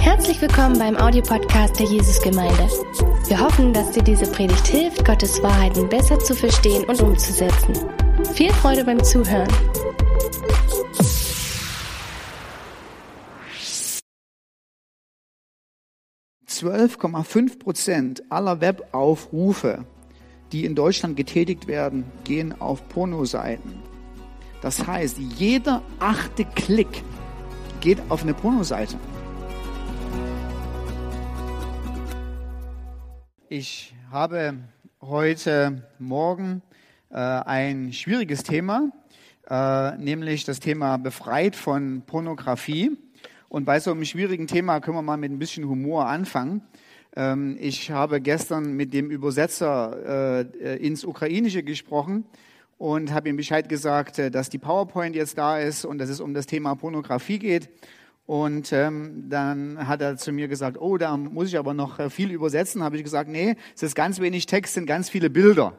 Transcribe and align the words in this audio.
Herzlich 0.00 0.40
willkommen 0.42 0.78
beim 0.78 0.96
Audiopodcast 0.96 1.78
der 1.78 1.86
Jesusgemeinde. 1.86 2.68
Wir 3.26 3.40
hoffen, 3.40 3.72
dass 3.72 3.90
dir 3.92 4.02
diese 4.02 4.30
Predigt 4.30 4.66
hilft, 4.66 5.04
Gottes 5.04 5.42
Wahrheiten 5.42 5.88
besser 5.88 6.18
zu 6.18 6.34
verstehen 6.34 6.84
und 6.84 7.00
umzusetzen. 7.00 7.74
Viel 8.34 8.52
Freude 8.52 8.84
beim 8.84 9.02
Zuhören. 9.02 9.48
Prozent 17.58 18.22
aller 18.30 18.60
Webaufrufe, 18.60 19.84
die 20.52 20.64
in 20.64 20.74
Deutschland 20.74 21.16
getätigt 21.16 21.66
werden, 21.66 22.04
gehen 22.24 22.60
auf 22.60 22.86
Pornoseiten. 22.88 23.82
Das 24.60 24.86
heißt, 24.86 25.18
jeder 25.18 25.82
achte 26.00 26.44
Klick 26.44 27.04
geht 27.80 28.02
auf 28.08 28.22
eine 28.22 28.34
Pornoseite. 28.34 28.96
Ich 33.48 33.94
habe 34.10 34.54
heute 35.00 35.82
Morgen 35.98 36.62
äh, 37.10 37.16
ein 37.16 37.92
schwieriges 37.92 38.42
Thema, 38.42 38.90
äh, 39.48 39.96
nämlich 39.96 40.44
das 40.44 40.60
Thema 40.60 40.98
befreit 40.98 41.56
von 41.56 42.02
Pornografie. 42.04 42.96
Und 43.48 43.64
bei 43.64 43.80
so 43.80 43.92
einem 43.92 44.04
schwierigen 44.04 44.46
Thema 44.46 44.80
können 44.80 44.96
wir 44.96 45.02
mal 45.02 45.16
mit 45.16 45.32
ein 45.32 45.38
bisschen 45.38 45.68
Humor 45.68 46.06
anfangen. 46.06 46.62
Ähm, 47.16 47.56
ich 47.60 47.90
habe 47.90 48.20
gestern 48.20 48.74
mit 48.74 48.92
dem 48.92 49.10
Übersetzer 49.10 50.42
äh, 50.60 50.76
ins 50.84 51.04
Ukrainische 51.04 51.62
gesprochen 51.62 52.24
und 52.78 53.12
habe 53.12 53.28
ihm 53.28 53.36
Bescheid 53.36 53.68
gesagt, 53.68 54.18
äh, 54.18 54.30
dass 54.30 54.48
die 54.48 54.58
PowerPoint 54.58 55.14
jetzt 55.14 55.36
da 55.36 55.58
ist 55.58 55.84
und 55.84 55.98
dass 55.98 56.08
es 56.08 56.20
um 56.20 56.32
das 56.32 56.46
Thema 56.46 56.74
Pornografie 56.76 57.38
geht. 57.38 57.68
Und 58.24 58.72
ähm, 58.72 59.24
dann 59.28 59.88
hat 59.88 60.02
er 60.02 60.16
zu 60.16 60.32
mir 60.32 60.48
gesagt, 60.48 60.78
oh, 60.80 60.98
da 60.98 61.16
muss 61.16 61.48
ich 61.48 61.58
aber 61.58 61.74
noch 61.74 61.98
äh, 61.98 62.10
viel 62.10 62.30
übersetzen. 62.30 62.82
Habe 62.82 62.96
ich 62.96 63.04
gesagt, 63.04 63.28
nee, 63.28 63.56
es 63.74 63.82
ist 63.82 63.94
ganz 63.94 64.20
wenig 64.20 64.46
Text, 64.46 64.74
sind 64.74 64.86
ganz 64.86 65.08
viele 65.08 65.30
Bilder. 65.30 65.72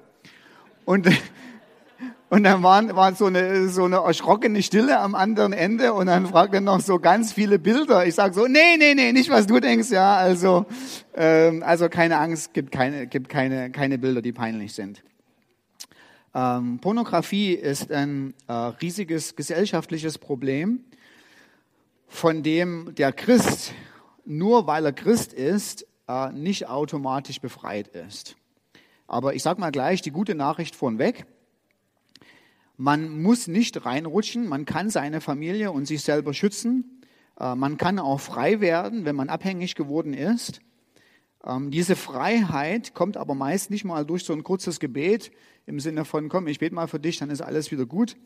Und 0.83 1.07
und 2.29 2.43
dann 2.43 2.63
war, 2.63 2.95
war 2.95 3.13
so, 3.15 3.27
eine, 3.27 3.69
so 3.69 3.85
eine 3.85 3.97
erschrockene 3.97 4.61
Stille 4.61 4.99
am 4.99 5.15
anderen 5.15 5.53
Ende 5.53 5.93
und 5.93 6.07
dann 6.07 6.27
fragt 6.27 6.53
er 6.53 6.61
noch 6.61 6.79
so 6.79 6.99
ganz 6.99 7.33
viele 7.33 7.59
Bilder. 7.59 8.05
Ich 8.05 8.15
sage 8.15 8.33
so, 8.33 8.47
nee, 8.47 8.77
nee, 8.77 8.93
nee, 8.93 9.11
nicht 9.11 9.29
was 9.29 9.47
du 9.47 9.59
denkst, 9.59 9.89
ja. 9.91 10.15
Also, 10.15 10.65
ähm, 11.15 11.63
also 11.63 11.87
keine 11.87 12.17
Angst, 12.17 12.53
gibt 12.53 12.71
keine, 12.71 13.07
gibt 13.07 13.29
keine, 13.29 13.71
keine 13.71 13.97
Bilder, 13.97 14.21
die 14.21 14.31
peinlich 14.31 14.73
sind. 14.73 15.03
Ähm, 16.33 16.79
Pornografie 16.79 17.53
ist 17.53 17.91
ein 17.91 18.33
äh, 18.47 18.53
riesiges 18.53 19.35
gesellschaftliches 19.35 20.17
Problem, 20.17 20.83
von 22.07 22.43
dem 22.43 22.93
der 22.95 23.11
Christ, 23.11 23.73
nur 24.25 24.67
weil 24.67 24.85
er 24.85 24.93
Christ 24.93 25.33
ist, 25.33 25.87
äh, 26.07 26.31
nicht 26.31 26.67
automatisch 26.67 27.41
befreit 27.41 27.87
ist. 27.89 28.35
Aber 29.07 29.33
ich 29.33 29.41
sage 29.41 29.59
mal 29.59 29.71
gleich 29.71 30.01
die 30.01 30.11
gute 30.11 30.35
Nachricht 30.35 30.75
vornweg. 30.75 31.25
Man 32.77 33.21
muss 33.21 33.47
nicht 33.47 33.85
reinrutschen, 33.85 34.47
man 34.47 34.65
kann 34.65 34.89
seine 34.89 35.21
Familie 35.21 35.71
und 35.71 35.85
sich 35.85 36.03
selber 36.03 36.33
schützen. 36.33 37.01
Äh, 37.39 37.55
man 37.55 37.77
kann 37.77 37.97
auch 37.97 38.19
frei 38.19 38.61
werden, 38.61 39.05
wenn 39.05 39.15
man 39.15 39.29
abhängig 39.29 39.73
geworden 39.73 40.13
ist. 40.13 40.61
Ähm, 41.45 41.71
diese 41.71 41.95
Freiheit 41.95 42.93
kommt 42.93 43.17
aber 43.17 43.35
meist 43.35 43.71
nicht 43.71 43.85
mal 43.85 44.05
durch 44.05 44.23
so 44.23 44.33
ein 44.33 44.43
kurzes 44.43 44.79
Gebet 44.79 45.31
im 45.65 45.79
Sinne 45.79 46.05
von, 46.05 46.29
komm, 46.29 46.47
ich 46.47 46.59
bete 46.59 46.75
mal 46.75 46.87
für 46.87 46.99
dich, 46.99 47.17
dann 47.19 47.29
ist 47.29 47.41
alles 47.41 47.71
wieder 47.71 47.85
gut, 47.85 48.17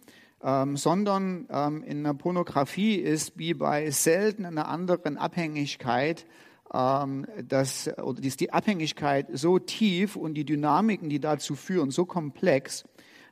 ähm, 0.41 0.77
sondern 0.77 1.47
ähm, 1.49 1.83
in 1.83 2.03
der 2.03 2.13
Pornografie 2.13 2.95
ist 2.95 3.37
wie 3.37 3.53
bei 3.53 3.91
selten 3.91 4.45
einer 4.45 4.67
anderen 4.67 5.17
Abhängigkeit, 5.17 6.25
ähm, 6.73 7.27
dass, 7.47 7.89
oder 7.99 8.23
ist 8.23 8.39
die 8.39 8.51
Abhängigkeit 8.51 9.27
so 9.33 9.59
tief 9.59 10.15
und 10.15 10.33
die 10.33 10.45
Dynamiken, 10.45 11.09
die 11.09 11.19
dazu 11.19 11.55
führen, 11.55 11.91
so 11.91 12.05
komplex, 12.05 12.83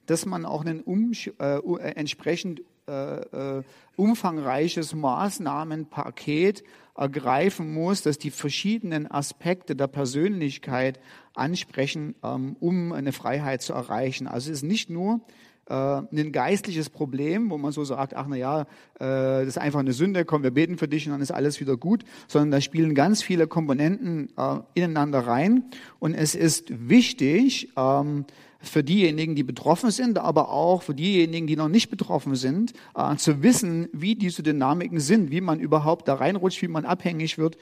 dass 0.06 0.26
man 0.26 0.46
auch 0.46 0.64
ein 0.64 0.82
um, 0.82 1.12
äh, 1.40 1.60
entsprechend 1.96 2.62
äh, 2.88 3.60
äh, 3.60 3.64
umfangreiches 3.96 4.94
Maßnahmenpaket 4.94 6.64
ergreifen 7.02 7.74
muss, 7.74 8.04
dass 8.04 8.20
die 8.20 8.30
verschiedenen 8.30 9.10
Aspekte 9.10 9.76
der 9.76 9.88
Persönlichkeit 9.88 11.00
ansprechen, 11.34 12.14
ähm, 12.24 12.56
um 12.60 12.94
eine 12.94 13.12
Freiheit 13.12 13.64
zu 13.64 13.74
erreichen. 13.74 14.28
Also 14.28 14.52
es 14.52 14.60
ist 14.60 14.64
nicht 14.64 14.92
nur 14.92 15.22
äh, 15.68 15.74
ein 15.74 16.32
geistliches 16.32 16.92
Problem, 16.92 17.50
wo 17.50 17.58
man 17.58 17.72
so 17.72 17.84
sagt, 17.84 18.16
ach 18.16 18.28
na 18.30 18.36
ja, 18.36 18.68
das 19.00 19.48
ist 19.48 19.58
einfach 19.58 19.80
eine 19.80 19.94
Sünde, 19.94 20.26
komm, 20.26 20.44
wir 20.44 20.52
beten 20.52 20.78
für 20.78 20.88
dich 20.88 21.08
und 21.08 21.14
dann 21.14 21.22
ist 21.22 21.32
alles 21.32 21.60
wieder 21.60 21.76
gut, 21.76 22.04
sondern 22.28 22.52
da 22.52 22.62
spielen 22.62 22.94
ganz 22.94 23.24
viele 23.24 23.48
Komponenten 23.48 24.30
ineinander 24.76 25.26
rein 25.26 25.64
und 25.98 26.14
es 26.14 26.36
ist 26.36 26.88
wichtig, 26.88 27.70
ähm, 27.76 28.26
für 28.62 28.84
diejenigen, 28.84 29.36
die 29.36 29.44
betroffen 29.44 29.92
sind, 29.92 30.18
aber 30.18 30.50
auch 30.50 30.84
für 30.84 30.94
diejenigen, 30.94 31.48
die 31.48 31.56
noch 31.56 31.70
nicht 31.70 31.90
betroffen 31.90 32.36
sind, 32.36 32.74
äh, 32.96 33.16
zu 33.16 33.44
wissen, 33.44 33.90
wie 33.94 34.16
diese 34.16 34.44
Dynamiken 34.44 35.00
sind, 35.00 35.32
wie 35.32 35.42
man 35.42 35.60
überhaupt 35.60 36.08
da 36.08 36.16
reinrutscht, 36.16 36.62
wie 36.62 36.68
man 36.68 36.86
abhängig 36.86 37.38
wird. 37.38 37.58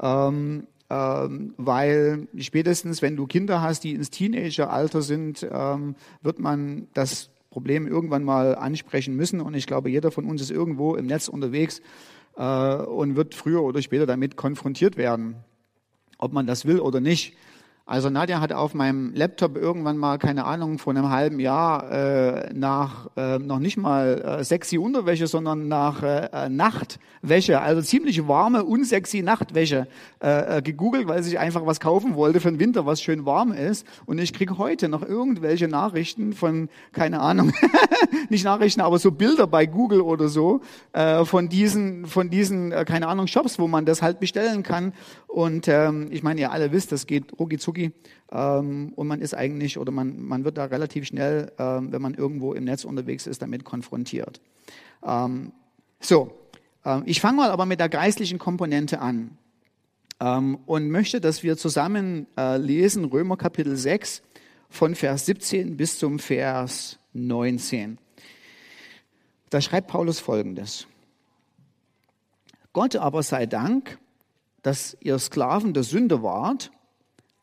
Ähm, 0.00 0.66
ähm, 0.92 1.54
weil 1.56 2.28
spätestens, 2.38 3.00
wenn 3.00 3.16
du 3.16 3.26
Kinder 3.26 3.62
hast, 3.62 3.82
die 3.84 3.94
ins 3.94 4.10
Teenageralter 4.10 5.00
sind, 5.00 5.46
ähm, 5.50 5.94
wird 6.20 6.38
man 6.38 6.88
das 6.92 7.30
Problem 7.48 7.86
irgendwann 7.86 8.24
mal 8.24 8.56
ansprechen 8.56 9.16
müssen. 9.16 9.40
Und 9.40 9.54
ich 9.54 9.66
glaube, 9.66 9.88
jeder 9.88 10.10
von 10.10 10.26
uns 10.26 10.42
ist 10.42 10.50
irgendwo 10.50 10.94
im 10.94 11.06
Netz 11.06 11.28
unterwegs 11.28 11.80
äh, 12.36 12.74
und 12.76 13.16
wird 13.16 13.34
früher 13.34 13.62
oder 13.62 13.80
später 13.80 14.04
damit 14.04 14.36
konfrontiert 14.36 14.98
werden, 14.98 15.36
ob 16.18 16.32
man 16.34 16.46
das 16.46 16.66
will 16.66 16.78
oder 16.78 17.00
nicht. 17.00 17.36
Also 17.84 18.10
Nadja 18.10 18.40
hat 18.40 18.52
auf 18.52 18.74
meinem 18.74 19.12
Laptop 19.12 19.56
irgendwann 19.56 19.96
mal, 19.96 20.18
keine 20.18 20.44
Ahnung, 20.44 20.78
vor 20.78 20.92
einem 20.92 21.10
halben 21.10 21.40
Jahr 21.40 21.90
äh, 21.90 22.54
nach 22.54 23.08
äh, 23.16 23.40
noch 23.40 23.58
nicht 23.58 23.76
mal 23.76 24.38
äh, 24.40 24.44
sexy 24.44 24.78
Unterwäsche, 24.78 25.26
sondern 25.26 25.66
nach 25.66 26.00
äh, 26.04 26.28
äh 26.32 26.48
Nachtwäsche, 26.48 27.60
also 27.60 27.82
ziemlich 27.82 28.28
warme, 28.28 28.64
unsexy 28.64 29.22
Nachtwäsche 29.22 29.88
äh, 30.22 30.58
äh, 30.58 30.62
gegoogelt, 30.62 31.08
weil 31.08 31.24
sie 31.24 31.38
einfach 31.38 31.66
was 31.66 31.80
kaufen 31.80 32.14
wollte 32.14 32.38
für 32.38 32.52
den 32.52 32.60
Winter, 32.60 32.86
was 32.86 33.02
schön 33.02 33.26
warm 33.26 33.52
ist. 33.52 33.84
Und 34.06 34.18
ich 34.18 34.32
krieg 34.32 34.58
heute 34.58 34.88
noch 34.88 35.02
irgendwelche 35.02 35.66
Nachrichten 35.66 36.34
von, 36.34 36.68
keine 36.92 37.18
Ahnung, 37.18 37.52
nicht 38.28 38.44
Nachrichten, 38.44 38.80
aber 38.80 39.00
so 39.00 39.10
Bilder 39.10 39.48
bei 39.48 39.66
Google 39.66 40.02
oder 40.02 40.28
so, 40.28 40.60
äh, 40.92 41.24
von 41.24 41.48
diesen, 41.48 42.06
von 42.06 42.30
diesen, 42.30 42.70
äh, 42.70 42.84
keine 42.84 43.08
Ahnung, 43.08 43.26
Shops, 43.26 43.58
wo 43.58 43.66
man 43.66 43.86
das 43.86 44.02
halt 44.02 44.20
bestellen 44.20 44.62
kann. 44.62 44.92
Und 45.32 45.66
ähm, 45.66 46.08
ich 46.10 46.22
meine, 46.22 46.42
ihr 46.42 46.52
alle 46.52 46.72
wisst, 46.72 46.92
das 46.92 47.06
geht 47.06 47.38
rucki 47.38 47.56
zucki 47.56 47.92
ähm, 48.30 48.92
und 48.94 49.06
man 49.06 49.22
ist 49.22 49.32
eigentlich 49.32 49.78
oder 49.78 49.90
man, 49.90 50.20
man 50.20 50.44
wird 50.44 50.58
da 50.58 50.66
relativ 50.66 51.06
schnell, 51.06 51.50
ähm, 51.58 51.90
wenn 51.90 52.02
man 52.02 52.12
irgendwo 52.12 52.52
im 52.52 52.64
Netz 52.64 52.84
unterwegs 52.84 53.26
ist, 53.26 53.40
damit 53.40 53.64
konfrontiert. 53.64 54.42
Ähm, 55.02 55.52
so, 56.00 56.38
ähm, 56.84 57.04
ich 57.06 57.22
fange 57.22 57.38
mal 57.38 57.50
aber 57.50 57.64
mit 57.64 57.80
der 57.80 57.88
geistlichen 57.88 58.38
Komponente 58.38 59.00
an 59.00 59.38
ähm, 60.20 60.58
und 60.66 60.90
möchte, 60.90 61.18
dass 61.18 61.42
wir 61.42 61.56
zusammen 61.56 62.26
äh, 62.36 62.58
lesen 62.58 63.06
Römer 63.06 63.38
Kapitel 63.38 63.74
6 63.74 64.22
von 64.68 64.94
Vers 64.94 65.24
17 65.24 65.78
bis 65.78 65.98
zum 65.98 66.18
Vers 66.18 66.98
19. 67.14 67.96
Da 69.48 69.62
schreibt 69.62 69.88
Paulus 69.88 70.20
Folgendes. 70.20 70.86
Gott 72.74 72.96
aber 72.96 73.22
sei 73.22 73.46
Dank, 73.46 73.98
dass 74.62 74.96
ihr 75.00 75.18
Sklaven 75.18 75.74
der 75.74 75.82
Sünde 75.82 76.22
wart, 76.22 76.70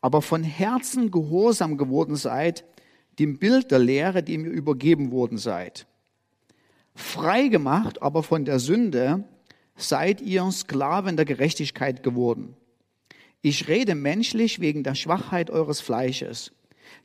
aber 0.01 0.21
von 0.21 0.43
Herzen 0.43 1.11
gehorsam 1.11 1.77
geworden 1.77 2.15
seid, 2.15 2.65
dem 3.19 3.37
Bild 3.37 3.71
der 3.71 3.79
Lehre, 3.79 4.23
dem 4.23 4.45
ihr 4.45 4.51
übergeben 4.51 5.11
worden 5.11 5.37
seid. 5.37 5.87
Frei 6.95 7.47
gemacht 7.47 8.01
aber 8.01 8.23
von 8.23 8.45
der 8.45 8.59
Sünde 8.59 9.23
seid 9.75 10.21
ihr 10.21 10.49
Sklaven 10.51 11.15
der 11.17 11.25
Gerechtigkeit 11.25 12.03
geworden. 12.03 12.55
Ich 13.41 13.67
rede 13.67 13.95
menschlich 13.95 14.59
wegen 14.59 14.83
der 14.83 14.95
Schwachheit 14.95 15.49
eures 15.49 15.79
Fleisches. 15.79 16.51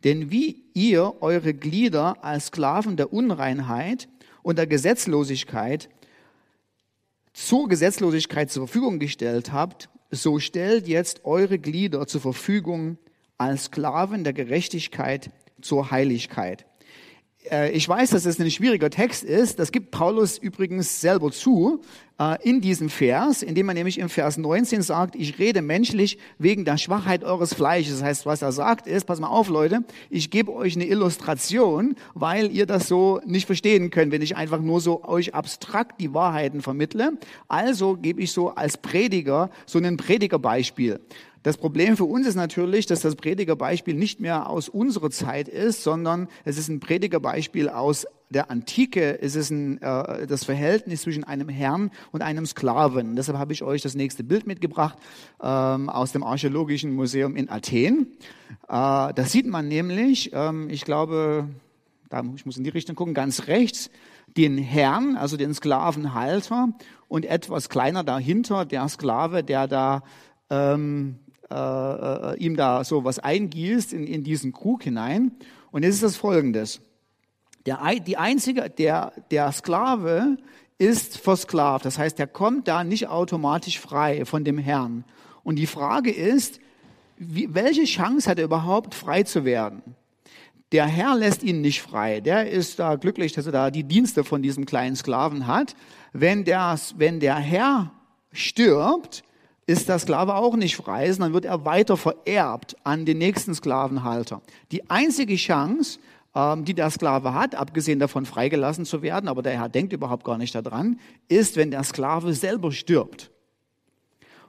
Denn 0.02 0.30
wie 0.30 0.64
ihr 0.74 1.14
eure 1.20 1.54
Glieder 1.54 2.24
als 2.24 2.46
Sklaven 2.46 2.96
der 2.96 3.12
Unreinheit 3.12 4.08
und 4.42 4.58
der 4.58 4.66
Gesetzlosigkeit 4.66 5.88
zur 7.32 7.68
Gesetzlosigkeit 7.68 8.50
zur 8.50 8.66
Verfügung 8.66 8.98
gestellt 8.98 9.52
habt, 9.52 9.88
so 10.22 10.38
stellt 10.38 10.86
jetzt 10.88 11.24
eure 11.24 11.58
Glieder 11.58 12.06
zur 12.06 12.20
Verfügung 12.20 12.98
als 13.38 13.64
Sklaven 13.64 14.24
der 14.24 14.32
Gerechtigkeit 14.32 15.30
zur 15.60 15.90
Heiligkeit. 15.90 16.66
Äh, 17.50 17.70
ich 17.72 17.88
weiß, 17.88 18.10
dass 18.10 18.24
es 18.24 18.38
ein 18.38 18.50
schwieriger 18.50 18.90
Text 18.90 19.24
ist. 19.24 19.58
Das 19.58 19.72
gibt 19.72 19.90
Paulus 19.90 20.38
übrigens 20.38 21.00
selber 21.00 21.30
zu 21.30 21.82
äh, 22.18 22.42
in 22.48 22.60
diesem 22.60 22.88
Vers, 22.88 23.42
indem 23.42 23.68
er 23.68 23.74
nämlich 23.74 23.98
im 23.98 24.08
Vers 24.08 24.36
19 24.36 24.82
sagt, 24.82 25.16
ich 25.16 25.38
rede 25.38 25.62
menschlich 25.62 26.18
wegen 26.38 26.64
der 26.64 26.78
Schwachheit 26.78 27.24
eures 27.24 27.54
Fleisches. 27.54 27.94
Das 27.94 28.02
heißt, 28.02 28.26
was 28.26 28.42
er 28.42 28.52
sagt 28.52 28.86
ist, 28.86 29.04
pass 29.06 29.20
mal 29.20 29.28
auf 29.28 29.48
Leute, 29.48 29.84
ich 30.10 30.30
gebe 30.30 30.52
euch 30.54 30.76
eine 30.76 30.86
Illustration, 30.86 31.96
weil 32.14 32.50
ihr 32.50 32.66
das 32.66 32.88
so 32.88 33.20
nicht 33.26 33.46
verstehen 33.46 33.90
könnt, 33.90 34.12
wenn 34.12 34.22
ich 34.22 34.36
einfach 34.36 34.60
nur 34.60 34.80
so 34.80 35.04
euch 35.04 35.34
abstrakt 35.34 36.00
die 36.00 36.14
Wahrheiten 36.14 36.62
vermittle. 36.62 37.18
Also 37.48 37.96
gebe 37.96 38.22
ich 38.22 38.32
so 38.32 38.50
als 38.50 38.76
Prediger 38.78 39.50
so 39.66 39.78
ein 39.78 39.96
Predigerbeispiel. 39.96 41.00
Das 41.44 41.58
Problem 41.58 41.98
für 41.98 42.06
uns 42.06 42.26
ist 42.26 42.36
natürlich, 42.36 42.86
dass 42.86 43.02
das 43.02 43.16
Predigerbeispiel 43.16 43.92
nicht 43.92 44.18
mehr 44.18 44.48
aus 44.48 44.70
unserer 44.70 45.10
Zeit 45.10 45.46
ist, 45.46 45.82
sondern 45.82 46.26
es 46.46 46.56
ist 46.56 46.68
ein 46.70 46.80
Predigerbeispiel 46.80 47.68
aus 47.68 48.06
der 48.30 48.50
Antike. 48.50 49.20
Es 49.20 49.36
ist 49.36 49.50
ein, 49.50 49.76
äh, 49.82 50.26
das 50.26 50.44
Verhältnis 50.44 51.02
zwischen 51.02 51.22
einem 51.22 51.50
Herrn 51.50 51.90
und 52.12 52.22
einem 52.22 52.46
Sklaven. 52.46 53.14
Deshalb 53.14 53.36
habe 53.36 53.52
ich 53.52 53.62
euch 53.62 53.82
das 53.82 53.94
nächste 53.94 54.24
Bild 54.24 54.46
mitgebracht 54.46 54.96
ähm, 55.42 55.90
aus 55.90 56.12
dem 56.12 56.22
Archäologischen 56.22 56.94
Museum 56.94 57.36
in 57.36 57.50
Athen. 57.50 58.06
Äh, 58.62 59.12
da 59.12 59.24
sieht 59.24 59.46
man 59.46 59.68
nämlich, 59.68 60.30
ähm, 60.32 60.70
ich 60.70 60.86
glaube, 60.86 61.50
da, 62.08 62.22
ich 62.34 62.46
muss 62.46 62.56
in 62.56 62.64
die 62.64 62.70
Richtung 62.70 62.96
gucken, 62.96 63.12
ganz 63.12 63.48
rechts, 63.48 63.90
den 64.34 64.56
Herrn, 64.56 65.18
also 65.18 65.36
den 65.36 65.52
Sklavenhalter 65.52 66.70
und 67.06 67.26
etwas 67.26 67.68
kleiner 67.68 68.02
dahinter 68.02 68.64
der 68.64 68.88
Sklave, 68.88 69.44
der 69.44 69.68
da 69.68 70.02
ähm, 70.48 71.18
äh, 71.50 71.54
äh, 71.54 72.36
ihm 72.38 72.56
da 72.56 72.84
so 72.84 73.04
was 73.04 73.18
eingießt 73.18 73.92
in, 73.92 74.06
in 74.06 74.24
diesen 74.24 74.52
Krug 74.52 74.82
hinein. 74.82 75.32
Und 75.70 75.82
jetzt 75.82 75.94
ist 75.94 76.02
das 76.02 76.16
folgendes. 76.16 76.80
Der, 77.66 77.80
die 78.06 78.16
einzige, 78.16 78.68
der, 78.68 79.12
der 79.30 79.50
Sklave 79.52 80.36
ist 80.78 81.18
versklavt. 81.18 81.84
Das 81.84 81.98
heißt, 81.98 82.18
er 82.20 82.26
kommt 82.26 82.68
da 82.68 82.84
nicht 82.84 83.08
automatisch 83.08 83.78
frei 83.78 84.24
von 84.24 84.44
dem 84.44 84.58
Herrn. 84.58 85.04
Und 85.42 85.56
die 85.56 85.66
Frage 85.66 86.10
ist, 86.10 86.60
wie, 87.16 87.54
welche 87.54 87.84
Chance 87.84 88.28
hat 88.28 88.38
er 88.38 88.44
überhaupt 88.44 88.94
frei 88.94 89.22
zu 89.22 89.44
werden? 89.44 89.82
Der 90.72 90.86
Herr 90.86 91.14
lässt 91.14 91.42
ihn 91.42 91.60
nicht 91.60 91.82
frei. 91.82 92.20
Der 92.20 92.50
ist 92.50 92.78
da 92.78 92.96
glücklich, 92.96 93.32
dass 93.32 93.46
er 93.46 93.52
da 93.52 93.70
die 93.70 93.84
Dienste 93.84 94.24
von 94.24 94.42
diesem 94.42 94.66
kleinen 94.66 94.96
Sklaven 94.96 95.46
hat. 95.46 95.76
Wenn 96.12 96.44
wenn 96.46 97.20
der 97.20 97.36
Herr 97.36 97.92
stirbt, 98.32 99.22
ist 99.66 99.88
der 99.88 99.98
Sklave 99.98 100.34
auch 100.34 100.56
nicht 100.56 100.76
frei, 100.76 101.10
sondern 101.12 101.32
wird 101.32 101.44
er 101.44 101.64
weiter 101.64 101.96
vererbt 101.96 102.76
an 102.84 103.04
den 103.04 103.18
nächsten 103.18 103.54
Sklavenhalter. 103.54 104.42
Die 104.72 104.90
einzige 104.90 105.36
Chance, 105.36 105.98
ähm, 106.34 106.64
die 106.64 106.74
der 106.74 106.90
Sklave 106.90 107.34
hat, 107.34 107.54
abgesehen 107.54 107.98
davon 107.98 108.26
freigelassen 108.26 108.84
zu 108.84 109.02
werden, 109.02 109.28
aber 109.28 109.42
der 109.42 109.52
Herr 109.52 109.68
denkt 109.68 109.92
überhaupt 109.92 110.24
gar 110.24 110.38
nicht 110.38 110.54
daran, 110.54 110.98
ist, 111.28 111.56
wenn 111.56 111.70
der 111.70 111.84
Sklave 111.84 112.34
selber 112.34 112.72
stirbt. 112.72 113.30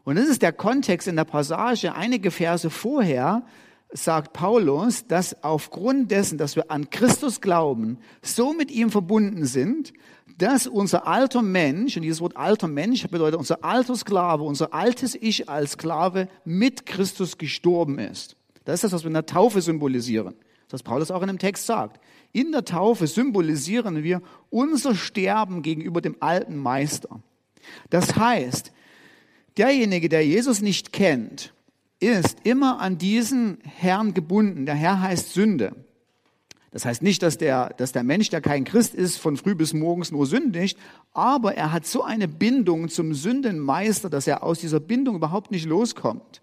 Und 0.03 0.17
das 0.17 0.27
ist 0.27 0.41
der 0.41 0.53
Kontext 0.53 1.07
in 1.07 1.15
der 1.15 1.23
Passage. 1.23 1.95
Einige 1.95 2.29
Verse 2.29 2.69
vorher 2.69 3.43
sagt 3.91 4.33
Paulus, 4.33 5.07
dass 5.07 5.43
aufgrund 5.43 6.11
dessen, 6.11 6.37
dass 6.37 6.55
wir 6.55 6.69
an 6.69 6.89
Christus 6.89 7.41
glauben, 7.41 7.97
so 8.21 8.53
mit 8.53 8.69
ihm 8.69 8.91
verbunden 8.91 9.45
sind, 9.45 9.93
dass 10.37 10.67
unser 10.67 11.07
alter 11.07 11.41
Mensch, 11.41 11.95
und 11.95 12.03
dieses 12.03 12.21
Wort 12.21 12.35
alter 12.35 12.67
Mensch 12.67 13.07
bedeutet 13.07 13.39
unser 13.39 13.63
alter 13.63 13.95
Sklave, 13.95 14.43
unser 14.43 14.73
altes 14.73 15.15
Ich 15.15 15.49
als 15.49 15.73
Sklave 15.73 16.27
mit 16.43 16.85
Christus 16.85 17.37
gestorben 17.37 17.99
ist. 17.99 18.35
Das 18.65 18.75
ist 18.75 18.83
das, 18.83 18.91
was 18.91 19.03
wir 19.03 19.07
in 19.07 19.13
der 19.13 19.25
Taufe 19.25 19.61
symbolisieren. 19.61 20.35
Das, 20.67 20.73
was 20.73 20.83
Paulus 20.83 21.11
auch 21.11 21.21
in 21.21 21.27
dem 21.27 21.39
Text 21.39 21.65
sagt. 21.65 22.01
In 22.33 22.51
der 22.51 22.65
Taufe 22.65 23.07
symbolisieren 23.07 24.03
wir 24.03 24.21
unser 24.49 24.95
Sterben 24.95 25.61
gegenüber 25.61 26.01
dem 26.01 26.17
alten 26.19 26.57
Meister. 26.57 27.21
Das 27.89 28.15
heißt, 28.15 28.71
derjenige, 29.57 30.09
der 30.09 30.25
Jesus 30.25 30.61
nicht 30.61 30.91
kennt, 30.91 31.53
ist 31.99 32.39
immer 32.43 32.79
an 32.79 32.97
diesen 32.97 33.59
Herrn 33.63 34.13
gebunden. 34.13 34.65
Der 34.65 34.75
Herr 34.75 35.01
heißt 35.01 35.33
Sünde. 35.33 35.75
Das 36.75 36.83
heißt 36.83 37.03
nicht, 37.03 37.23
dass 37.23 37.37
der, 37.37 37.69
dass 37.77 37.93
der 37.93 38.03
Mensch, 38.03 38.27
der 38.31 38.41
kein 38.41 38.65
Christ 38.65 38.95
ist, 38.95 39.15
von 39.15 39.37
früh 39.37 39.55
bis 39.55 39.71
morgens 39.71 40.11
nur 40.11 40.25
sündigt, 40.25 40.77
aber 41.13 41.55
er 41.55 41.71
hat 41.71 41.85
so 41.85 42.03
eine 42.03 42.27
Bindung 42.27 42.89
zum 42.89 43.13
Sündenmeister, 43.13 44.09
dass 44.09 44.27
er 44.27 44.43
aus 44.43 44.59
dieser 44.59 44.81
Bindung 44.81 45.15
überhaupt 45.15 45.51
nicht 45.51 45.65
loskommt. 45.65 46.41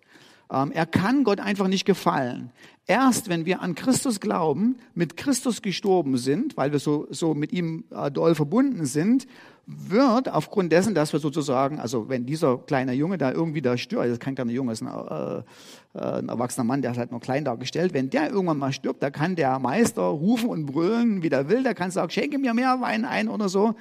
Ähm, 0.52 0.70
er 0.70 0.86
kann 0.86 1.24
Gott 1.24 1.40
einfach 1.40 1.66
nicht 1.66 1.86
gefallen. 1.86 2.50
Erst 2.86 3.28
wenn 3.28 3.46
wir 3.46 3.62
an 3.62 3.74
Christus 3.74 4.20
glauben, 4.20 4.76
mit 4.94 5.16
Christus 5.16 5.62
gestorben 5.62 6.18
sind, 6.18 6.56
weil 6.56 6.72
wir 6.72 6.78
so, 6.78 7.06
so 7.10 7.32
mit 7.32 7.52
ihm 7.52 7.84
äh, 7.90 8.10
doll 8.10 8.34
verbunden 8.34 8.84
sind, 8.84 9.26
wird 9.66 10.28
aufgrund 10.28 10.72
dessen, 10.72 10.94
dass 10.94 11.12
wir 11.12 11.20
sozusagen, 11.20 11.78
also 11.78 12.08
wenn 12.08 12.26
dieser 12.26 12.58
kleine 12.58 12.92
Junge 12.92 13.16
da 13.16 13.32
irgendwie 13.32 13.62
da 13.62 13.78
stirbt, 13.78 14.04
das 14.04 14.12
ist 14.12 14.20
kein 14.20 14.34
kleiner 14.34 14.50
Junge, 14.50 14.72
das 14.72 14.82
ist 14.82 14.88
ein, 14.88 14.92
äh, 14.92 15.98
äh, 15.98 16.18
ein 16.18 16.28
erwachsener 16.28 16.64
Mann, 16.64 16.82
der 16.82 16.90
ist 16.90 16.98
halt 16.98 17.12
nur 17.12 17.20
klein 17.20 17.44
dargestellt, 17.44 17.94
wenn 17.94 18.10
der 18.10 18.30
irgendwann 18.30 18.58
mal 18.58 18.72
stirbt, 18.72 19.02
da 19.02 19.10
kann 19.10 19.36
der 19.36 19.58
Meister 19.58 20.02
rufen 20.02 20.50
und 20.50 20.66
brüllen, 20.66 21.22
wie 21.22 21.30
der 21.30 21.48
will, 21.48 21.62
der 21.62 21.74
kann 21.74 21.90
sagen, 21.90 22.10
schenke 22.10 22.38
mir 22.38 22.52
mehr 22.52 22.80
Wein 22.80 23.04
ein 23.04 23.28
oder 23.28 23.48
so. 23.48 23.74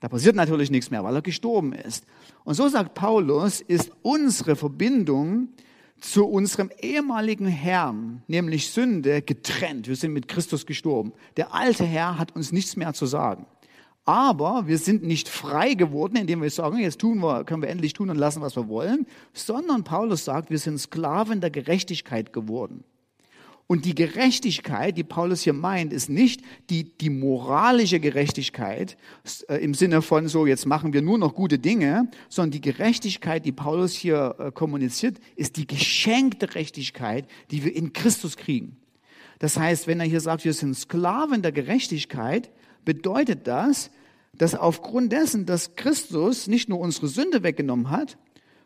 Da 0.00 0.08
passiert 0.08 0.36
natürlich 0.36 0.70
nichts 0.70 0.90
mehr, 0.90 1.02
weil 1.02 1.14
er 1.14 1.22
gestorben 1.22 1.72
ist. 1.72 2.04
Und 2.44 2.54
so 2.54 2.68
sagt 2.68 2.94
Paulus, 2.94 3.60
ist 3.60 3.90
unsere 4.02 4.56
Verbindung 4.56 5.48
zu 6.00 6.26
unserem 6.26 6.70
ehemaligen 6.80 7.46
Herrn, 7.46 8.22
nämlich 8.26 8.70
Sünde, 8.70 9.22
getrennt. 9.22 9.88
Wir 9.88 9.96
sind 9.96 10.12
mit 10.12 10.28
Christus 10.28 10.66
gestorben. 10.66 11.12
Der 11.36 11.54
alte 11.54 11.84
Herr 11.84 12.18
hat 12.18 12.34
uns 12.34 12.52
nichts 12.52 12.76
mehr 12.76 12.92
zu 12.92 13.06
sagen. 13.06 13.46
Aber 14.04 14.66
wir 14.66 14.78
sind 14.78 15.02
nicht 15.02 15.28
frei 15.28 15.74
geworden, 15.74 16.16
indem 16.16 16.40
wir 16.40 16.50
sagen, 16.50 16.78
jetzt 16.78 17.00
tun 17.00 17.18
wir, 17.18 17.44
können 17.44 17.60
wir 17.60 17.68
endlich 17.68 17.92
tun 17.92 18.08
und 18.08 18.16
lassen, 18.16 18.40
was 18.40 18.56
wir 18.56 18.66
wollen, 18.68 19.06
sondern 19.34 19.84
Paulus 19.84 20.24
sagt, 20.24 20.48
wir 20.48 20.58
sind 20.58 20.78
Sklaven 20.78 21.42
der 21.42 21.50
Gerechtigkeit 21.50 22.32
geworden. 22.32 22.84
Und 23.70 23.84
die 23.84 23.94
Gerechtigkeit, 23.94 24.96
die 24.96 25.04
Paulus 25.04 25.42
hier 25.42 25.52
meint, 25.52 25.92
ist 25.92 26.08
nicht 26.08 26.40
die, 26.70 26.84
die 26.84 27.10
moralische 27.10 28.00
Gerechtigkeit 28.00 28.96
äh, 29.46 29.62
im 29.62 29.74
Sinne 29.74 30.00
von 30.00 30.26
so, 30.26 30.46
jetzt 30.46 30.64
machen 30.64 30.94
wir 30.94 31.02
nur 31.02 31.18
noch 31.18 31.34
gute 31.34 31.58
Dinge, 31.58 32.10
sondern 32.30 32.52
die 32.52 32.62
Gerechtigkeit, 32.62 33.44
die 33.44 33.52
Paulus 33.52 33.92
hier 33.92 34.36
äh, 34.38 34.50
kommuniziert, 34.52 35.18
ist 35.36 35.58
die 35.58 35.66
geschenkte 35.66 36.46
Gerechtigkeit, 36.46 37.28
die 37.50 37.62
wir 37.62 37.76
in 37.76 37.92
Christus 37.92 38.38
kriegen. 38.38 38.78
Das 39.38 39.58
heißt, 39.58 39.86
wenn 39.86 40.00
er 40.00 40.06
hier 40.06 40.22
sagt, 40.22 40.46
wir 40.46 40.54
sind 40.54 40.74
Sklaven 40.74 41.42
der 41.42 41.52
Gerechtigkeit, 41.52 42.50
bedeutet 42.86 43.46
das, 43.46 43.90
dass 44.32 44.54
aufgrund 44.54 45.12
dessen, 45.12 45.44
dass 45.44 45.76
Christus 45.76 46.46
nicht 46.46 46.70
nur 46.70 46.80
unsere 46.80 47.08
Sünde 47.08 47.42
weggenommen 47.42 47.90
hat, 47.90 48.16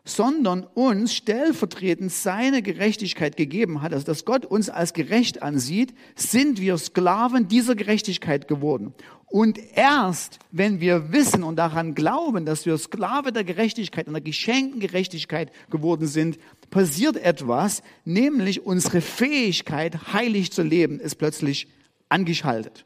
sondern 0.04 0.64
uns 0.64 1.14
stellvertretend 1.14 2.10
seine 2.10 2.62
Gerechtigkeit 2.62 3.36
gegeben 3.36 3.82
hat, 3.82 3.92
also 3.92 4.04
dass 4.04 4.24
Gott 4.24 4.44
uns 4.44 4.68
als 4.68 4.94
gerecht 4.94 5.42
ansieht, 5.42 5.94
sind 6.16 6.60
wir 6.60 6.76
Sklaven 6.76 7.48
dieser 7.48 7.76
Gerechtigkeit 7.76 8.48
geworden. 8.48 8.94
Und 9.26 9.58
erst 9.74 10.40
wenn 10.50 10.80
wir 10.80 11.12
wissen 11.12 11.42
und 11.42 11.56
daran 11.56 11.94
glauben, 11.94 12.44
dass 12.44 12.66
wir 12.66 12.76
Sklave 12.76 13.32
der 13.32 13.44
Gerechtigkeit, 13.44 14.06
einer 14.06 14.20
geschenkten 14.20 14.80
Gerechtigkeit 14.80 15.50
geworden 15.70 16.06
sind, 16.06 16.38
passiert 16.68 17.16
etwas, 17.16 17.82
nämlich 18.04 18.66
unsere 18.66 19.00
Fähigkeit, 19.00 20.12
heilig 20.12 20.52
zu 20.52 20.62
leben, 20.62 21.00
ist 21.00 21.14
plötzlich 21.14 21.68
angeschaltet. 22.08 22.84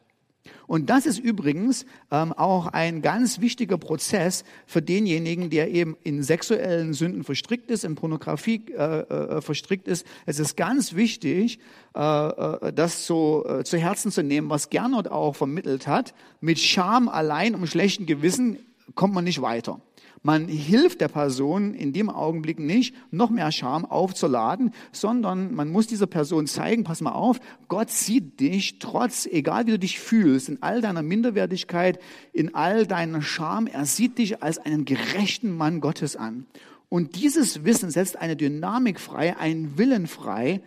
Und 0.66 0.90
das 0.90 1.06
ist 1.06 1.18
übrigens 1.18 1.86
ähm, 2.10 2.32
auch 2.32 2.66
ein 2.66 3.02
ganz 3.02 3.40
wichtiger 3.40 3.78
Prozess 3.78 4.44
für 4.66 4.82
denjenigen, 4.82 5.50
der 5.50 5.70
eben 5.70 5.96
in 6.02 6.22
sexuellen 6.22 6.94
Sünden 6.94 7.24
verstrickt 7.24 7.70
ist, 7.70 7.84
in 7.84 7.94
Pornografie 7.94 8.64
äh, 8.76 9.00
äh, 9.00 9.40
verstrickt 9.40 9.88
ist. 9.88 10.06
Es 10.26 10.38
ist 10.38 10.56
ganz 10.56 10.94
wichtig, 10.94 11.58
äh, 11.94 12.00
äh, 12.00 12.72
das 12.72 13.06
so 13.06 13.46
äh, 13.46 13.64
zu 13.64 13.78
Herzen 13.78 14.10
zu 14.10 14.22
nehmen, 14.22 14.50
was 14.50 14.70
Gernot 14.70 15.08
auch 15.08 15.36
vermittelt 15.36 15.86
hat. 15.86 16.14
Mit 16.40 16.58
Scham 16.58 17.08
allein 17.08 17.54
um 17.54 17.66
schlechten 17.66 18.06
Gewissen 18.06 18.58
kommt 18.94 19.14
man 19.14 19.24
nicht 19.24 19.42
weiter. 19.42 19.80
Man 20.26 20.48
hilft 20.48 21.02
der 21.02 21.06
Person 21.06 21.72
in 21.72 21.92
dem 21.92 22.10
Augenblick 22.10 22.58
nicht, 22.58 22.96
noch 23.12 23.30
mehr 23.30 23.52
Scham 23.52 23.84
aufzuladen, 23.84 24.72
sondern 24.90 25.54
man 25.54 25.70
muss 25.70 25.86
dieser 25.86 26.08
Person 26.08 26.48
zeigen, 26.48 26.82
pass 26.82 27.00
mal 27.00 27.12
auf, 27.12 27.38
Gott 27.68 27.90
sieht 27.90 28.40
dich 28.40 28.80
trotz, 28.80 29.26
egal 29.26 29.68
wie 29.68 29.70
du 29.70 29.78
dich 29.78 30.00
fühlst, 30.00 30.48
in 30.48 30.64
all 30.64 30.80
deiner 30.80 31.02
Minderwertigkeit, 31.02 32.00
in 32.32 32.56
all 32.56 32.88
deiner 32.88 33.22
Scham, 33.22 33.68
er 33.68 33.84
sieht 33.86 34.18
dich 34.18 34.42
als 34.42 34.58
einen 34.58 34.84
gerechten 34.84 35.56
Mann 35.56 35.80
Gottes 35.80 36.16
an. 36.16 36.46
Und 36.88 37.14
dieses 37.14 37.64
Wissen 37.64 37.92
setzt 37.92 38.16
eine 38.16 38.34
Dynamik 38.34 38.98
frei, 38.98 39.36
einen 39.36 39.78
Willen 39.78 40.08
frei, 40.08 40.60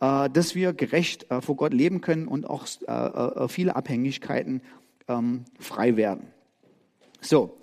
äh, 0.00 0.28
dass 0.28 0.56
wir 0.56 0.72
gerecht 0.72 1.30
äh, 1.30 1.40
vor 1.40 1.54
Gott 1.54 1.72
leben 1.72 2.00
können 2.00 2.26
und 2.26 2.50
auch 2.50 2.66
äh, 2.88 3.46
viele 3.46 3.76
Abhängigkeiten 3.76 4.60
ähm, 5.06 5.44
frei 5.60 5.96
werden. 5.96 6.26
So, 7.20 7.56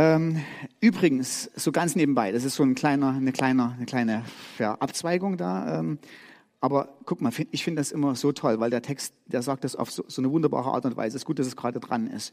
ähm, 0.00 0.44
übrigens, 0.80 1.50
so 1.56 1.72
ganz 1.72 1.96
nebenbei, 1.96 2.30
das 2.30 2.44
ist 2.44 2.54
so 2.54 2.62
ein 2.62 2.76
kleiner, 2.76 3.14
eine, 3.14 3.32
kleine, 3.32 3.72
eine 3.72 3.84
kleine 3.84 4.24
ja, 4.60 4.74
Abzweigung 4.74 5.36
da. 5.36 5.80
Ähm, 5.80 5.98
aber 6.60 6.96
guck 7.04 7.20
mal, 7.20 7.32
ich 7.50 7.64
finde 7.64 7.80
das 7.80 7.90
immer 7.90 8.14
so 8.14 8.30
toll, 8.30 8.60
weil 8.60 8.70
der 8.70 8.82
Text, 8.82 9.12
der 9.26 9.42
sagt 9.42 9.64
das 9.64 9.74
auf 9.74 9.90
so, 9.90 10.04
so 10.06 10.22
eine 10.22 10.30
wunderbare 10.30 10.70
Art 10.70 10.84
und 10.84 10.96
Weise. 10.96 11.16
Es 11.16 11.22
ist 11.22 11.26
gut, 11.26 11.40
dass 11.40 11.48
es 11.48 11.56
gerade 11.56 11.80
dran 11.80 12.06
ist. 12.06 12.32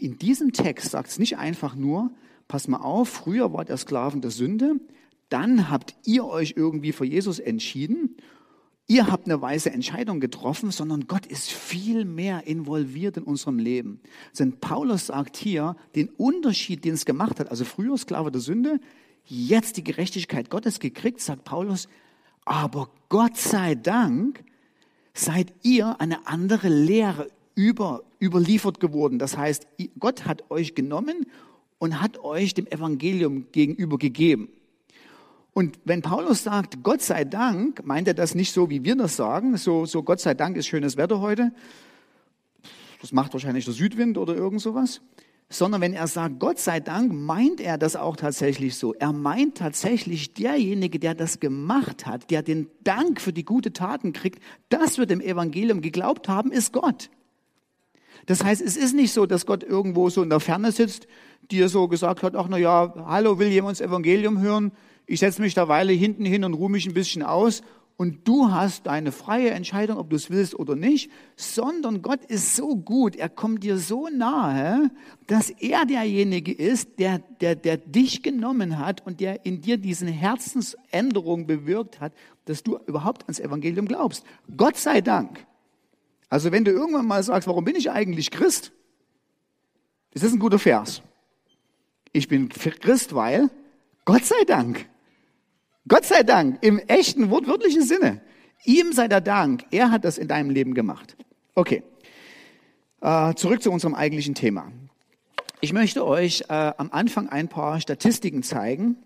In 0.00 0.18
diesem 0.18 0.52
Text 0.52 0.90
sagt 0.90 1.08
es 1.08 1.18
nicht 1.18 1.38
einfach 1.38 1.74
nur, 1.74 2.10
pass 2.46 2.68
mal 2.68 2.82
auf, 2.82 3.08
früher 3.08 3.54
war 3.54 3.64
der 3.64 3.78
Sklaven 3.78 4.20
der 4.20 4.30
Sünde, 4.30 4.74
dann 5.30 5.70
habt 5.70 5.94
ihr 6.04 6.26
euch 6.26 6.54
irgendwie 6.58 6.92
für 6.92 7.06
Jesus 7.06 7.38
entschieden, 7.38 8.16
ihr 8.90 9.06
habt 9.06 9.26
eine 9.26 9.40
weise 9.40 9.70
Entscheidung 9.70 10.18
getroffen, 10.18 10.72
sondern 10.72 11.06
Gott 11.06 11.24
ist 11.24 11.52
viel 11.52 12.04
mehr 12.04 12.48
involviert 12.48 13.16
in 13.16 13.22
unserem 13.22 13.60
Leben. 13.60 14.00
Denn 14.36 14.58
Paulus 14.58 15.06
sagt 15.06 15.36
hier 15.36 15.76
den 15.94 16.08
Unterschied, 16.08 16.84
den 16.84 16.94
es 16.94 17.04
gemacht 17.04 17.38
hat, 17.38 17.52
also 17.52 17.64
früher 17.64 17.96
Sklave 17.96 18.32
der 18.32 18.40
Sünde, 18.40 18.80
jetzt 19.24 19.76
die 19.76 19.84
Gerechtigkeit 19.84 20.50
Gottes 20.50 20.80
gekriegt, 20.80 21.20
sagt 21.20 21.44
Paulus, 21.44 21.86
aber 22.44 22.90
Gott 23.08 23.36
sei 23.36 23.76
Dank 23.76 24.42
seid 25.14 25.52
ihr 25.62 26.00
eine 26.00 26.26
andere 26.26 26.68
Lehre 26.68 27.28
über, 27.54 28.02
überliefert 28.20 28.80
geworden. 28.80 29.20
Das 29.20 29.36
heißt, 29.36 29.68
Gott 30.00 30.26
hat 30.26 30.50
euch 30.50 30.74
genommen 30.74 31.26
und 31.78 32.00
hat 32.00 32.18
euch 32.18 32.54
dem 32.54 32.66
Evangelium 32.66 33.46
gegenüber 33.52 33.98
gegeben. 33.98 34.48
Und 35.52 35.78
wenn 35.84 36.02
Paulus 36.02 36.44
sagt, 36.44 36.82
Gott 36.82 37.02
sei 37.02 37.24
Dank, 37.24 37.84
meint 37.84 38.08
er 38.08 38.14
das 38.14 38.34
nicht 38.34 38.52
so, 38.52 38.70
wie 38.70 38.84
wir 38.84 38.96
das 38.96 39.16
sagen, 39.16 39.56
so, 39.56 39.84
so 39.84 40.02
Gott 40.02 40.20
sei 40.20 40.34
Dank 40.34 40.56
ist 40.56 40.66
schönes 40.66 40.96
Wetter 40.96 41.20
heute. 41.20 41.52
Das 43.00 43.12
macht 43.12 43.32
wahrscheinlich 43.32 43.64
der 43.64 43.74
Südwind 43.74 44.18
oder 44.18 44.34
irgend 44.34 44.60
sowas 44.60 45.00
sondern 45.52 45.80
wenn 45.80 45.94
er 45.94 46.06
sagt, 46.06 46.38
Gott 46.38 46.60
sei 46.60 46.78
Dank, 46.78 47.12
meint 47.12 47.60
er 47.60 47.76
das 47.76 47.96
auch 47.96 48.16
tatsächlich 48.16 48.76
so. 48.76 48.94
Er 48.94 49.12
meint 49.12 49.58
tatsächlich 49.58 50.32
derjenige, 50.32 51.00
der 51.00 51.16
das 51.16 51.40
gemacht 51.40 52.06
hat, 52.06 52.30
der 52.30 52.42
den 52.42 52.68
Dank 52.84 53.20
für 53.20 53.32
die 53.32 53.44
gute 53.44 53.72
Taten 53.72 54.12
kriegt, 54.12 54.40
das 54.68 54.96
wird 54.96 55.10
im 55.10 55.20
Evangelium 55.20 55.80
geglaubt 55.80 56.28
haben, 56.28 56.52
ist 56.52 56.72
Gott. 56.72 57.10
Das 58.26 58.44
heißt, 58.44 58.62
es 58.62 58.76
ist 58.76 58.94
nicht 58.94 59.12
so, 59.12 59.26
dass 59.26 59.44
Gott 59.44 59.64
irgendwo 59.64 60.08
so 60.08 60.22
in 60.22 60.30
der 60.30 60.38
Ferne 60.38 60.70
sitzt, 60.70 61.08
dir 61.50 61.68
so 61.68 61.88
gesagt 61.88 62.22
hat, 62.22 62.36
ach 62.36 62.46
na 62.48 62.56
ja, 62.56 62.94
hallo, 63.06 63.40
will 63.40 63.48
jemand 63.48 63.80
das 63.80 63.86
Evangelium 63.86 64.40
hören? 64.40 64.70
Ich 65.06 65.20
setze 65.20 65.42
mich 65.42 65.54
da 65.54 65.68
Weile 65.68 65.92
hinten 65.92 66.24
hin 66.24 66.44
und 66.44 66.54
ruhe 66.54 66.70
mich 66.70 66.86
ein 66.86 66.94
bisschen 66.94 67.22
aus 67.22 67.62
und 68.00 68.26
du 68.26 68.50
hast 68.50 68.86
deine 68.86 69.12
freie 69.12 69.50
Entscheidung, 69.50 69.98
ob 69.98 70.08
du 70.08 70.16
es 70.16 70.30
willst 70.30 70.58
oder 70.58 70.74
nicht, 70.74 71.10
sondern 71.36 72.00
Gott 72.00 72.24
ist 72.24 72.56
so 72.56 72.74
gut, 72.74 73.14
er 73.14 73.28
kommt 73.28 73.62
dir 73.62 73.76
so 73.76 74.08
nahe, 74.08 74.90
dass 75.26 75.50
er 75.50 75.84
derjenige 75.84 76.50
ist, 76.50 76.98
der, 76.98 77.18
der, 77.18 77.56
der 77.56 77.76
dich 77.76 78.22
genommen 78.22 78.78
hat 78.78 79.06
und 79.06 79.20
der 79.20 79.44
in 79.44 79.60
dir 79.60 79.76
diesen 79.76 80.08
Herzensänderung 80.08 81.46
bewirkt 81.46 82.00
hat, 82.00 82.14
dass 82.46 82.62
du 82.62 82.78
überhaupt 82.86 83.24
ans 83.24 83.38
Evangelium 83.38 83.86
glaubst. 83.86 84.24
Gott 84.56 84.78
sei 84.78 85.02
Dank. 85.02 85.44
Also 86.30 86.52
wenn 86.52 86.64
du 86.64 86.70
irgendwann 86.70 87.06
mal 87.06 87.22
sagst, 87.22 87.46
warum 87.48 87.64
bin 87.64 87.76
ich 87.76 87.90
eigentlich 87.90 88.30
Christ? 88.30 88.72
Das 90.14 90.22
ist 90.22 90.32
ein 90.32 90.38
guter 90.38 90.58
Vers. 90.58 91.02
Ich 92.14 92.28
bin 92.28 92.48
Christ, 92.48 93.14
weil 93.14 93.50
Gott 94.04 94.24
sei 94.24 94.44
Dank. 94.46 94.88
Gott 95.88 96.04
sei 96.04 96.22
Dank, 96.22 96.58
im 96.62 96.78
echten, 96.78 97.30
wortwörtlichen 97.30 97.82
Sinne. 97.82 98.20
Ihm 98.64 98.92
sei 98.92 99.08
der 99.08 99.20
Dank, 99.20 99.64
er 99.70 99.90
hat 99.90 100.04
das 100.04 100.18
in 100.18 100.28
deinem 100.28 100.50
Leben 100.50 100.74
gemacht. 100.74 101.16
Okay, 101.54 101.82
äh, 103.00 103.34
zurück 103.34 103.62
zu 103.62 103.70
unserem 103.70 103.94
eigentlichen 103.94 104.34
Thema. 104.34 104.70
Ich 105.62 105.72
möchte 105.72 106.06
euch 106.06 106.42
äh, 106.48 106.72
am 106.76 106.90
Anfang 106.90 107.28
ein 107.28 107.48
paar 107.48 107.80
Statistiken 107.80 108.42
zeigen, 108.42 108.96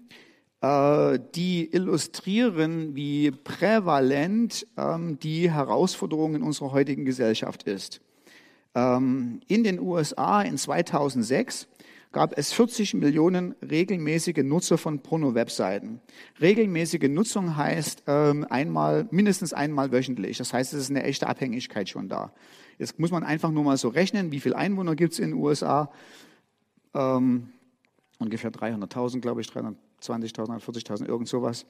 äh, 0.60 1.18
die 1.34 1.72
illustrieren, 1.72 2.94
wie 2.94 3.30
prävalent 3.30 4.66
ähm, 4.76 5.18
die 5.18 5.50
Herausforderung 5.50 6.34
in 6.34 6.42
unserer 6.42 6.72
heutigen 6.72 7.04
Gesellschaft 7.04 7.64
ist. 7.64 8.00
Ähm, 8.74 9.40
in 9.46 9.62
den 9.64 9.80
USA 9.80 10.42
in 10.42 10.58
2006 10.58 11.68
gab 12.14 12.38
es 12.38 12.52
40 12.54 12.94
Millionen 12.94 13.54
regelmäßige 13.60 14.42
Nutzer 14.44 14.78
von 14.78 15.00
Porno-Webseiten. 15.00 16.00
Regelmäßige 16.40 17.10
Nutzung 17.10 17.56
heißt 17.56 18.04
ähm, 18.06 18.46
einmal, 18.48 19.06
mindestens 19.10 19.52
einmal 19.52 19.92
wöchentlich. 19.92 20.38
Das 20.38 20.54
heißt, 20.54 20.72
es 20.72 20.80
ist 20.82 20.90
eine 20.90 21.02
echte 21.02 21.26
Abhängigkeit 21.26 21.88
schon 21.88 22.08
da. 22.08 22.32
Jetzt 22.78 22.98
muss 22.98 23.10
man 23.10 23.24
einfach 23.24 23.50
nur 23.50 23.64
mal 23.64 23.76
so 23.76 23.88
rechnen, 23.88 24.32
wie 24.32 24.40
viele 24.40 24.56
Einwohner 24.56 24.94
gibt 24.94 25.12
es 25.12 25.18
in 25.18 25.32
den 25.32 25.40
USA? 25.40 25.90
Ähm, 26.94 27.48
ungefähr 28.18 28.52
300.000, 28.52 29.20
glaube 29.20 29.40
ich, 29.40 29.48
320.000, 29.48 30.60
40.000, 30.60 31.06
irgend 31.06 31.28
sowas. 31.28 31.66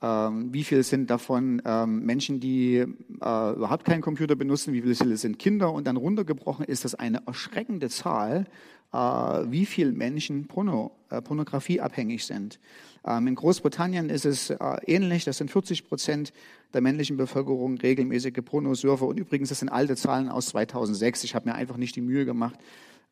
Ähm, 0.00 0.52
wie 0.52 0.64
viele 0.64 0.82
sind 0.82 1.10
davon 1.10 1.60
ähm, 1.64 2.04
Menschen, 2.04 2.40
die 2.40 2.76
äh, 2.76 2.84
überhaupt 3.20 3.84
keinen 3.84 4.00
Computer 4.00 4.36
benutzen? 4.36 4.72
Wie 4.72 4.82
viele 4.82 5.16
sind 5.16 5.38
Kinder? 5.38 5.72
Und 5.72 5.86
dann 5.86 5.96
runtergebrochen 5.96 6.64
ist 6.64 6.84
das 6.84 6.94
eine 6.94 7.22
erschreckende 7.26 7.88
Zahl 7.88 8.46
äh, 8.92 8.96
wie 8.96 9.66
viele 9.66 9.92
Menschen 9.92 10.46
Porno, 10.46 10.92
äh, 11.10 11.20
Pornografie 11.20 11.80
abhängig 11.80 12.24
sind. 12.24 12.58
Ähm, 13.04 13.26
in 13.26 13.34
Großbritannien 13.34 14.10
ist 14.10 14.24
es 14.24 14.50
äh, 14.50 14.56
ähnlich. 14.86 15.24
Das 15.24 15.38
sind 15.38 15.50
40 15.50 15.86
Prozent 15.88 16.32
der 16.72 16.80
männlichen 16.80 17.16
Bevölkerung 17.16 17.78
regelmäßige 17.78 18.42
Pornosurfer. 18.44 19.06
Und 19.06 19.18
übrigens, 19.18 19.50
das 19.50 19.60
sind 19.60 19.68
alte 19.68 19.96
Zahlen 19.96 20.28
aus 20.28 20.46
2006. 20.46 21.24
Ich 21.24 21.34
habe 21.34 21.48
mir 21.48 21.54
einfach 21.54 21.76
nicht 21.76 21.96
die 21.96 22.00
Mühe 22.00 22.24
gemacht, 22.24 22.58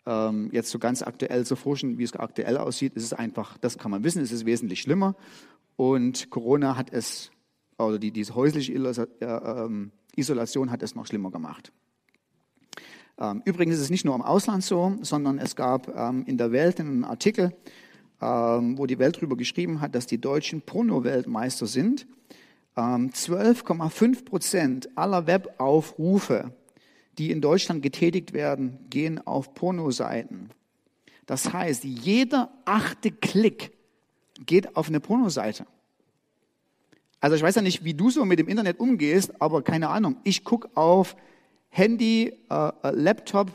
ähm, 0.07 0.51
jetzt 0.53 0.71
so 0.71 0.79
ganz 0.79 1.03
aktuell 1.03 1.45
zu 1.45 1.57
forschen, 1.57 1.99
wie 1.99 2.05
es 2.05 2.15
aktuell 2.15 2.57
aussieht. 2.57 2.95
Ist 2.95 3.13
einfach, 3.13 3.59
das 3.59 3.77
kann 3.77 3.91
man 3.91 4.05
wissen, 4.05 4.23
es 4.23 4.33
ist 4.33 4.47
wesentlich 4.47 4.81
schlimmer. 4.81 5.15
Und 5.77 6.31
Corona 6.31 6.77
hat 6.77 6.93
es, 6.93 7.31
oder 7.79 7.99
die, 7.99 8.11
diese 8.11 8.35
häusliche 8.35 8.73
ähm, 9.21 9.93
Isolation 10.17 10.71
hat 10.71 10.83
es 10.83 10.95
noch 10.95 11.07
schlimmer 11.07 11.31
gemacht. 11.31 11.73
Ähm, 13.19 13.43
übrigens 13.45 13.75
ist 13.77 13.83
es 13.83 13.91
nicht 13.91 14.05
nur 14.05 14.15
im 14.15 14.23
Ausland 14.23 14.65
so, 14.65 14.97
sondern 15.03 15.39
es 15.39 15.57
gab 15.57 15.95
ähm, 15.95 16.25
in 16.27 16.39
der 16.39 16.53
Welt 16.53 16.81
einen 16.81 17.05
Artikel, 17.05 17.55
wo 18.19 18.87
die 18.87 18.99
Welt 18.99 19.19
darüber 19.19 19.37
geschrieben 19.37 19.83
hat, 19.83 19.95
dass 19.95 20.07
die 20.07 20.19
Deutschen 20.19 20.63
Porno-Weltmeister 20.63 21.67
sind. 21.67 22.07
12,5 22.75 24.25
Prozent 24.25 24.97
aller 24.97 25.27
Webaufrufe, 25.27 26.55
die 27.19 27.31
in 27.31 27.43
Deutschland 27.43 27.83
getätigt 27.83 28.33
werden, 28.33 28.79
gehen 28.89 29.21
auf 29.27 29.53
Pornoseiten. 29.53 30.49
Das 31.27 31.53
heißt, 31.53 31.85
jeder 31.85 32.51
achte 32.65 33.11
Klick 33.11 33.76
geht 34.45 34.77
auf 34.77 34.89
eine 34.89 35.01
Pornoseite. 35.01 35.67
Also 37.21 37.37
ich 37.37 37.43
weiß 37.43 37.55
ja 37.55 37.63
nicht, 37.63 37.85
wie 37.85 37.95
du 37.95 38.11
so 38.11 38.25
mit 38.25 38.39
dem 38.39 38.49
Internet 38.49 38.79
umgehst, 38.79 39.41
aber 39.41 39.63
keine 39.63 39.89
Ahnung. 39.89 40.17
Ich 40.25 40.45
gucke 40.45 40.69
auf 40.75 41.17
Handy, 41.71 42.33
äh, 42.51 42.69
äh, 42.83 42.91
Laptop, 42.91 43.51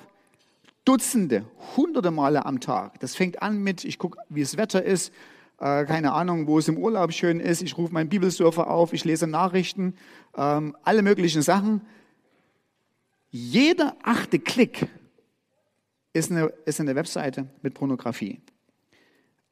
Dutzende, 0.83 1.45
hunderte 1.77 2.11
Male 2.11 2.45
am 2.45 2.59
Tag. 2.59 2.99
Das 2.99 3.15
fängt 3.15 3.41
an 3.41 3.61
mit, 3.61 3.85
ich 3.85 3.99
gucke, 3.99 4.17
wie 4.29 4.41
das 4.41 4.57
Wetter 4.57 4.83
ist, 4.83 5.13
äh, 5.59 5.85
keine 5.85 6.13
Ahnung, 6.13 6.47
wo 6.47 6.57
es 6.57 6.67
im 6.67 6.77
Urlaub 6.77 7.13
schön 7.13 7.39
ist, 7.39 7.61
ich 7.61 7.77
rufe 7.77 7.93
meinen 7.93 8.09
Bibelsurfer 8.09 8.69
auf, 8.69 8.93
ich 8.93 9.05
lese 9.05 9.27
Nachrichten, 9.27 9.95
ähm, 10.35 10.75
alle 10.83 11.03
möglichen 11.03 11.43
Sachen. 11.43 11.81
Jeder 13.29 13.95
achte 14.01 14.39
Klick 14.39 14.87
ist 16.13 16.31
eine, 16.31 16.47
ist 16.65 16.79
eine 16.79 16.95
Webseite 16.95 17.47
mit 17.61 17.75
Pornografie. 17.75 18.41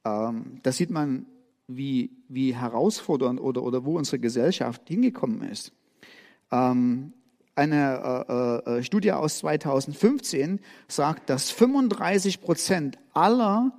Ähm, 0.06 0.60
da 0.64 0.72
sieht 0.72 0.90
man, 0.90 1.26
wie, 1.68 2.12
wie 2.28 2.56
herausfordernd 2.56 3.40
oder, 3.40 3.64
oder 3.64 3.86
wo 3.86 3.98
unsere 3.98 4.20
Gesellschaft 4.20 4.88
hingekommen 4.88 5.44
ist. 5.44 5.72
Ähm, 6.52 7.14
eine 7.56 8.64
äh, 8.66 8.78
äh, 8.78 8.84
Studie 8.84 9.12
aus 9.12 9.40
2015 9.40 10.60
sagt, 10.88 11.30
dass 11.30 11.52
35 11.52 12.42
Prozent 12.42 12.98
aller 13.14 13.74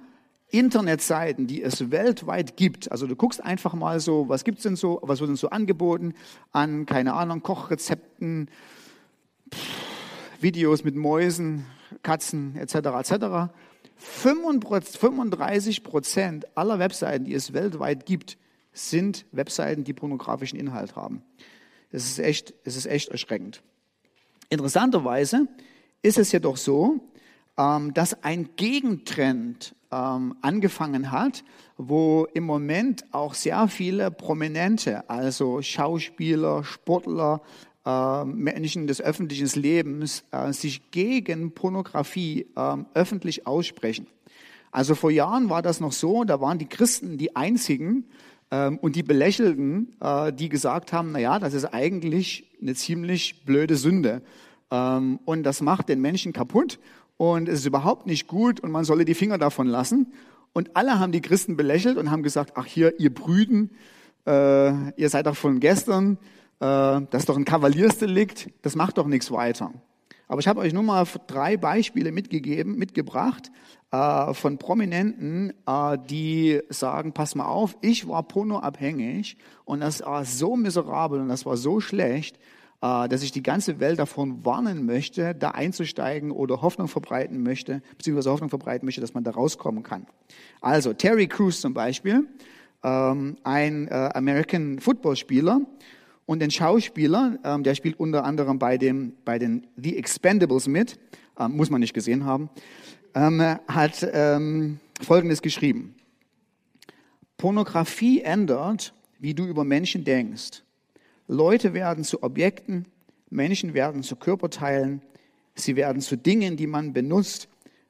Internetseiten, 0.51 1.47
die 1.47 1.63
es 1.63 1.91
weltweit 1.91 2.57
gibt, 2.57 2.91
also 2.93 3.07
du 3.07 3.17
guckst 3.17 3.43
einfach 3.43 3.73
mal 3.73 4.01
so, 4.01 4.29
was 4.29 4.45
gibt's 4.45 4.65
denn 4.65 4.77
so, 4.77 4.99
was 5.03 5.21
wird 5.21 5.31
denn 5.31 5.37
so 5.37 5.51
angeboten 5.51 6.15
an, 6.53 6.87
keine 6.87 7.15
Ahnung, 7.15 7.43
Kochrezepten, 7.43 8.51
Videos 10.41 10.85
mit 10.85 10.97
Mäusen, 10.97 11.65
Katzen 12.03 12.57
etc. 12.57 12.75
etc. 12.75 13.53
35 14.01 15.85
Prozent 15.85 16.57
aller 16.57 16.79
Webseiten, 16.79 17.25
die 17.25 17.35
es 17.35 17.53
weltweit 17.53 18.07
gibt, 18.07 18.39
sind 18.73 19.27
Webseiten, 19.31 19.85
die 19.85 19.93
pornografischen 19.93 20.59
Inhalt 20.59 20.97
haben. 20.97 21.23
Es 21.91 22.07
ist 22.07 22.19
echt, 22.19 22.55
es 22.65 22.77
ist 22.77 22.87
echt 22.87 23.11
erschreckend. 23.11 23.63
Interessanterweise 24.49 25.49
ist 26.03 26.19
es 26.19 26.33
jedoch 26.33 26.57
so, 26.57 27.01
ähm, 27.59 27.93
dass 27.95 28.23
ein 28.25 28.51
Gegentrend 28.57 29.75
ähm, 29.93 30.37
angefangen 30.41 31.11
hat, 31.11 31.45
wo 31.77 32.27
im 32.33 32.45
Moment 32.45 33.05
auch 33.13 33.35
sehr 33.35 33.69
viele 33.69 34.11
Prominente, 34.11 35.09
also 35.11 35.63
Schauspieler, 35.63 36.65
Sportler, 36.65 37.43
Menschen 37.85 38.87
des 38.87 39.01
öffentlichen 39.01 39.61
Lebens, 39.61 40.25
äh, 40.33 40.53
sich 40.53 40.91
gegen 40.91 41.53
Pornografie 41.53 42.47
äh, 42.55 42.77
öffentlich 42.95 43.47
aussprechen. 43.47 44.07
Also 44.71 44.95
vor 44.95 45.11
Jahren 45.11 45.49
war 45.49 45.63
das 45.63 45.81
noch 45.81 45.93
so, 45.93 46.25
da 46.25 46.41
waren 46.41 46.59
die 46.59 46.69
Christen 46.69 47.17
die 47.17 47.35
einzigen, 47.35 48.05
ähm, 48.51 48.79
und 48.79 48.97
die 48.97 49.03
belächelten, 49.03 49.95
äh, 50.01 50.33
die 50.33 50.49
gesagt 50.49 50.93
haben, 50.93 51.13
na 51.13 51.21
ja, 51.21 51.39
das 51.39 51.55
ist 51.55 51.67
eigentlich 51.67 52.51
eine 52.61 52.75
ziemlich 52.75 53.45
blöde 53.45 53.77
Sünde 53.77 54.23
ähm, 54.71 55.21
und 55.25 55.45
das 55.45 55.61
macht 55.61 55.89
den 55.89 56.01
Menschen 56.01 56.33
kaputt 56.33 56.81
und 57.17 57.49
es 57.49 57.61
ist 57.61 57.67
überhaupt 57.67 58.07
nicht 58.07 58.27
gut 58.27 58.61
und 58.61 58.71
man 58.71 58.85
solle 58.85 59.05
die 59.05 59.15
Finger 59.15 59.39
davon 59.39 59.67
lassen. 59.67 60.13
Und 60.53 60.75
alle 60.75 60.99
haben 60.99 61.13
die 61.13 61.21
Christen 61.21 61.57
belächelt 61.57 61.97
und 61.97 62.11
haben 62.11 62.25
gesagt, 62.25 62.55
ach 62.57 62.67
hier, 62.67 62.99
ihr 62.99 63.15
Brüden, 63.15 63.71
äh, 64.27 64.91
ihr 65.01 65.09
seid 65.09 65.27
doch 65.27 65.37
von 65.37 65.61
gestern, 65.61 66.19
das 66.61 67.09
ist 67.13 67.29
doch 67.29 67.39
ein 67.39 67.47
Kavaliersdelikt, 67.47 68.51
das 68.63 68.77
macht 68.77 68.99
doch 68.99 69.07
nichts 69.07 69.31
weiter. 69.31 69.73
Aber 70.31 70.39
ich 70.39 70.47
habe 70.47 70.61
euch 70.61 70.73
nur 70.73 70.85
mal 70.85 71.07
drei 71.27 71.57
Beispiele 71.57 72.13
mitgegeben, 72.13 72.77
mitgebracht 72.77 73.51
äh, 73.91 74.33
von 74.33 74.59
Prominenten, 74.59 75.53
äh, 75.67 75.99
die 76.09 76.61
sagen, 76.69 77.13
pass 77.13 77.35
mal 77.35 77.47
auf, 77.47 77.77
ich 77.81 78.07
war 78.07 78.23
pornoabhängig 78.23 79.37
und 79.65 79.81
das 79.81 80.03
war 80.03 80.25
so 80.25 80.55
miserabel 80.55 81.21
und 81.21 81.29
das 81.29 81.47
war 81.47 81.57
so 81.57 81.81
schlecht, 81.81 82.37
äh, 82.81 83.09
dass 83.09 83.25
ich 83.25 83.33
die 83.33 83.43
ganze 83.43 83.81
Welt 83.81 83.99
davon 83.99 84.45
warnen 84.45 84.87
möchte, 84.87 85.35
da 85.35 85.51
einzusteigen 85.51 86.31
oder 86.31 86.63
Hoffnung 86.63 86.87
verbreiten 86.87 87.43
möchte, 87.43 87.83
beziehungsweise 87.99 88.31
Hoffnung 88.31 88.51
verbreiten 88.51 88.87
möchte, 88.87 89.01
dass 89.01 89.15
man 89.15 89.25
da 89.25 89.33
rauskommen 89.33 89.83
kann. 89.83 90.07
Also 90.61 90.93
Terry 90.93 91.27
Crews 91.27 91.61
zum 91.61 91.75
Beispiel, 91.75 92.29
ähm, 92.85 93.37
ein 93.43 93.89
äh, 93.89 94.11
American 94.15 94.79
Football 94.79 95.17
Spieler, 95.17 95.61
und 96.31 96.39
den 96.39 96.53
Schauspieler, 96.53 97.41
ähm, 97.43 97.65
der 97.65 97.75
spielt 97.75 97.99
unter 97.99 98.23
anderem 98.23 98.61
bei, 98.61 98.79
dem, 98.79 99.15
bei 99.25 99.41
den 99.41 99.67
The 99.75 99.97
Expendables 99.97 100.69
mit, 100.69 100.97
ähm, 101.37 101.57
muss 101.57 101.71
man 101.71 101.81
nicht 101.81 101.93
gesehen 101.93 102.25
haben, 102.25 102.51
ähm, 103.17 103.41
hat 103.67 104.09
ähm, 104.13 104.79
Folgendes 105.03 105.43
geschrieben. 105.43 105.97
Pornografie 107.37 108.21
ändert, 108.21 108.95
wie 109.19 109.35
du 109.35 109.45
über 109.45 109.65
Menschen 109.65 110.05
denkst. 110.05 110.63
Leute 111.27 111.75
werden 111.75 112.05
zu 112.05 112.23
Objekten, 112.23 112.87
Menschen 113.29 113.75
werden 113.75 114.05
zu 114.05 114.15
Körperteilen, 114.15 115.03
sie 115.57 115.75
werden 115.75 116.01
zu 116.01 116.17
Dingen, 116.17 116.57
die 116.57 116.69
man 116.69 116.93
benutzt, 116.93 117.49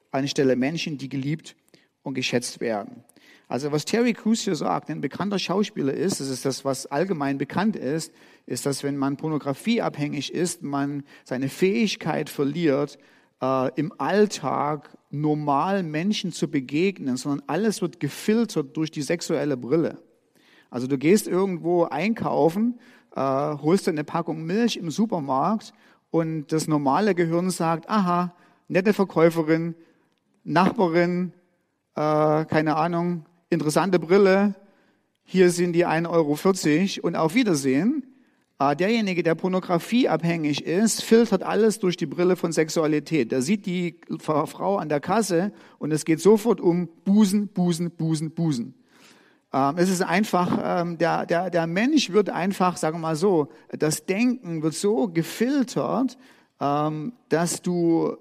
anstelle 0.09 0.55
Menschen, 0.55 0.97
die 0.97 1.09
geliebt 1.09 1.55
und 2.01 2.15
geschätzt 2.15 2.59
werden. 2.59 3.03
Also 3.51 3.73
was 3.73 3.83
Terry 3.83 4.13
Crews 4.13 4.43
hier 4.43 4.55
sagt, 4.55 4.89
ein 4.89 5.01
bekannter 5.01 5.37
Schauspieler 5.37 5.93
ist, 5.93 6.21
das 6.21 6.29
ist 6.29 6.45
das, 6.45 6.63
was 6.63 6.85
allgemein 6.85 7.37
bekannt 7.37 7.75
ist, 7.75 8.13
ist, 8.45 8.65
dass 8.65 8.81
wenn 8.81 8.95
man 8.95 9.17
pornografieabhängig 9.17 10.33
ist, 10.33 10.63
man 10.63 11.03
seine 11.25 11.49
Fähigkeit 11.49 12.29
verliert, 12.29 12.97
äh, 13.41 13.69
im 13.75 13.91
Alltag 13.97 14.97
normal 15.09 15.83
Menschen 15.83 16.31
zu 16.31 16.47
begegnen, 16.49 17.17
sondern 17.17 17.43
alles 17.47 17.81
wird 17.81 17.99
gefiltert 17.99 18.77
durch 18.77 18.89
die 18.89 19.01
sexuelle 19.01 19.57
Brille. 19.57 19.97
Also 20.69 20.87
du 20.87 20.97
gehst 20.97 21.27
irgendwo 21.27 21.83
einkaufen, 21.83 22.79
äh, 23.17 23.19
holst 23.19 23.85
dir 23.85 23.91
eine 23.91 24.05
Packung 24.05 24.43
Milch 24.45 24.77
im 24.77 24.91
Supermarkt 24.91 25.73
und 26.09 26.53
das 26.53 26.69
normale 26.69 27.15
Gehirn 27.15 27.49
sagt, 27.49 27.89
aha, 27.89 28.33
nette 28.69 28.93
Verkäuferin, 28.93 29.75
Nachbarin, 30.45 31.33
äh, 31.97 32.45
keine 32.45 32.77
Ahnung, 32.77 33.25
interessante 33.51 33.99
Brille, 33.99 34.55
hier 35.23 35.51
sind 35.51 35.73
die 35.73 35.85
1,40 35.85 36.09
Euro 36.09 37.07
und 37.07 37.15
auf 37.15 37.35
Wiedersehen. 37.35 38.07
Ah, 38.57 38.75
derjenige, 38.75 39.23
der 39.23 39.35
pornografieabhängig 39.35 40.65
ist, 40.65 41.03
filtert 41.03 41.43
alles 41.43 41.79
durch 41.79 41.97
die 41.97 42.05
Brille 42.05 42.35
von 42.35 42.51
Sexualität. 42.51 43.31
Der 43.31 43.41
sieht 43.41 43.65
die 43.65 43.99
Frau 44.19 44.77
an 44.77 44.87
der 44.87 44.99
Kasse 44.99 45.51
und 45.79 45.91
es 45.91 46.05
geht 46.05 46.21
sofort 46.21 46.61
um 46.61 46.87
Busen, 47.03 47.47
Busen, 47.47 47.91
Busen, 47.91 48.31
Busen. 48.31 48.75
Ähm, 49.51 49.73
es 49.77 49.89
ist 49.89 50.01
einfach, 50.01 50.59
ähm, 50.63 50.97
der, 50.97 51.25
der, 51.25 51.49
der 51.49 51.67
Mensch 51.67 52.11
wird 52.11 52.29
einfach, 52.29 52.77
sagen 52.77 52.97
wir 52.97 53.01
mal 53.01 53.15
so, 53.15 53.49
das 53.77 54.05
Denken 54.05 54.61
wird 54.61 54.75
so 54.75 55.07
gefiltert, 55.07 56.17
ähm, 56.59 57.13
dass 57.29 57.61
du 57.61 58.15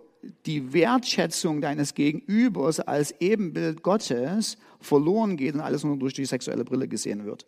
die 0.46 0.72
Wertschätzung 0.72 1.60
deines 1.60 1.94
Gegenübers 1.94 2.80
als 2.80 3.14
Ebenbild 3.20 3.82
Gottes 3.82 4.58
verloren 4.80 5.36
geht 5.36 5.54
und 5.54 5.60
alles 5.60 5.84
nur 5.84 5.96
durch 5.98 6.14
die 6.14 6.24
sexuelle 6.24 6.64
Brille 6.64 6.88
gesehen 6.88 7.24
wird. 7.24 7.46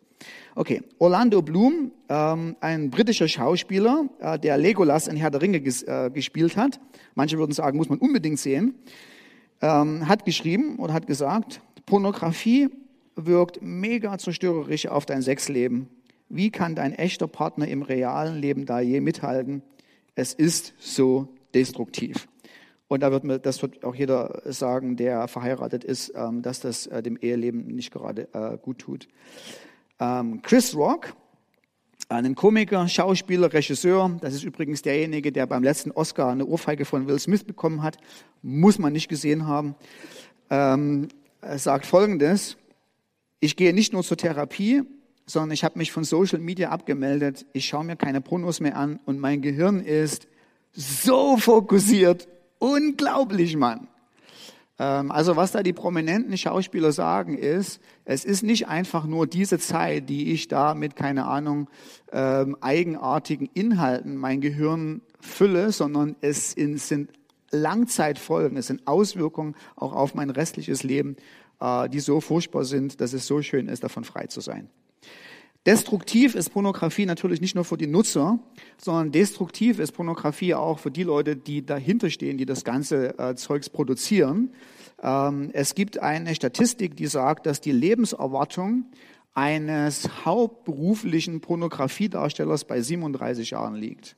Okay, 0.55 0.81
Orlando 0.99 1.41
Bloom, 1.41 1.91
ähm, 2.09 2.55
ein 2.61 2.89
britischer 2.89 3.27
Schauspieler, 3.27 4.05
äh, 4.19 4.39
der 4.39 4.57
Legolas 4.57 5.07
in 5.07 5.17
Herr 5.17 5.31
der 5.31 5.41
Ringe 5.41 5.59
ges 5.59 5.83
äh, 5.83 6.09
gespielt 6.13 6.57
hat. 6.57 6.79
Manche 7.15 7.37
würden 7.37 7.51
sagen, 7.51 7.77
muss 7.77 7.89
man 7.89 7.99
unbedingt 7.99 8.39
sehen. 8.39 8.75
Ähm, 9.61 10.07
hat 10.07 10.25
geschrieben 10.25 10.77
oder 10.77 10.93
hat 10.93 11.07
gesagt, 11.07 11.61
Pornografie 11.85 12.69
wirkt 13.15 13.61
mega 13.61 14.17
zerstörerisch 14.17 14.87
auf 14.87 15.05
dein 15.05 15.21
Sexleben. 15.21 15.87
Wie 16.29 16.49
kann 16.49 16.75
dein 16.75 16.93
echter 16.93 17.27
Partner 17.27 17.67
im 17.67 17.83
realen 17.83 18.41
Leben 18.41 18.65
da 18.65 18.79
je 18.79 19.01
mithalten? 19.01 19.61
Es 20.15 20.33
ist 20.33 20.73
so 20.79 21.27
destruktiv. 21.53 22.27
Und 22.93 22.99
da 22.99 23.11
wird 23.11 23.23
mir, 23.23 23.39
das 23.39 23.59
wird 23.63 23.83
auch 23.83 23.95
jeder 23.95 24.43
sagen, 24.45 24.97
der 24.97 25.27
verheiratet 25.27 25.83
ist, 25.83 26.13
ähm, 26.15 26.43
dass 26.43 26.59
das 26.59 26.85
äh, 26.85 27.01
dem 27.01 27.17
Eheleben 27.17 27.65
nicht 27.65 27.91
gerade 27.91 28.27
äh, 28.35 28.55
gut 28.55 28.77
tut. 28.77 29.07
Ähm, 29.99 30.43
Chris 30.43 30.75
Rock, 30.75 31.15
ein 32.07 32.35
Komiker, 32.35 32.87
Schauspieler, 32.87 33.51
Regisseur, 33.51 34.15
das 34.21 34.35
ist 34.35 34.43
übrigens 34.43 34.83
derjenige, 34.83 35.31
der 35.31 35.47
beim 35.47 35.63
letzten 35.63 35.89
Oscar 35.89 36.29
eine 36.29 36.45
Ohrfeige 36.45 36.85
von 36.85 37.07
Will 37.07 37.17
Smith 37.17 37.43
bekommen 37.43 37.81
hat, 37.81 37.97
muss 38.43 38.77
man 38.77 38.93
nicht 38.93 39.07
gesehen 39.07 39.47
haben, 39.47 39.73
ähm, 40.51 41.07
er 41.41 41.57
sagt 41.57 41.87
Folgendes, 41.87 42.57
ich 43.39 43.55
gehe 43.55 43.73
nicht 43.73 43.93
nur 43.93 44.03
zur 44.03 44.17
Therapie, 44.17 44.83
sondern 45.25 45.49
ich 45.49 45.63
habe 45.63 45.79
mich 45.79 45.91
von 45.91 46.03
Social 46.03 46.37
Media 46.37 46.69
abgemeldet, 46.69 47.47
ich 47.53 47.65
schaue 47.65 47.85
mir 47.85 47.95
keine 47.95 48.21
Pornos 48.21 48.59
mehr 48.59 48.77
an 48.77 48.99
und 49.05 49.17
mein 49.17 49.41
Gehirn 49.41 49.79
ist 49.79 50.27
so 50.73 51.37
fokussiert 51.37 52.27
Unglaublich, 52.63 53.57
Mann. 53.57 53.89
Ähm, 54.79 55.11
also 55.11 55.35
was 55.35 55.51
da 55.51 55.63
die 55.63 55.73
prominenten 55.73 56.37
Schauspieler 56.37 56.93
sagen 56.93 57.37
ist, 57.37 57.81
es 58.05 58.23
ist 58.23 58.41
nicht 58.41 58.69
einfach 58.69 59.03
nur 59.03 59.27
diese 59.27 59.59
Zeit, 59.59 60.07
die 60.07 60.31
ich 60.31 60.47
da 60.47 60.73
mit, 60.73 60.95
keine 60.95 61.25
Ahnung, 61.25 61.69
ähm, 62.13 62.55
eigenartigen 62.61 63.49
Inhalten 63.53 64.15
mein 64.15 64.39
Gehirn 64.39 65.01
fülle, 65.19 65.73
sondern 65.73 66.15
es 66.21 66.51
sind 66.51 67.09
Langzeitfolgen, 67.51 68.57
es 68.57 68.67
sind 68.67 68.87
Auswirkungen 68.87 69.55
auch 69.75 69.91
auf 69.91 70.15
mein 70.15 70.29
restliches 70.29 70.83
Leben, 70.83 71.17
äh, 71.59 71.89
die 71.89 71.99
so 71.99 72.21
furchtbar 72.21 72.63
sind, 72.63 73.01
dass 73.01 73.11
es 73.11 73.27
so 73.27 73.41
schön 73.41 73.67
ist, 73.67 73.83
davon 73.83 74.05
frei 74.05 74.27
zu 74.27 74.39
sein. 74.39 74.69
Destruktiv 75.65 76.35
ist 76.35 76.49
Pornografie 76.49 77.05
natürlich 77.05 77.39
nicht 77.39 77.55
nur 77.55 77.63
für 77.63 77.77
die 77.77 77.87
Nutzer, 77.87 78.37
sondern 78.77 79.13
destruktiv 79.13 79.79
ist 79.79 79.93
Pornografie 79.93 80.53
auch 80.55 80.77
für 80.77 80.91
die 80.91 81.03
Leute, 81.03 81.37
die 81.37 81.65
dahinter 81.65 82.09
stehen, 82.09 82.37
die 82.37 82.45
das 82.45 82.65
ganze 82.65 83.17
äh, 83.17 83.35
Zeugs 83.35 83.69
produzieren. 83.69 84.53
Ähm, 85.01 85.51
es 85.53 85.73
gibt 85.73 85.99
eine 85.99 86.35
Statistik, 86.35 86.97
die 86.97 87.07
sagt, 87.07 87.45
dass 87.45 87.61
die 87.61 87.71
Lebenserwartung 87.71 88.85
eines 89.33 90.25
hauptberuflichen 90.25 91.39
Pornografiedarstellers 91.39 92.65
bei 92.65 92.81
37 92.81 93.51
Jahren 93.51 93.75
liegt. 93.75 94.17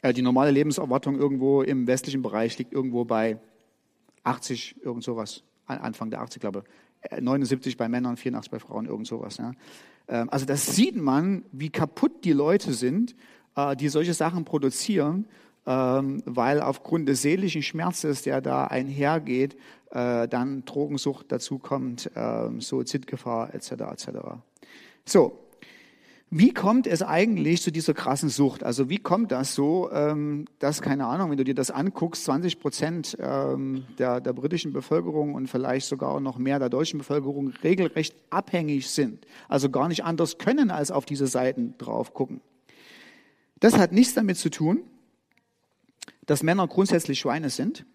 Äh, 0.00 0.14
die 0.14 0.22
normale 0.22 0.50
Lebenserwartung 0.50 1.18
irgendwo 1.18 1.60
im 1.60 1.86
westlichen 1.86 2.22
Bereich 2.22 2.56
liegt 2.56 2.72
irgendwo 2.72 3.04
bei 3.04 3.38
80, 4.22 4.76
irgend 4.82 5.04
sowas. 5.04 5.42
Anfang 5.66 6.10
der 6.10 6.22
80, 6.22 6.40
glaube 6.40 6.64
ich. 6.64 6.83
79 7.20 7.76
bei 7.76 7.88
Männern, 7.88 8.16
84 8.16 8.50
bei 8.50 8.58
Frauen, 8.58 8.86
irgend 8.86 9.06
sowas. 9.06 9.36
Ja. 9.36 9.52
Ähm, 10.08 10.28
also 10.30 10.46
das 10.46 10.74
sieht 10.74 10.96
man, 10.96 11.44
wie 11.52 11.70
kaputt 11.70 12.24
die 12.24 12.32
Leute 12.32 12.72
sind, 12.72 13.14
äh, 13.56 13.76
die 13.76 13.88
solche 13.88 14.14
Sachen 14.14 14.44
produzieren, 14.44 15.26
ähm, 15.66 16.22
weil 16.26 16.60
aufgrund 16.60 17.08
des 17.08 17.22
seelischen 17.22 17.62
Schmerzes, 17.62 18.22
der 18.22 18.40
da 18.40 18.66
einhergeht, 18.66 19.56
äh, 19.90 20.28
dann 20.28 20.64
Drogensucht 20.64 21.32
dazukommt, 21.32 22.10
ähm, 22.16 22.60
Suizidgefahr 22.60 23.54
etc. 23.54 23.70
etc. 23.92 24.08
So, 25.04 25.43
wie 26.36 26.52
kommt 26.52 26.88
es 26.88 27.00
eigentlich 27.00 27.62
zu 27.62 27.70
dieser 27.70 27.94
krassen 27.94 28.28
Sucht? 28.28 28.64
Also 28.64 28.90
wie 28.90 28.98
kommt 28.98 29.30
das 29.30 29.54
so, 29.54 29.88
ähm, 29.92 30.46
dass, 30.58 30.82
keine 30.82 31.06
Ahnung, 31.06 31.30
wenn 31.30 31.36
du 31.36 31.44
dir 31.44 31.54
das 31.54 31.70
anguckst, 31.70 32.24
20 32.24 32.58
Prozent 32.58 33.16
ähm, 33.20 33.84
der, 33.98 34.20
der 34.20 34.32
britischen 34.32 34.72
Bevölkerung 34.72 35.34
und 35.34 35.46
vielleicht 35.46 35.86
sogar 35.86 36.18
noch 36.18 36.36
mehr 36.36 36.58
der 36.58 36.70
deutschen 36.70 36.98
Bevölkerung 36.98 37.52
regelrecht 37.62 38.16
abhängig 38.30 38.90
sind, 38.90 39.24
also 39.48 39.70
gar 39.70 39.86
nicht 39.86 40.02
anders 40.02 40.36
können, 40.36 40.72
als 40.72 40.90
auf 40.90 41.04
diese 41.04 41.28
Seiten 41.28 41.78
drauf 41.78 42.14
gucken. 42.14 42.40
Das 43.60 43.78
hat 43.78 43.92
nichts 43.92 44.14
damit 44.14 44.36
zu 44.36 44.50
tun, 44.50 44.82
dass 46.26 46.42
Männer 46.42 46.66
grundsätzlich 46.66 47.20
Schweine 47.20 47.48
sind. 47.48 47.86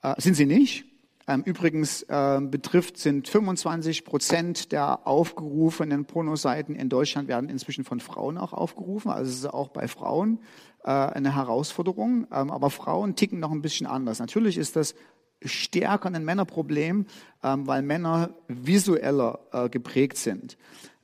Äh, 0.00 0.18
sind 0.18 0.32
sie 0.32 0.46
nicht. 0.46 0.86
Ähm, 1.26 1.42
übrigens 1.44 2.02
äh, 2.02 2.40
betrifft 2.42 2.98
sind 2.98 3.28
25 3.28 4.04
Prozent 4.04 4.72
der 4.72 5.06
aufgerufenen 5.06 6.04
Pornoseiten 6.04 6.74
in 6.76 6.88
Deutschland 6.88 7.28
werden 7.28 7.48
inzwischen 7.48 7.84
von 7.84 8.00
Frauen 8.00 8.36
auch 8.36 8.52
aufgerufen. 8.52 9.10
Also 9.10 9.30
es 9.30 9.38
ist 9.38 9.46
auch 9.46 9.68
bei 9.68 9.88
Frauen 9.88 10.40
äh, 10.84 10.90
eine 10.90 11.34
Herausforderung. 11.34 12.26
Ähm, 12.30 12.50
aber 12.50 12.70
Frauen 12.70 13.16
ticken 13.16 13.40
noch 13.40 13.52
ein 13.52 13.62
bisschen 13.62 13.86
anders. 13.86 14.18
Natürlich 14.18 14.58
ist 14.58 14.76
das 14.76 14.94
stärker 15.42 16.10
ein 16.10 16.24
Männerproblem, 16.24 17.06
ähm, 17.42 17.66
weil 17.66 17.82
Männer 17.82 18.34
visueller 18.48 19.40
äh, 19.52 19.68
geprägt 19.68 20.18
sind. 20.18 20.58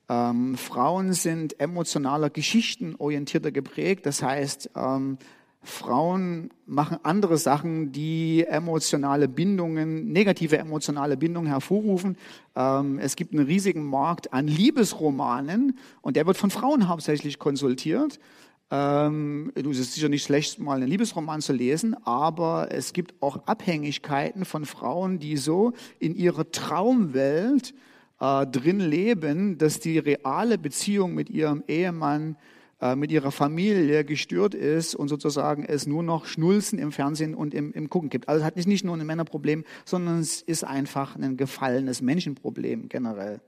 Ähm, 0.08 0.56
Frauen 0.56 1.12
sind 1.12 1.60
emotionaler, 1.60 2.30
geschichtenorientierter 2.30 3.52
geprägt. 3.52 4.06
Das 4.06 4.22
heißt, 4.22 4.70
ähm, 4.76 5.18
Frauen 5.62 6.50
machen 6.66 6.98
andere 7.02 7.36
Sachen, 7.36 7.92
die 7.92 8.44
emotionale 8.48 9.28
Bindungen, 9.28 10.10
negative 10.10 10.56
emotionale 10.56 11.18
Bindungen 11.18 11.50
hervorrufen. 11.50 12.16
Ähm, 12.56 12.98
es 12.98 13.14
gibt 13.14 13.34
einen 13.34 13.44
riesigen 13.44 13.84
Markt 13.84 14.32
an 14.32 14.46
Liebesromanen 14.46 15.78
und 16.00 16.16
der 16.16 16.26
wird 16.26 16.38
von 16.38 16.50
Frauen 16.50 16.88
hauptsächlich 16.88 17.38
konsultiert. 17.38 18.18
Ähm, 18.70 19.52
es 19.54 19.78
ist 19.78 19.94
sicher 19.94 20.08
nicht 20.08 20.22
schlecht, 20.22 20.60
mal 20.60 20.76
einen 20.76 20.88
Liebesroman 20.88 21.42
zu 21.42 21.52
lesen, 21.52 21.94
aber 22.06 22.68
es 22.70 22.92
gibt 22.94 23.20
auch 23.20 23.46
Abhängigkeiten 23.46 24.44
von 24.46 24.64
Frauen, 24.64 25.18
die 25.18 25.36
so 25.36 25.72
in 25.98 26.14
ihrer 26.14 26.50
Traumwelt 26.50 27.74
äh, 28.20 28.46
drin 28.46 28.80
leben, 28.80 29.58
dass 29.58 29.80
die 29.80 29.98
reale 29.98 30.56
Beziehung 30.56 31.14
mit 31.14 31.28
ihrem 31.28 31.64
Ehemann, 31.66 32.36
mit 32.96 33.12
ihrer 33.12 33.30
Familie 33.30 34.04
gestört 34.04 34.54
ist 34.54 34.94
und 34.94 35.08
sozusagen 35.08 35.64
es 35.64 35.86
nur 35.86 36.02
noch 36.02 36.26
Schnulzen 36.26 36.78
im 36.78 36.92
Fernsehen 36.92 37.34
und 37.34 37.52
im, 37.52 37.72
im 37.72 37.90
Gucken 37.90 38.08
gibt. 38.08 38.28
Also 38.28 38.40
es 38.40 38.46
hat 38.46 38.56
nicht 38.56 38.84
nur 38.84 38.96
ein 38.96 39.06
Männerproblem, 39.06 39.64
sondern 39.84 40.18
es 40.18 40.40
ist 40.40 40.64
einfach 40.64 41.16
ein 41.16 41.36
gefallenes 41.36 42.00
Menschenproblem 42.00 42.88
generell. 42.88 43.40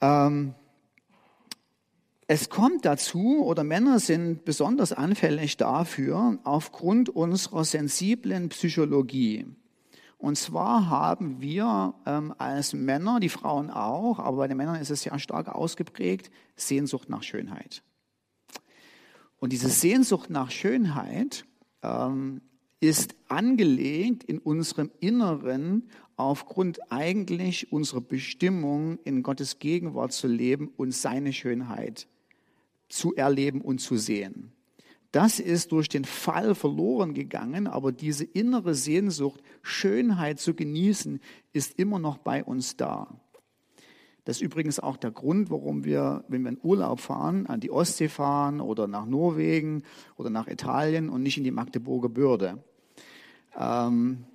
Ähm, 0.00 0.54
es 2.26 2.48
kommt 2.48 2.84
dazu, 2.84 3.44
oder 3.44 3.62
Männer 3.62 4.00
sind 4.00 4.44
besonders 4.44 4.92
anfällig 4.92 5.56
dafür, 5.56 6.38
aufgrund 6.44 7.10
unserer 7.10 7.64
sensiblen 7.64 8.48
Psychologie. 8.48 9.46
Und 10.22 10.36
zwar 10.36 10.88
haben 10.88 11.40
wir 11.40 11.94
ähm, 12.06 12.32
als 12.38 12.74
Männer, 12.74 13.18
die 13.18 13.28
Frauen 13.28 13.70
auch, 13.70 14.20
aber 14.20 14.36
bei 14.36 14.46
den 14.46 14.56
Männern 14.56 14.80
ist 14.80 14.92
es 14.92 15.04
ja 15.04 15.18
stark 15.18 15.48
ausgeprägt, 15.48 16.30
Sehnsucht 16.54 17.08
nach 17.08 17.24
Schönheit. 17.24 17.82
Und 19.40 19.52
diese 19.52 19.68
Sehnsucht 19.68 20.30
nach 20.30 20.52
Schönheit 20.52 21.44
ähm, 21.82 22.40
ist 22.78 23.16
angelegt 23.26 24.22
in 24.22 24.38
unserem 24.38 24.92
Inneren 25.00 25.88
aufgrund 26.14 26.78
eigentlich 26.92 27.72
unserer 27.72 28.00
Bestimmung, 28.00 29.00
in 29.02 29.24
Gottes 29.24 29.58
Gegenwart 29.58 30.12
zu 30.12 30.28
leben 30.28 30.68
und 30.76 30.94
seine 30.94 31.32
Schönheit 31.32 32.06
zu 32.88 33.12
erleben 33.16 33.60
und 33.60 33.80
zu 33.80 33.96
sehen. 33.96 34.52
Das 35.12 35.38
ist 35.38 35.72
durch 35.72 35.90
den 35.90 36.06
Fall 36.06 36.54
verloren 36.54 37.12
gegangen, 37.12 37.66
aber 37.66 37.92
diese 37.92 38.24
innere 38.24 38.74
Sehnsucht, 38.74 39.42
Schönheit 39.60 40.40
zu 40.40 40.54
genießen, 40.54 41.20
ist 41.52 41.78
immer 41.78 41.98
noch 41.98 42.16
bei 42.16 42.42
uns 42.42 42.78
da. 42.78 43.20
Das 44.24 44.36
ist 44.36 44.42
übrigens 44.42 44.80
auch 44.80 44.96
der 44.96 45.10
Grund, 45.10 45.50
warum 45.50 45.84
wir, 45.84 46.24
wenn 46.28 46.42
wir 46.42 46.50
in 46.50 46.58
Urlaub 46.62 47.00
fahren, 47.00 47.46
an 47.46 47.60
die 47.60 47.70
Ostsee 47.70 48.08
fahren 48.08 48.60
oder 48.60 48.86
nach 48.86 49.04
Norwegen 49.04 49.82
oder 50.16 50.30
nach 50.30 50.48
Italien 50.48 51.10
und 51.10 51.22
nicht 51.22 51.36
in 51.36 51.44
die 51.44 51.50
Magdeburger 51.50 52.08
Bürde. 52.08 52.62
Ähm, 53.58 54.24
äh, 54.24 54.31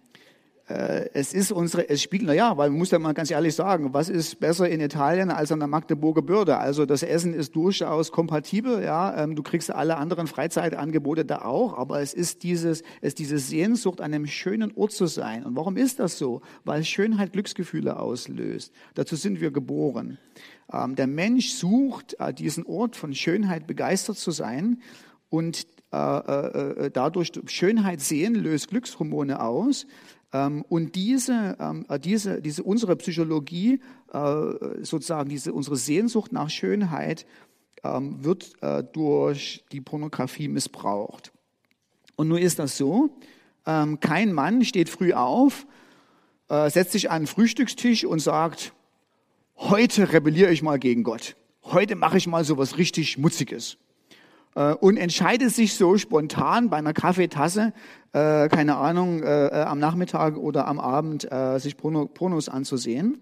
es 0.70 1.34
ist 1.34 1.54
unsere, 1.54 1.88
es 1.88 2.02
spiegelt, 2.02 2.28
naja, 2.28 2.58
weil 2.58 2.70
man 2.70 2.80
muss 2.80 2.92
ja 2.92 3.00
mal 3.00 3.14
ganz 3.14 3.32
ehrlich 3.32 3.56
sagen, 3.56 3.94
was 3.94 4.10
ist 4.10 4.42
besser 4.42 4.68
in 4.68 4.82
Italien 4.82 5.32
als 5.32 5.52
an 5.54 5.60
der 5.60 5.68
Magdeburger 5.70 6.22
Bürde? 6.22 6.58
Also 6.58 6.86
das 6.86 7.04
Essen 7.04 7.34
ist 7.34 7.56
durchaus 7.56 8.12
kompatibel, 8.12 8.84
ja, 8.84 9.24
ähm, 9.24 9.36
du 9.36 9.44
kriegst 9.44 9.72
alle 9.72 9.96
anderen 9.96 10.28
Freizeitangebote 10.28 11.24
da 11.24 11.44
auch, 11.44 11.78
aber 11.78 12.02
es 12.02 12.14
ist 12.14 12.44
dieses, 12.44 12.82
es 13.02 13.10
ist 13.10 13.20
diese 13.20 13.38
Sehnsucht, 13.38 14.02
an 14.02 14.14
einem 14.14 14.28
schönen 14.28 14.76
Ort 14.76 14.92
zu 14.92 15.06
sein. 15.06 15.46
Und 15.46 15.56
warum 15.56 15.78
ist 15.78 16.00
das 16.00 16.18
so? 16.18 16.42
Weil 16.66 16.84
Schönheit 16.84 17.32
Glücksgefühle 17.32 17.98
auslöst. 17.98 18.74
Dazu 18.96 19.16
sind 19.16 19.40
wir 19.40 19.52
geboren. 19.52 20.18
Ähm, 20.72 20.96
der 20.96 21.08
Mensch 21.08 21.52
sucht 21.52 22.18
äh, 22.20 22.34
diesen 22.34 22.66
Ort 22.66 22.96
von 22.96 23.14
Schönheit 23.14 23.68
begeistert 23.68 24.18
zu 24.18 24.32
sein 24.32 24.82
und 25.30 25.66
äh, 25.94 25.98
äh, 25.98 26.92
dadurch 26.92 27.32
Schönheit 27.46 28.02
sehen 28.02 28.36
löst 28.36 28.68
Glückshormone 28.68 29.40
aus. 29.42 29.88
Ähm, 30.34 30.64
und 30.68 30.96
diese, 30.96 31.58
ähm, 31.60 31.86
äh, 31.90 32.00
diese, 32.00 32.42
diese 32.42 32.64
unsere 32.64 32.96
Psychologie, 32.96 33.80
äh, 34.12 34.84
sozusagen 34.84 35.30
diese, 35.30 35.54
unsere 35.54 35.78
Sehnsucht 35.78 36.32
nach 36.32 36.50
Schönheit, 36.50 37.26
ähm, 37.84 38.24
wird 38.24 38.52
äh, 38.62 38.84
durch 38.84 39.64
die 39.72 39.82
Pornografie 39.82 40.48
missbraucht. 40.48 41.32
Und 42.16 42.30
nun 42.30 42.40
ist 42.40 42.60
das 42.60 42.78
so, 42.78 43.10
kein 43.64 44.32
Mann 44.32 44.64
steht 44.64 44.88
früh 44.88 45.12
auf, 45.12 45.68
setzt 46.48 46.94
sich 46.94 47.12
an 47.12 47.24
den 47.24 47.28
Frühstückstisch 47.28 48.06
und 48.06 48.20
sagt, 48.20 48.72
heute 49.58 50.14
rebelliere 50.14 50.52
ich 50.52 50.64
mal 50.64 50.80
gegen 50.80 51.04
Gott. 51.04 51.36
Heute 51.64 51.98
mache 51.98 52.18
ich 52.18 52.26
mal 52.26 52.46
so 52.46 52.58
was 52.58 52.78
richtig 52.78 53.12
Schmutziges. 53.12 53.78
Äh, 54.58 54.74
und 54.74 54.98
entscheidet 54.98 55.54
sich 55.54 55.76
so 55.76 55.98
spontan 55.98 56.70
bei 56.70 56.78
einer 56.78 56.94
Kaffeetasse, 56.94 57.74
äh, 58.14 58.50
keine 58.50 58.78
Ahnung, 58.78 59.22
äh, 59.22 59.48
äh, 59.48 59.64
am 59.64 59.78
Nachmittag 59.78 60.36
oder 60.36 60.68
am 60.68 60.80
Abend 60.80 61.32
äh, 61.32 61.60
sich 61.60 61.78
Porno, 61.78 62.08
Pornos 62.08 62.50
anzusehen, 62.50 63.20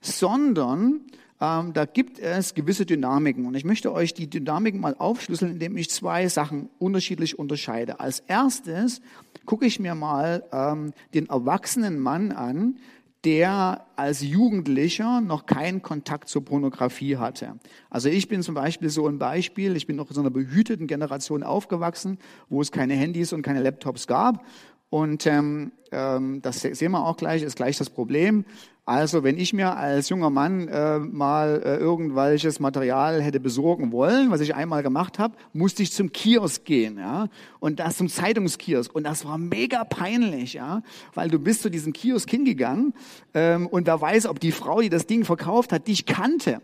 sondern 0.00 1.02
ähm, 1.40 1.72
da 1.72 1.84
gibt 1.84 2.18
es 2.18 2.54
gewisse 2.54 2.84
Dynamiken. 2.84 3.46
Und 3.46 3.54
ich 3.54 3.64
möchte 3.64 3.92
euch 3.92 4.12
die 4.12 4.28
Dynamiken 4.28 4.80
mal 4.80 4.96
aufschlüsseln, 4.98 5.52
indem 5.52 5.76
ich 5.76 5.88
zwei 5.88 6.26
Sachen 6.26 6.68
unterschiedlich 6.80 7.38
unterscheide. 7.38 8.00
Als 8.00 8.18
erstes 8.26 9.00
gucke 9.46 9.66
ich 9.66 9.78
mir 9.78 9.94
mal 9.94 10.42
ähm, 10.52 10.92
den 11.14 11.28
erwachsenen 11.28 12.00
Mann 12.00 12.32
an, 12.32 12.76
der 13.24 13.86
als 13.94 14.20
Jugendlicher 14.22 15.20
noch 15.20 15.46
keinen 15.46 15.80
Kontakt 15.82 16.28
zur 16.28 16.44
Pornografie 16.44 17.16
hatte. 17.16 17.58
Also 17.88 18.08
ich 18.08 18.28
bin 18.28 18.42
zum 18.42 18.54
Beispiel 18.54 18.88
so 18.90 19.06
ein 19.06 19.18
Beispiel, 19.18 19.76
ich 19.76 19.86
bin 19.86 19.96
noch 19.96 20.08
in 20.08 20.14
so 20.14 20.20
einer 20.20 20.30
behüteten 20.30 20.88
Generation 20.88 21.42
aufgewachsen, 21.42 22.18
wo 22.48 22.60
es 22.60 22.72
keine 22.72 22.94
Handys 22.94 23.32
und 23.32 23.42
keine 23.42 23.62
Laptops 23.62 24.06
gab. 24.06 24.44
Und 24.90 25.26
ähm, 25.26 25.72
ähm, 25.90 26.42
das 26.42 26.60
sehen 26.60 26.92
wir 26.92 27.06
auch 27.06 27.16
gleich, 27.16 27.42
ist 27.42 27.56
gleich 27.56 27.78
das 27.78 27.88
Problem. 27.88 28.44
Also 28.84 29.22
wenn 29.22 29.38
ich 29.38 29.52
mir 29.52 29.76
als 29.76 30.08
junger 30.08 30.30
Mann 30.30 30.66
äh, 30.66 30.98
mal 30.98 31.62
äh, 31.64 31.76
irgendwelches 31.76 32.58
Material 32.58 33.22
hätte 33.22 33.38
besorgen 33.38 33.92
wollen, 33.92 34.32
was 34.32 34.40
ich 34.40 34.56
einmal 34.56 34.82
gemacht 34.82 35.20
habe, 35.20 35.36
musste 35.52 35.84
ich 35.84 35.92
zum 35.92 36.10
Kiosk 36.10 36.64
gehen, 36.64 36.98
ja, 36.98 37.28
und 37.60 37.78
das 37.78 37.96
zum 37.96 38.08
Zeitungskiosk 38.08 38.92
und 38.92 39.04
das 39.04 39.24
war 39.24 39.38
mega 39.38 39.84
peinlich, 39.84 40.54
ja, 40.54 40.82
weil 41.14 41.30
du 41.30 41.38
bist 41.38 41.62
zu 41.62 41.70
diesem 41.70 41.92
Kiosk 41.92 42.28
hingegangen 42.28 42.92
ähm, 43.34 43.68
und 43.68 43.86
wer 43.86 44.00
weiß, 44.00 44.26
ob 44.26 44.40
die 44.40 44.50
Frau, 44.50 44.80
die 44.80 44.90
das 44.90 45.06
Ding 45.06 45.24
verkauft 45.24 45.72
hat, 45.72 45.86
dich 45.86 46.04
kannte 46.04 46.60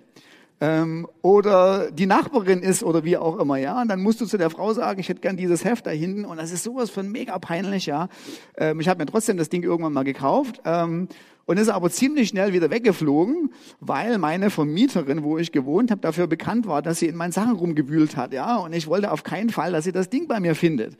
ähm, 0.61 1.07
oder 1.23 1.91
die 1.93 2.07
Nachbarin 2.07 2.63
ist 2.63 2.83
oder 2.83 3.05
wie 3.05 3.17
auch 3.17 3.39
immer, 3.39 3.59
ja. 3.59 3.81
Und 3.81 3.89
dann 3.89 4.03
musst 4.03 4.21
du 4.21 4.27
zu 4.27 4.39
der 4.39 4.51
Frau 4.51 4.73
sagen, 4.73 4.99
ich 4.99 5.09
hätte 5.09 5.21
gern 5.21 5.37
dieses 5.37 5.65
Heft 5.65 5.87
da 5.87 5.91
hinten. 5.91 6.25
Und 6.25 6.37
das 6.39 6.51
ist 6.51 6.65
sowas 6.65 6.91
von 6.91 7.09
mega 7.11 7.39
peinlich, 7.39 7.87
ja. 7.87 8.09
Ähm, 8.57 8.81
ich 8.81 8.89
habe 8.89 8.99
mir 8.99 9.07
trotzdem 9.07 9.37
das 9.37 9.49
Ding 9.49 9.63
irgendwann 9.63 9.93
mal 9.93 10.03
gekauft. 10.03 10.61
Ähm, 10.65 11.09
und 11.49 11.57
ist 11.57 11.71
aber 11.71 11.89
ziemlich 11.89 12.29
schnell 12.29 12.53
wieder 12.53 12.69
weggeflogen, 12.69 13.55
weil 13.81 14.19
meine 14.19 14.51
Vermieterin, 14.51 15.23
wo 15.23 15.39
ich 15.39 15.51
gewohnt 15.51 15.91
habe, 15.91 16.03
dafür 16.03 16.27
bekannt 16.27 16.67
war, 16.67 16.83
dass 16.83 16.99
sie 16.99 17.07
in 17.07 17.17
meinen 17.17 17.33
Sachen 17.33 17.57
rumgewühlt 17.57 18.19
hat, 18.19 18.35
ja, 18.35 18.57
und 18.57 18.75
ich 18.75 18.87
wollte 18.87 19.11
auf 19.11 19.23
keinen 19.23 19.49
Fall, 19.49 19.73
dass 19.73 19.85
sie 19.85 19.93
das 19.93 20.11
Ding 20.11 20.29
bei 20.29 20.41
mir 20.41 20.55
findet. 20.55 20.99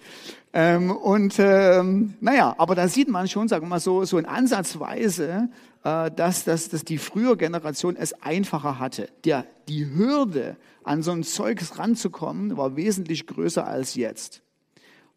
Ähm, 0.55 0.91
und 0.91 1.35
ähm, 1.39 2.15
naja, 2.21 2.55
aber 2.57 2.75
da 2.75 2.89
sieht 2.89 3.11
man 3.11 3.29
schon, 3.29 3.47
sagen 3.49 3.67
wir 3.67 3.69
mal 3.69 3.79
so, 3.79 4.07
so 4.07 4.17
in 4.17 4.25
Ansatzweise, 4.25 5.51
äh, 5.85 6.11
dass, 6.11 6.45
dass, 6.45 6.71
dass 6.71 6.83
die 6.83 6.97
frühere 6.97 7.37
Generation 7.37 7.95
es 7.95 8.15
einfacher 8.23 8.79
hatte. 8.79 9.11
Der, 9.27 9.45
die 9.69 9.85
Hürde, 9.95 10.57
an 10.83 11.03
so 11.03 11.11
ein 11.11 11.25
Zeugs 11.25 11.79
ranzukommen, 11.79 12.57
war 12.57 12.75
wesentlich 12.75 13.27
größer 13.27 13.67
als 13.67 13.97
jetzt. 13.97 14.41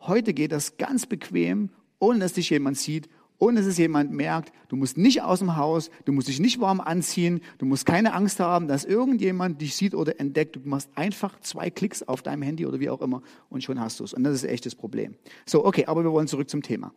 Heute 0.02 0.34
geht 0.34 0.52
das 0.52 0.76
ganz 0.76 1.06
bequem, 1.06 1.70
ohne 2.00 2.20
dass 2.20 2.34
dich 2.34 2.50
jemand 2.50 2.78
sieht 2.78 3.08
dass 3.50 3.66
es 3.66 3.78
jemand 3.78 4.12
merkt. 4.12 4.54
Du 4.70 4.76
musst 4.76 4.98
nicht 4.98 5.24
aus 5.24 5.40
dem 5.40 5.58
Haus, 5.58 5.90
du 6.06 6.12
musst 6.14 6.28
dich 6.28 6.40
nicht 6.40 6.62
warm 6.62 6.80
anziehen, 6.80 7.42
du 7.58 7.66
musst 7.66 7.88
keine 7.88 8.14
Angst 8.14 8.40
haben, 8.40 8.68
dass 8.68 8.86
irgendjemand 8.86 9.60
dich 9.62 9.76
sieht 9.76 9.96
oder 9.96 10.20
entdeckt. 10.20 10.56
Du 10.56 10.62
machst 10.64 10.90
einfach 10.96 11.40
zwei 11.40 11.72
Klicks 11.72 12.04
auf 12.04 12.22
deinem 12.22 12.44
Handy 12.44 12.68
oder 12.68 12.80
wie 12.80 12.90
auch 12.90 13.02
immer 13.02 13.24
und 13.50 13.64
schon 13.64 13.80
hast 13.80 14.00
du 14.00 14.04
es. 14.04 14.14
Und 14.14 14.24
das 14.24 14.36
ist 14.36 14.46
ein 14.46 14.52
echtes 14.52 14.76
Problem. 14.76 15.16
So, 15.46 15.66
okay, 15.66 15.86
aber 15.88 16.04
wir 16.04 16.12
wollen 16.12 16.28
zurück 16.28 16.50
zum 16.50 16.62
Thema. 16.62 16.94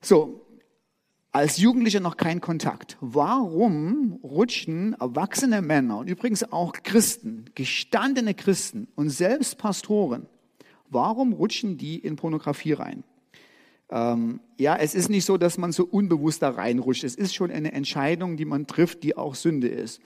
So, 0.00 0.46
als 1.32 1.58
Jugendlicher 1.58 2.00
noch 2.00 2.16
kein 2.16 2.40
Kontakt. 2.40 2.96
Warum 3.00 4.20
rutschen 4.22 4.94
erwachsene 5.00 5.62
Männer 5.62 5.98
und 5.98 6.08
übrigens 6.08 6.52
auch 6.52 6.72
Christen, 6.84 7.46
gestandene 7.54 8.34
Christen 8.34 8.88
und 8.94 9.10
selbst 9.10 9.58
Pastoren, 9.58 10.26
warum 10.88 11.32
rutschen 11.32 11.76
die 11.76 11.98
in 11.98 12.16
Pornografie 12.16 12.72
rein? 12.72 13.04
Ähm, 13.90 14.40
ja, 14.56 14.76
es 14.76 14.94
ist 14.94 15.08
nicht 15.08 15.24
so, 15.24 15.36
dass 15.36 15.58
man 15.58 15.72
so 15.72 15.84
unbewusst 15.84 16.42
da 16.42 16.50
reinrutscht. 16.50 17.04
Es 17.04 17.16
ist 17.16 17.34
schon 17.34 17.50
eine 17.50 17.72
Entscheidung, 17.72 18.36
die 18.36 18.44
man 18.44 18.66
trifft, 18.66 19.02
die 19.02 19.16
auch 19.16 19.34
Sünde 19.34 19.68
ist. 19.68 20.00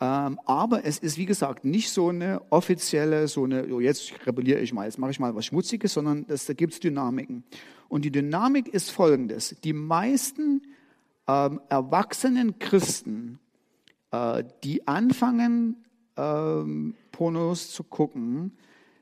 Ähm, 0.00 0.38
aber 0.44 0.84
es 0.84 0.98
ist, 0.98 1.18
wie 1.18 1.26
gesagt, 1.26 1.64
nicht 1.64 1.90
so 1.90 2.08
eine 2.08 2.40
offizielle, 2.50 3.26
so 3.26 3.44
eine, 3.44 3.66
oh, 3.66 3.80
jetzt 3.80 4.12
rebelliere 4.26 4.60
ich 4.60 4.72
mal, 4.72 4.84
jetzt 4.84 4.98
mache 4.98 5.10
ich 5.10 5.20
mal 5.20 5.34
was 5.34 5.46
Schmutziges, 5.46 5.92
sondern 5.92 6.26
das, 6.26 6.46
da 6.46 6.52
gibt 6.52 6.74
es 6.74 6.80
Dynamiken. 6.80 7.44
Und 7.88 8.04
die 8.04 8.12
Dynamik 8.12 8.68
ist 8.68 8.90
folgendes. 8.90 9.56
Die 9.64 9.72
meisten 9.72 10.62
ähm, 11.26 11.60
erwachsenen 11.68 12.58
Christen, 12.58 13.38
äh, 14.12 14.44
die 14.62 14.86
anfangen, 14.86 15.84
ähm, 16.16 16.94
Pornos 17.12 17.70
zu 17.70 17.82
gucken, 17.82 18.52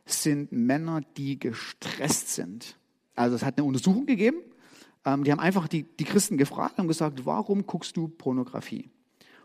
sind 0.07 0.53
Männer, 0.53 1.01
die 1.17 1.39
gestresst 1.39 2.35
sind. 2.35 2.79
Also 3.17 3.35
es 3.35 3.45
hat 3.45 3.59
eine 3.59 3.67
Untersuchung 3.67 4.07
gegeben. 4.07 4.39
Ähm, 5.05 5.25
die 5.25 5.33
haben 5.33 5.41
einfach 5.41 5.69
die, 5.69 5.83
die 5.83 6.05
Christen 6.05 6.37
gefragt 6.37 6.79
und 6.79 6.89
gesagt, 6.89 7.27
warum 7.27 7.67
guckst 7.67 7.97
du 7.97 8.09
Pornografie? 8.09 8.91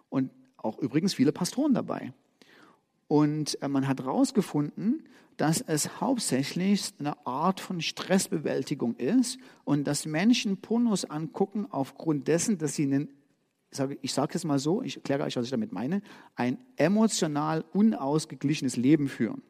Und 0.09 0.29
auch 0.57 0.77
übrigens 0.79 1.13
viele 1.13 1.31
Pastoren 1.31 1.73
dabei. 1.73 2.13
Und 3.07 3.61
äh, 3.61 3.67
man 3.67 3.87
hat 3.87 3.99
herausgefunden, 3.99 5.03
dass 5.37 5.61
es 5.61 6.01
hauptsächlich 6.01 6.93
eine 6.99 7.25
Art 7.25 7.59
von 7.59 7.81
Stressbewältigung 7.81 8.95
ist 8.97 9.39
und 9.63 9.85
dass 9.85 10.05
Menschen 10.05 10.57
Pornos 10.57 11.05
angucken 11.05 11.65
aufgrund 11.69 12.27
dessen, 12.27 12.57
dass 12.57 12.75
sie 12.75 12.83
einen, 12.83 13.09
ich 14.01 14.13
sage 14.13 14.35
es 14.35 14.43
mal 14.43 14.59
so, 14.59 14.81
ich 14.83 14.97
erkläre 14.97 15.23
euch, 15.23 15.35
was 15.35 15.45
ich 15.45 15.51
damit 15.51 15.71
meine, 15.71 16.01
ein 16.35 16.57
emotional 16.75 17.65
unausgeglichenes 17.73 18.77
Leben 18.77 19.07
führen. 19.07 19.41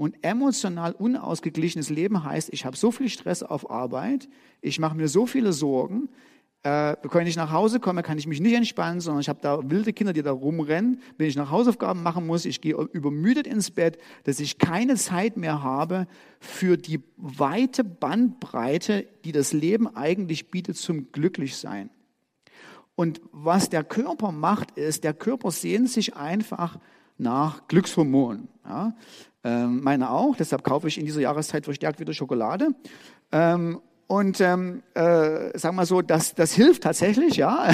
Und 0.00 0.16
emotional 0.22 0.92
unausgeglichenes 0.92 1.90
Leben 1.90 2.24
heißt, 2.24 2.54
ich 2.54 2.64
habe 2.64 2.74
so 2.74 2.90
viel 2.90 3.10
Stress 3.10 3.42
auf 3.42 3.70
Arbeit, 3.70 4.30
ich 4.62 4.78
mache 4.78 4.96
mir 4.96 5.08
so 5.08 5.26
viele 5.26 5.52
Sorgen, 5.52 6.08
äh, 6.62 6.96
wenn 7.12 7.26
ich 7.26 7.36
nach 7.36 7.52
Hause 7.52 7.80
komme, 7.80 8.02
kann 8.02 8.16
ich 8.16 8.26
mich 8.26 8.40
nicht 8.40 8.54
entspannen, 8.54 9.02
sondern 9.02 9.20
ich 9.20 9.28
habe 9.28 9.40
da 9.42 9.60
wilde 9.70 9.92
Kinder, 9.92 10.14
die 10.14 10.22
da 10.22 10.32
rumrennen. 10.32 11.02
Wenn 11.18 11.26
ich 11.26 11.36
nach 11.36 11.50
Hausaufgaben 11.50 12.02
machen 12.02 12.26
muss, 12.26 12.46
ich 12.46 12.62
gehe 12.62 12.76
übermüdet 12.76 13.46
ins 13.46 13.70
Bett, 13.70 13.98
dass 14.24 14.40
ich 14.40 14.56
keine 14.56 14.94
Zeit 14.94 15.36
mehr 15.36 15.62
habe 15.62 16.06
für 16.38 16.78
die 16.78 17.00
weite 17.18 17.84
Bandbreite, 17.84 19.06
die 19.26 19.32
das 19.32 19.52
Leben 19.52 19.86
eigentlich 19.86 20.50
bietet 20.50 20.78
zum 20.78 21.12
Glücklichsein. 21.12 21.90
Und 22.94 23.20
was 23.32 23.68
der 23.68 23.84
Körper 23.84 24.32
macht, 24.32 24.78
ist, 24.78 25.04
der 25.04 25.12
Körper 25.12 25.50
sehnt 25.50 25.90
sich 25.90 26.16
einfach 26.16 26.78
nach 27.18 27.68
Glückshormonen. 27.68 28.48
Ja? 28.64 28.94
Ähm, 29.42 29.82
meine 29.82 30.10
auch, 30.10 30.36
deshalb 30.36 30.62
kaufe 30.62 30.88
ich 30.88 30.98
in 30.98 31.06
dieser 31.06 31.20
Jahreszeit 31.20 31.64
verstärkt 31.64 31.98
wieder 32.00 32.12
Schokolade. 32.12 32.68
Ähm, 33.32 33.80
und 34.06 34.40
ähm, 34.40 34.82
äh, 34.94 35.56
sagen 35.56 35.76
wir 35.76 35.86
so, 35.86 36.02
das, 36.02 36.34
das 36.34 36.52
hilft 36.52 36.82
tatsächlich, 36.82 37.36
ja. 37.36 37.72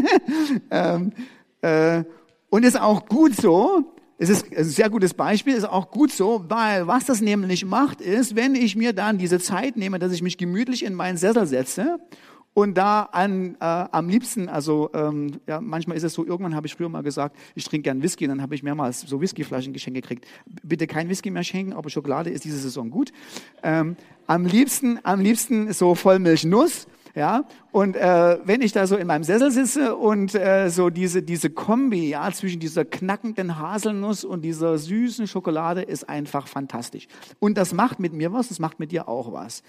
ähm, 0.70 1.12
äh, 1.60 2.02
und 2.48 2.64
ist 2.64 2.80
auch 2.80 3.06
gut 3.06 3.36
so. 3.36 3.94
Es 4.18 4.28
ist 4.28 4.46
ein 4.54 4.64
sehr 4.64 4.90
gutes 4.90 5.14
Beispiel, 5.14 5.54
ist 5.54 5.68
auch 5.68 5.90
gut 5.90 6.12
so, 6.12 6.44
weil 6.48 6.86
was 6.86 7.06
das 7.06 7.20
nämlich 7.20 7.64
macht, 7.64 8.00
ist, 8.00 8.36
wenn 8.36 8.54
ich 8.54 8.76
mir 8.76 8.92
dann 8.92 9.16
diese 9.18 9.38
Zeit 9.38 9.76
nehme, 9.76 9.98
dass 9.98 10.12
ich 10.12 10.22
mich 10.22 10.36
gemütlich 10.36 10.84
in 10.84 10.94
meinen 10.94 11.16
Sessel 11.16 11.46
setze 11.46 11.98
und 12.52 12.76
da 12.76 13.02
an, 13.12 13.54
äh, 13.60 13.64
am 13.64 14.08
liebsten, 14.08 14.48
also 14.48 14.90
ähm, 14.92 15.40
ja, 15.46 15.60
manchmal 15.60 15.96
ist 15.96 16.02
es 16.02 16.14
so, 16.14 16.26
irgendwann 16.26 16.54
habe 16.54 16.66
ich 16.66 16.74
früher 16.74 16.88
mal 16.88 17.02
gesagt, 17.02 17.36
ich 17.54 17.64
trinke 17.64 17.84
gern 17.84 18.02
Whisky, 18.02 18.26
dann 18.26 18.42
habe 18.42 18.54
ich 18.54 18.62
mehrmals 18.62 19.02
so 19.02 19.20
Whiskyflaschen 19.20 19.72
geschenkt 19.72 20.00
gekriegt. 20.02 20.26
Bitte 20.62 20.86
kein 20.86 21.08
Whisky 21.08 21.30
mehr 21.30 21.44
schenken, 21.44 21.72
aber 21.72 21.90
Schokolade 21.90 22.30
ist 22.30 22.44
diese 22.44 22.58
Saison 22.58 22.90
gut. 22.90 23.12
Ähm, 23.62 23.96
am 24.26 24.46
liebsten, 24.46 24.98
am 25.04 25.20
liebsten 25.20 25.72
so 25.72 25.94
Vollmilchnuss. 25.94 26.86
Ja, 27.16 27.44
und 27.72 27.96
äh, 27.96 28.38
wenn 28.44 28.62
ich 28.62 28.70
da 28.70 28.86
so 28.86 28.96
in 28.96 29.08
meinem 29.08 29.24
Sessel 29.24 29.50
sitze 29.50 29.96
und 29.96 30.32
äh, 30.36 30.70
so 30.70 30.90
diese, 30.90 31.24
diese 31.24 31.50
Kombi 31.50 32.08
ja, 32.08 32.30
zwischen 32.30 32.60
dieser 32.60 32.84
knackenden 32.84 33.58
Haselnuss 33.58 34.22
und 34.22 34.42
dieser 34.42 34.78
süßen 34.78 35.26
Schokolade 35.26 35.82
ist 35.82 36.08
einfach 36.08 36.46
fantastisch. 36.46 37.08
Und 37.40 37.58
das 37.58 37.72
macht 37.72 37.98
mit 37.98 38.12
mir 38.12 38.32
was, 38.32 38.48
das 38.48 38.60
macht 38.60 38.78
mit 38.78 38.92
dir 38.92 39.08
auch 39.08 39.32
was. 39.32 39.64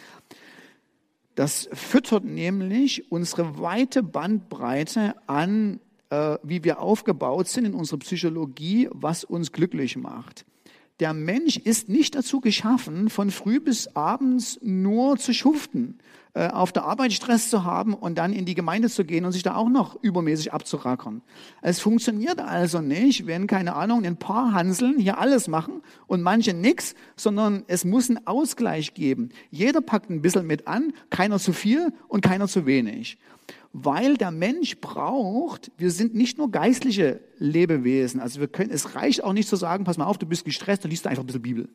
Das 1.35 1.69
füttert 1.73 2.25
nämlich 2.25 3.11
unsere 3.11 3.59
weite 3.59 4.03
Bandbreite 4.03 5.15
an, 5.27 5.79
äh, 6.09 6.37
wie 6.43 6.63
wir 6.63 6.79
aufgebaut 6.79 7.47
sind 7.47 7.65
in 7.65 7.73
unserer 7.73 7.99
Psychologie, 7.99 8.89
was 8.91 9.23
uns 9.23 9.51
glücklich 9.51 9.97
macht. 9.97 10.45
Der 10.99 11.13
Mensch 11.13 11.57
ist 11.57 11.89
nicht 11.89 12.15
dazu 12.15 12.41
geschaffen, 12.41 13.09
von 13.09 13.31
früh 13.31 13.59
bis 13.59 13.95
abends 13.95 14.59
nur 14.61 15.17
zu 15.17 15.33
schuften, 15.33 15.97
auf 16.33 16.71
der 16.71 16.85
Arbeit 16.85 17.13
Stress 17.13 17.49
zu 17.49 17.65
haben 17.65 17.93
und 17.93 18.17
dann 18.17 18.31
in 18.31 18.45
die 18.45 18.55
Gemeinde 18.55 18.89
zu 18.89 19.03
gehen 19.03 19.25
und 19.25 19.33
sich 19.33 19.43
da 19.43 19.55
auch 19.55 19.69
noch 19.69 20.01
übermäßig 20.01 20.53
abzurackern. 20.53 21.21
Es 21.61 21.79
funktioniert 21.79 22.39
also 22.39 22.79
nicht, 22.79 23.27
wenn, 23.27 23.47
keine 23.47 23.75
Ahnung, 23.75 24.05
ein 24.05 24.17
paar 24.17 24.53
Hanseln 24.53 24.97
hier 24.97 25.17
alles 25.17 25.47
machen 25.47 25.81
und 26.07 26.21
manche 26.21 26.53
nix, 26.53 26.95
sondern 27.15 27.63
es 27.67 27.83
muss 27.83 28.09
einen 28.09 28.25
Ausgleich 28.27 28.93
geben. 28.93 29.29
Jeder 29.49 29.81
packt 29.81 30.09
ein 30.09 30.21
bisschen 30.21 30.47
mit 30.47 30.67
an, 30.67 30.93
keiner 31.09 31.39
zu 31.39 31.51
viel 31.51 31.93
und 32.07 32.21
keiner 32.21 32.47
zu 32.47 32.65
wenig 32.65 33.17
weil 33.73 34.17
der 34.17 34.31
Mensch 34.31 34.79
braucht, 34.81 35.71
wir 35.77 35.91
sind 35.91 36.13
nicht 36.13 36.37
nur 36.37 36.51
geistliche 36.51 37.21
Lebewesen, 37.37 38.19
also 38.19 38.39
wir 38.39 38.47
können, 38.47 38.69
es 38.69 38.95
reicht 38.95 39.23
auch 39.23 39.33
nicht 39.33 39.47
zu 39.47 39.55
sagen, 39.55 39.85
pass 39.85 39.97
mal 39.97 40.05
auf, 40.05 40.17
du 40.17 40.25
bist 40.25 40.43
gestresst, 40.43 40.83
dann 40.83 40.91
liest 40.91 41.05
du 41.05 41.09
einfach 41.09 41.23
ein 41.23 41.27
bisschen 41.27 41.41
Bibel. 41.41 41.69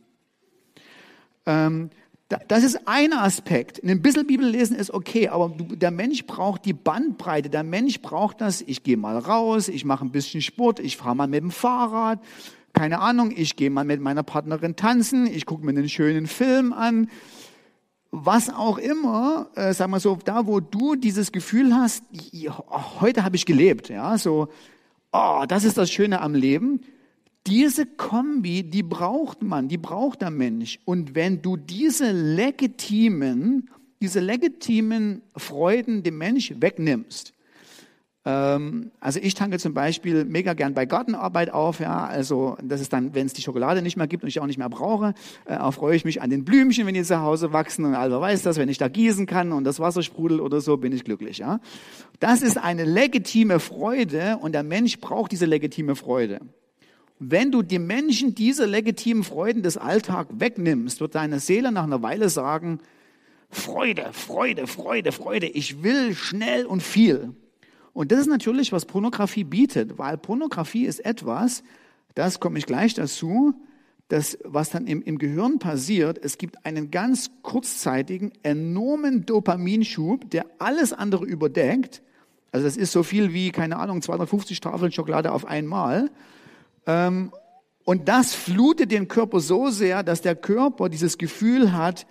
Ähm, 1.46 1.90
das 2.28 2.64
ist 2.64 2.88
ein 2.88 3.12
Aspekt. 3.12 3.82
Ein 3.84 4.02
bisschen 4.02 4.26
Bibel 4.26 4.48
lesen 4.48 4.76
ist 4.76 4.92
okay, 4.92 5.28
aber 5.28 5.52
der 5.56 5.90
Mensch 5.90 6.26
braucht 6.26 6.64
die 6.64 6.72
Bandbreite. 6.72 7.50
Der 7.50 7.62
Mensch 7.62 8.00
braucht 8.00 8.40
das, 8.40 8.62
ich 8.62 8.82
gehe 8.82 8.96
mal 8.96 9.18
raus, 9.18 9.68
ich 9.68 9.84
mache 9.84 10.04
ein 10.04 10.10
bisschen 10.10 10.40
Sport, 10.40 10.80
ich 10.80 10.96
fahre 10.96 11.14
mal 11.14 11.28
mit 11.28 11.42
dem 11.42 11.52
Fahrrad, 11.52 12.20
keine 12.72 13.00
Ahnung, 13.00 13.32
ich 13.34 13.56
gehe 13.56 13.70
mal 13.70 13.84
mit 13.84 14.00
meiner 14.00 14.24
Partnerin 14.24 14.74
tanzen, 14.74 15.26
ich 15.26 15.46
gucke 15.46 15.64
mir 15.64 15.70
einen 15.70 15.88
schönen 15.88 16.26
Film 16.26 16.72
an 16.72 17.08
was 18.10 18.48
auch 18.48 18.78
immer, 18.78 19.50
äh, 19.56 19.74
sag 19.74 19.90
mal 19.90 20.00
so, 20.00 20.18
da 20.24 20.46
wo 20.46 20.60
du 20.60 20.94
dieses 20.94 21.32
Gefühl 21.32 21.74
hast, 21.74 22.02
oh, 22.48 23.00
heute 23.00 23.24
habe 23.24 23.36
ich 23.36 23.44
gelebt, 23.44 23.88
ja, 23.90 24.16
so, 24.16 24.48
oh, 25.12 25.44
das 25.46 25.64
ist 25.64 25.76
das 25.76 25.90
Schöne 25.90 26.20
am 26.20 26.34
Leben. 26.34 26.80
Diese 27.46 27.86
Kombi, 27.86 28.64
die 28.64 28.82
braucht 28.82 29.42
man, 29.42 29.68
die 29.68 29.78
braucht 29.78 30.22
der 30.22 30.30
Mensch. 30.30 30.80
Und 30.84 31.14
wenn 31.14 31.42
du 31.42 31.56
diese 31.56 32.10
legitimen, 32.10 33.70
diese 34.00 34.20
legitimen 34.20 35.22
Freuden 35.36 36.02
dem 36.02 36.18
Mensch 36.18 36.52
wegnimmst, 36.58 37.32
ähm, 38.26 38.90
also 38.98 39.20
ich 39.22 39.34
tanke 39.34 39.60
zum 39.60 39.72
Beispiel 39.72 40.24
mega 40.24 40.54
gern 40.54 40.74
bei 40.74 40.84
Gartenarbeit 40.84 41.52
auf, 41.52 41.78
ja, 41.78 42.04
also 42.04 42.56
das 42.60 42.80
ist 42.80 42.92
dann, 42.92 43.14
wenn 43.14 43.26
es 43.26 43.34
die 43.34 43.42
Schokolade 43.42 43.80
nicht 43.80 43.96
mehr 43.96 44.08
gibt 44.08 44.24
und 44.24 44.28
ich 44.28 44.40
auch 44.40 44.46
nicht 44.46 44.58
mehr 44.58 44.68
brauche, 44.68 45.14
äh, 45.44 45.70
freue 45.70 45.94
ich 45.94 46.04
mich 46.04 46.20
an 46.20 46.30
den 46.30 46.44
Blümchen, 46.44 46.86
wenn 46.86 46.94
die 46.94 47.04
zu 47.04 47.20
Hause 47.20 47.52
wachsen 47.52 47.84
und 47.84 47.94
Alter 47.94 48.20
weiß 48.20 48.42
das, 48.42 48.56
wenn 48.56 48.68
ich 48.68 48.78
da 48.78 48.88
gießen 48.88 49.26
kann 49.26 49.52
und 49.52 49.62
das 49.62 49.78
Wasser 49.78 50.02
sprudelt 50.02 50.40
oder 50.40 50.60
so, 50.60 50.76
bin 50.76 50.92
ich 50.92 51.04
glücklich, 51.04 51.38
ja. 51.38 51.60
Das 52.18 52.42
ist 52.42 52.58
eine 52.58 52.84
legitime 52.84 53.60
Freude 53.60 54.38
und 54.40 54.52
der 54.52 54.64
Mensch 54.64 54.98
braucht 54.98 55.30
diese 55.30 55.46
legitime 55.46 55.94
Freude. 55.94 56.40
Wenn 57.18 57.50
du 57.50 57.62
die 57.62 57.78
Menschen 57.78 58.34
diese 58.34 58.66
legitimen 58.66 59.24
Freuden 59.24 59.62
des 59.62 59.78
Alltags 59.78 60.34
wegnimmst, 60.38 61.00
wird 61.00 61.14
deine 61.14 61.40
Seele 61.40 61.72
nach 61.72 61.84
einer 61.84 62.02
Weile 62.02 62.28
sagen, 62.28 62.80
Freude, 63.48 64.10
Freude, 64.12 64.66
Freude, 64.66 65.12
Freude, 65.12 65.46
ich 65.46 65.82
will 65.82 66.14
schnell 66.14 66.66
und 66.66 66.82
viel. 66.82 67.32
Und 67.94 68.12
das 68.12 68.20
ist 68.20 68.26
natürlich, 68.26 68.72
was 68.72 68.84
Pornografie 68.84 69.44
bietet, 69.44 69.96
weil 69.96 70.18
Pornografie 70.18 70.84
ist 70.84 71.04
etwas, 71.04 71.62
das 72.14 72.40
komme 72.40 72.58
ich 72.58 72.66
gleich 72.66 72.92
dazu, 72.92 73.54
das, 74.08 74.38
was 74.44 74.70
dann 74.70 74.86
im, 74.86 75.02
im 75.02 75.18
Gehirn 75.18 75.58
passiert, 75.58 76.18
es 76.22 76.38
gibt 76.38 76.64
einen 76.66 76.90
ganz 76.90 77.30
kurzzeitigen, 77.42 78.32
enormen 78.42 79.26
Dopaminschub, 79.26 80.30
der 80.30 80.46
alles 80.58 80.92
andere 80.92 81.24
überdeckt. 81.24 82.02
Also 82.52 82.66
das 82.66 82.76
ist 82.76 82.92
so 82.92 83.02
viel 83.02 83.32
wie, 83.32 83.50
keine 83.50 83.78
Ahnung, 83.78 84.02
250 84.02 84.60
Tafeln 84.60 84.92
Schokolade 84.92 85.32
auf 85.32 85.44
einmal. 85.44 86.10
Ähm, 86.86 87.32
und 87.84 88.08
das 88.08 88.34
flutet 88.34 88.90
den 88.90 89.08
Körper 89.08 89.40
so 89.40 89.70
sehr, 89.70 90.02
dass 90.02 90.20
der 90.20 90.34
Körper 90.34 90.88
dieses 90.88 91.18
Gefühl 91.18 91.72
hat, 91.72 92.06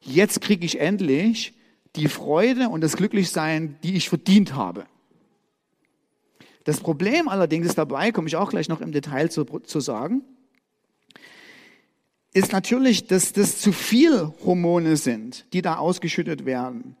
jetzt 0.00 0.40
kriege 0.40 0.64
ich 0.64 0.80
endlich 0.80 1.54
die 1.96 2.08
Freude 2.08 2.68
und 2.68 2.80
das 2.80 2.96
Glücklichsein, 2.96 3.78
die 3.82 3.96
ich 3.96 4.08
verdient 4.08 4.54
habe. 4.54 4.86
Das 6.64 6.80
Problem 6.80 7.28
allerdings 7.28 7.66
ist 7.66 7.78
dabei, 7.78 8.12
komme 8.12 8.28
ich 8.28 8.36
auch 8.36 8.50
gleich 8.50 8.68
noch 8.68 8.80
im 8.80 8.92
Detail 8.92 9.30
zu, 9.30 9.44
zu 9.44 9.80
sagen, 9.80 10.22
ist 12.32 12.52
natürlich, 12.52 13.06
dass 13.06 13.32
das 13.32 13.58
zu 13.58 13.72
viel 13.72 14.32
Hormone 14.44 14.96
sind, 14.96 15.46
die 15.52 15.62
da 15.62 15.76
ausgeschüttet 15.76 16.44
werden. 16.44 16.96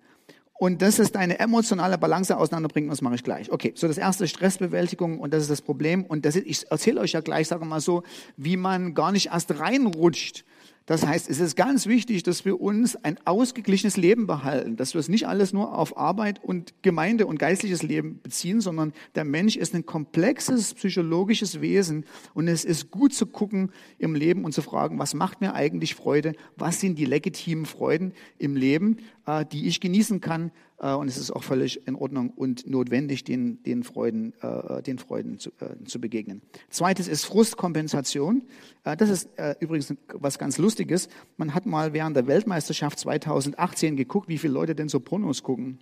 Und 0.60 0.82
das 0.82 0.98
ist 0.98 1.16
eine 1.16 1.38
emotionale 1.38 1.96
Balance 1.96 2.36
auseinanderbringen, 2.36 2.90
das 2.90 3.00
mache 3.00 3.14
ich 3.14 3.24
gleich. 3.24 3.50
Okay, 3.50 3.72
so 3.74 3.88
das 3.88 3.96
erste 3.96 4.28
Stressbewältigung 4.28 5.18
und 5.18 5.32
das 5.32 5.44
ist 5.44 5.50
das 5.50 5.62
Problem. 5.62 6.04
Und 6.04 6.26
das 6.26 6.36
ist, 6.36 6.46
ich 6.46 6.70
erzähle 6.70 7.00
euch 7.00 7.12
ja 7.12 7.20
gleich, 7.22 7.48
sage 7.48 7.64
mal 7.64 7.80
so, 7.80 8.02
wie 8.36 8.58
man 8.58 8.92
gar 8.92 9.10
nicht 9.10 9.28
erst 9.32 9.58
reinrutscht, 9.58 10.44
Das 10.86 11.06
heißt, 11.06 11.30
es 11.30 11.38
ist 11.38 11.56
ganz 11.56 11.86
wichtig, 11.86 12.24
dass 12.24 12.44
wir 12.44 12.60
uns 12.60 12.96
ein 12.96 13.16
ausgeglichenes 13.24 13.96
Leben 13.96 14.26
behalten, 14.26 14.76
dass 14.76 14.94
wir 14.94 14.98
es 14.98 15.08
nicht 15.08 15.28
alles 15.28 15.52
nur 15.52 15.78
auf 15.78 15.96
Arbeit 15.96 16.42
und 16.42 16.74
Gemeinde 16.82 17.26
und 17.26 17.38
geistliches 17.38 17.82
Leben 17.82 18.20
beziehen, 18.22 18.60
sondern 18.60 18.92
der 19.14 19.24
Mensch 19.24 19.56
ist 19.56 19.74
ein 19.74 19.86
komplexes 19.86 20.74
psychologisches 20.74 21.60
Wesen 21.60 22.04
und 22.34 22.48
es 22.48 22.64
ist 22.64 22.90
gut 22.90 23.14
zu 23.14 23.26
gucken 23.26 23.70
im 23.98 24.14
Leben 24.14 24.44
und 24.44 24.52
zu 24.52 24.62
fragen, 24.62 24.98
was 24.98 25.14
macht 25.14 25.40
mir 25.40 25.54
eigentlich 25.54 25.94
Freude, 25.94 26.34
was 26.56 26.80
sind 26.80 26.98
die 26.98 27.04
legitimen 27.04 27.66
Freuden 27.66 28.12
im 28.38 28.56
Leben, 28.56 28.98
äh, 29.26 29.44
die 29.46 29.68
ich 29.68 29.80
genießen 29.80 30.20
kann, 30.20 30.50
und 30.88 31.08
es 31.08 31.18
ist 31.18 31.30
auch 31.30 31.42
völlig 31.42 31.86
in 31.86 31.94
Ordnung 31.94 32.30
und 32.30 32.68
notwendig, 32.68 33.24
den, 33.24 33.62
den 33.62 33.82
Freuden, 33.82 34.32
äh, 34.40 34.82
den 34.82 34.98
Freuden 34.98 35.38
zu, 35.38 35.50
äh, 35.60 35.84
zu 35.84 36.00
begegnen. 36.00 36.40
Zweites 36.70 37.06
ist 37.06 37.24
Frustkompensation. 37.24 38.42
Das 38.82 39.10
ist 39.10 39.28
übrigens 39.60 39.94
was 40.14 40.38
ganz 40.38 40.56
Lustiges. 40.56 41.10
Man 41.36 41.52
hat 41.52 41.66
mal 41.66 41.92
während 41.92 42.16
der 42.16 42.26
Weltmeisterschaft 42.26 42.98
2018 42.98 43.96
geguckt, 43.96 44.28
wie 44.28 44.38
viele 44.38 44.54
Leute 44.54 44.74
denn 44.74 44.88
so 44.88 45.00
Pornos 45.00 45.42
gucken. 45.42 45.80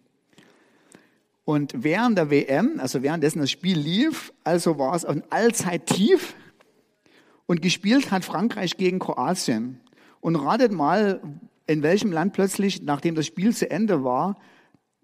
Und 1.49 1.73
während 1.75 2.19
der 2.19 2.29
WM, 2.29 2.79
also 2.79 3.03
währenddessen 3.03 3.39
das 3.39 3.51
Spiel 3.51 3.79
lief, 3.79 4.35
also 4.45 4.79
war 4.79 4.95
es 4.95 5.07
ein 5.07 5.23
Allzeittief. 5.31 6.35
Und 7.47 7.63
gespielt 7.63 8.11
hat 8.11 8.23
Frankreich 8.23 8.77
gegen 8.77 8.99
Kroatien. 8.99 9.81
Und 10.21 10.37
ratet 10.37 10.73
mal, 10.73 11.23
in 11.67 11.83
welchem 11.83 12.13
Land 12.13 12.35
plötzlich, 12.35 12.83
nachdem 12.83 13.15
das 13.15 13.25
Spiel 13.25 13.57
zu 13.57 13.71
Ende 13.71 14.05
war, 14.05 14.37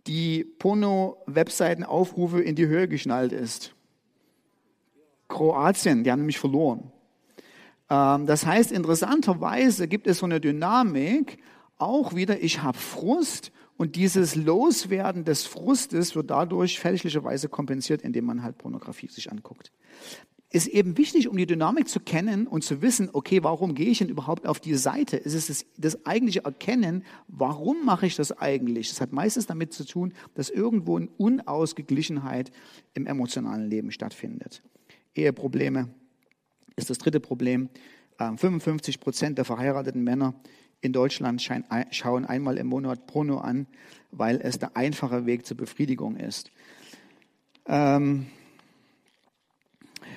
die 0.07 0.45
Porno-Webseitenaufrufe 0.45 2.41
in 2.41 2.55
die 2.55 2.67
Höhe 2.67 2.89
geschnallt 2.89 3.33
ist. 3.33 3.75
Kroatien, 5.29 6.05
die 6.05 6.11
haben 6.11 6.21
nämlich 6.21 6.39
verloren. 6.39 6.93
Ähm, 7.91 8.27
das 8.27 8.47
heißt, 8.47 8.73
interessanterweise 8.73 9.89
gibt 9.89 10.07
es 10.07 10.19
so 10.19 10.27
eine 10.27 10.41
Dynamik, 10.41 11.39
auch 11.79 12.15
wieder, 12.15 12.41
ich 12.43 12.63
habe 12.63 12.79
Frust 12.79 13.51
und 13.77 13.97
dieses 13.97 14.37
Loswerden 14.37 15.25
des 15.25 15.47
Frustes 15.47 16.15
wird 16.15 16.31
dadurch 16.31 16.79
fälschlicherweise 16.79 17.49
kompensiert, 17.49 18.03
indem 18.03 18.27
man 18.27 18.43
halt 18.43 18.59
Pornografie 18.59 19.09
sich 19.09 19.33
anguckt 19.33 19.73
ist 20.55 20.69
eben 20.69 20.97
wichtig, 20.97 21.27
um 21.27 21.37
die 21.37 21.47
Dynamik 21.47 21.89
zu 21.89 21.99
kennen 21.99 22.47
und 22.47 22.63
zu 22.63 22.81
wissen, 22.81 23.11
okay, 23.13 23.43
warum 23.43 23.75
gehe 23.75 23.89
ich 23.89 23.99
denn 23.99 24.09
überhaupt 24.09 24.47
auf 24.47 24.61
die 24.61 24.77
Seite? 24.77 25.21
Es 25.21 25.35
ist 25.35 25.51
das, 25.51 25.67
das 25.77 26.07
eigentliche 26.07 26.45
Erkennen, 26.45 27.05
warum 27.27 27.85
mache 27.85 28.07
ich 28.07 28.15
das 28.15 28.31
eigentlich? 28.31 28.89
Das 28.89 29.01
hat 29.01 29.13
meistens 29.13 29.47
damit 29.47 29.73
zu 29.73 29.85
tun, 29.85 30.13
dass 30.37 30.51
irgendwo 30.51 30.97
eine 30.97 31.09
Unausgeglichenheit 31.17 32.53
im 32.95 33.09
emotionalen 33.09 33.69
Leben 33.69 33.91
stattfindet. 33.91 34.63
Eheprobleme 35.17 35.89
ist 36.77 36.89
das 36.89 36.99
dritte 36.99 37.19
Problem. 37.19 37.69
55 38.19 38.95
ähm, 38.95 39.01
Prozent 39.01 39.39
der 39.39 39.45
verheirateten 39.45 40.05
Männer 40.05 40.35
in 40.83 40.93
Deutschland 40.93 41.43
schauen 41.91 42.25
einmal 42.27 42.59
im 42.59 42.69
Monat 42.69 43.09
Porno 43.09 43.39
an, 43.39 43.67
weil 44.13 44.41
es 44.41 44.61
der 44.61 44.77
einfache 44.77 45.27
Weg 45.27 45.47
zur 45.47 45.57
Befriedigung 45.57 46.15
ist. 46.15 46.53
Ähm, 47.67 48.27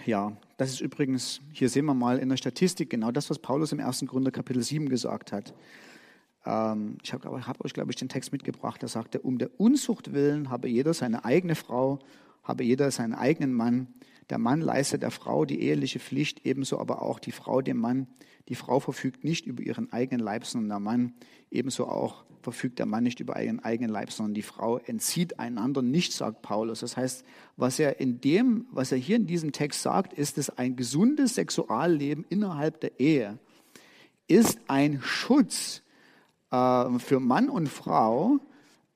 ja, 0.07 0.35
das 0.57 0.71
ist 0.71 0.81
übrigens, 0.81 1.41
hier 1.51 1.69
sehen 1.69 1.85
wir 1.85 1.93
mal 1.93 2.17
in 2.17 2.29
der 2.29 2.37
Statistik 2.37 2.89
genau 2.89 3.11
das, 3.11 3.29
was 3.29 3.39
Paulus 3.39 3.71
im 3.71 3.79
1. 3.79 4.05
Gründer 4.07 4.31
Kapitel 4.31 4.63
7 4.63 4.89
gesagt 4.89 5.31
hat. 5.31 5.53
Ähm, 6.45 6.97
ich 7.03 7.13
habe 7.13 7.45
hab 7.45 7.63
euch, 7.63 7.73
glaube 7.73 7.91
ich, 7.91 7.97
den 7.97 8.09
Text 8.09 8.31
mitgebracht. 8.31 8.81
Da 8.81 8.87
sagt 8.87 9.15
er, 9.15 9.25
um 9.25 9.37
der 9.37 9.59
Unzucht 9.59 10.13
willen 10.13 10.49
habe 10.49 10.69
jeder 10.69 10.93
seine 10.93 11.25
eigene 11.25 11.55
Frau, 11.55 11.99
habe 12.43 12.63
jeder 12.63 12.89
seinen 12.89 13.13
eigenen 13.13 13.53
Mann. 13.53 13.87
Der 14.29 14.37
Mann 14.37 14.61
leistet 14.61 15.03
der 15.03 15.11
Frau 15.11 15.45
die 15.45 15.61
eheliche 15.61 15.99
Pflicht, 15.99 16.45
ebenso 16.45 16.79
aber 16.79 17.01
auch 17.01 17.19
die 17.19 17.31
Frau 17.31 17.61
dem 17.61 17.77
Mann. 17.77 18.07
Die 18.47 18.55
Frau 18.55 18.79
verfügt 18.79 19.23
nicht 19.23 19.45
über 19.45 19.61
ihren 19.61 19.91
eigenen 19.91 20.23
Leib, 20.23 20.45
sondern 20.45 20.69
der 20.69 20.79
Mann. 20.79 21.13
Ebenso 21.51 21.87
auch 21.87 22.23
verfügt 22.47 22.79
der 22.79 22.85
Mann 22.85 23.03
nicht 23.03 23.19
über 23.19 23.43
ihren 23.43 23.59
eigenen 23.59 23.91
Leib, 23.91 24.09
sondern 24.09 24.33
die 24.33 24.41
Frau 24.41 24.77
entzieht 24.77 25.37
einander 25.37 25.81
nicht, 25.81 26.13
sagt 26.13 26.41
Paulus. 26.41 26.79
Das 26.79 26.95
heißt, 26.95 27.25
was 27.57 27.77
er 27.77 27.99
in 27.99 28.21
dem, 28.21 28.67
was 28.71 28.93
er 28.93 28.97
hier 28.97 29.17
in 29.17 29.27
diesem 29.27 29.51
Text 29.51 29.81
sagt, 29.81 30.13
ist, 30.13 30.37
dass 30.37 30.49
ein 30.49 30.77
gesundes 30.77 31.35
Sexualleben 31.35 32.25
innerhalb 32.29 32.79
der 32.79 33.01
Ehe 33.01 33.37
ist 34.29 34.59
ein 34.69 35.01
Schutz 35.01 35.81
äh, 36.51 36.99
für 36.99 37.19
Mann 37.19 37.49
und 37.49 37.67
Frau, 37.67 38.39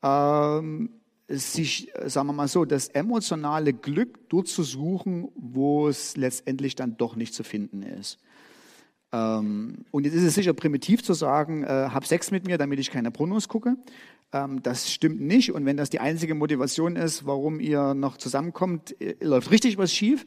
äh, 0.02 0.62
sich, 1.28 1.92
sagen 2.06 2.28
wir 2.28 2.34
mal 2.34 2.48
so, 2.48 2.64
das 2.64 2.88
emotionale 2.88 3.74
Glück 3.74 4.30
dort 4.30 4.48
zu 4.48 4.64
suchen, 4.64 5.28
wo 5.36 5.90
es 5.90 6.16
letztendlich 6.16 6.76
dann 6.76 6.96
doch 6.96 7.18
nicht 7.18 7.34
zu 7.34 7.44
finden 7.44 7.84
ist. 7.84 8.18
Ähm, 9.14 9.86
und 9.92 10.06
jetzt 10.06 10.14
ist 10.14 10.24
es 10.24 10.36
sicher 10.36 10.54
primitiv 10.54 11.04
zu 11.04 11.14
sagen, 11.14 11.64
äh, 11.64 11.68
hab 11.68 12.06
Sex 12.06 12.32
mit 12.32 12.46
mir, 12.46 12.58
damit 12.58 12.80
ich 12.80 12.92
keine 12.92 13.12
Pornos 13.12 13.48
gucke. 13.48 13.76
Ähm, 14.34 14.64
das 14.64 14.92
stimmt 14.92 15.22
nicht. 15.22 15.52
Und 15.52 15.66
wenn 15.66 15.78
das 15.78 15.90
die 15.90 16.00
einzige 16.00 16.36
Motivation 16.36 16.96
ist, 16.96 17.26
warum 17.26 17.60
ihr 17.60 17.94
noch 17.94 18.18
zusammenkommt, 18.18 19.00
äh, 19.02 19.16
läuft 19.22 19.52
richtig 19.52 19.78
was 19.78 19.94
schief. 19.94 20.26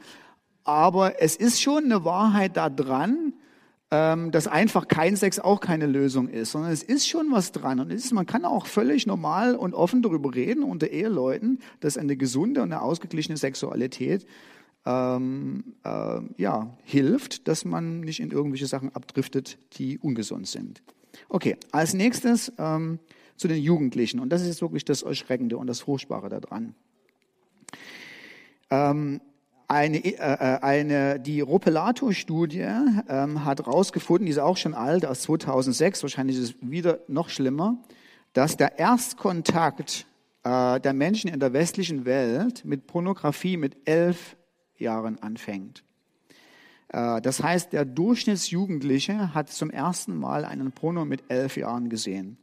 Aber 0.64 1.20
es 1.20 1.36
ist 1.36 1.60
schon 1.60 1.84
eine 1.84 2.04
Wahrheit 2.04 2.56
da 2.56 2.70
dran, 2.70 3.34
ähm, 3.90 4.30
dass 4.30 4.48
einfach 4.48 4.88
kein 4.88 5.16
Sex 5.16 5.38
auch 5.38 5.60
keine 5.60 5.86
Lösung 5.86 6.28
ist, 6.28 6.52
sondern 6.52 6.72
es 6.72 6.82
ist 6.82 7.06
schon 7.06 7.30
was 7.30 7.52
dran. 7.52 7.80
Und 7.80 7.90
ist, 7.90 8.12
man 8.12 8.26
kann 8.26 8.44
auch 8.44 8.66
völlig 8.66 9.06
normal 9.06 9.56
und 9.56 9.74
offen 9.74 10.02
darüber 10.02 10.34
reden 10.34 10.62
unter 10.62 10.88
Eheleuten, 10.88 11.60
dass 11.80 11.96
eine 11.96 12.16
gesunde 12.16 12.62
und 12.62 12.72
eine 12.72 12.82
ausgeglichene 12.82 13.36
Sexualität 13.36 14.26
ähm, 14.86 15.74
äh, 15.84 16.20
ja, 16.36 16.76
hilft, 16.82 17.48
dass 17.48 17.64
man 17.64 18.00
nicht 18.00 18.20
in 18.20 18.30
irgendwelche 18.30 18.66
Sachen 18.66 18.94
abdriftet, 18.94 19.58
die 19.78 19.98
ungesund 19.98 20.46
sind. 20.46 20.82
Okay, 21.28 21.56
als 21.72 21.94
nächstes 21.94 22.52
ähm, 22.58 22.98
zu 23.36 23.48
den 23.48 23.62
Jugendlichen. 23.62 24.20
Und 24.20 24.30
das 24.30 24.42
ist 24.42 24.48
jetzt 24.48 24.62
wirklich 24.62 24.84
das 24.84 25.02
Erschreckende 25.02 25.56
und 25.56 25.66
das 25.66 25.80
Furchtbare 25.80 26.28
daran. 26.28 26.74
Ähm, 28.70 29.20
eine, 29.68 30.04
äh, 30.04 30.12
äh 30.16 30.58
eine, 30.60 31.18
die 31.20 31.40
Ropelato-Studie 31.40 32.66
ähm, 33.08 33.44
hat 33.44 33.60
herausgefunden, 33.60 34.26
die 34.26 34.32
ist 34.32 34.38
auch 34.38 34.56
schon 34.56 34.74
alt, 34.74 35.06
aus 35.06 35.22
2006, 35.22 36.02
wahrscheinlich 36.02 36.36
ist 36.36 36.42
es 36.42 36.54
wieder 36.60 37.00
noch 37.08 37.28
schlimmer, 37.28 37.78
dass 38.34 38.56
der 38.56 38.78
Erstkontakt 38.78 40.06
äh, 40.42 40.80
der 40.80 40.92
Menschen 40.92 41.30
in 41.30 41.40
der 41.40 41.52
westlichen 41.52 42.04
Welt 42.04 42.64
mit 42.64 42.86
Pornografie 42.86 43.56
mit 43.56 43.76
elf 43.88 44.36
Jahren 44.78 45.18
anfängt. 45.18 45.84
Äh, 46.88 47.20
das 47.20 47.42
heißt, 47.42 47.72
der 47.72 47.84
Durchschnittsjugendliche 47.84 49.34
hat 49.34 49.50
zum 49.50 49.70
ersten 49.70 50.16
Mal 50.16 50.44
einen 50.44 50.72
Porno 50.72 51.04
mit 51.04 51.24
elf 51.28 51.56
Jahren 51.56 51.88
gesehen. 51.88 52.38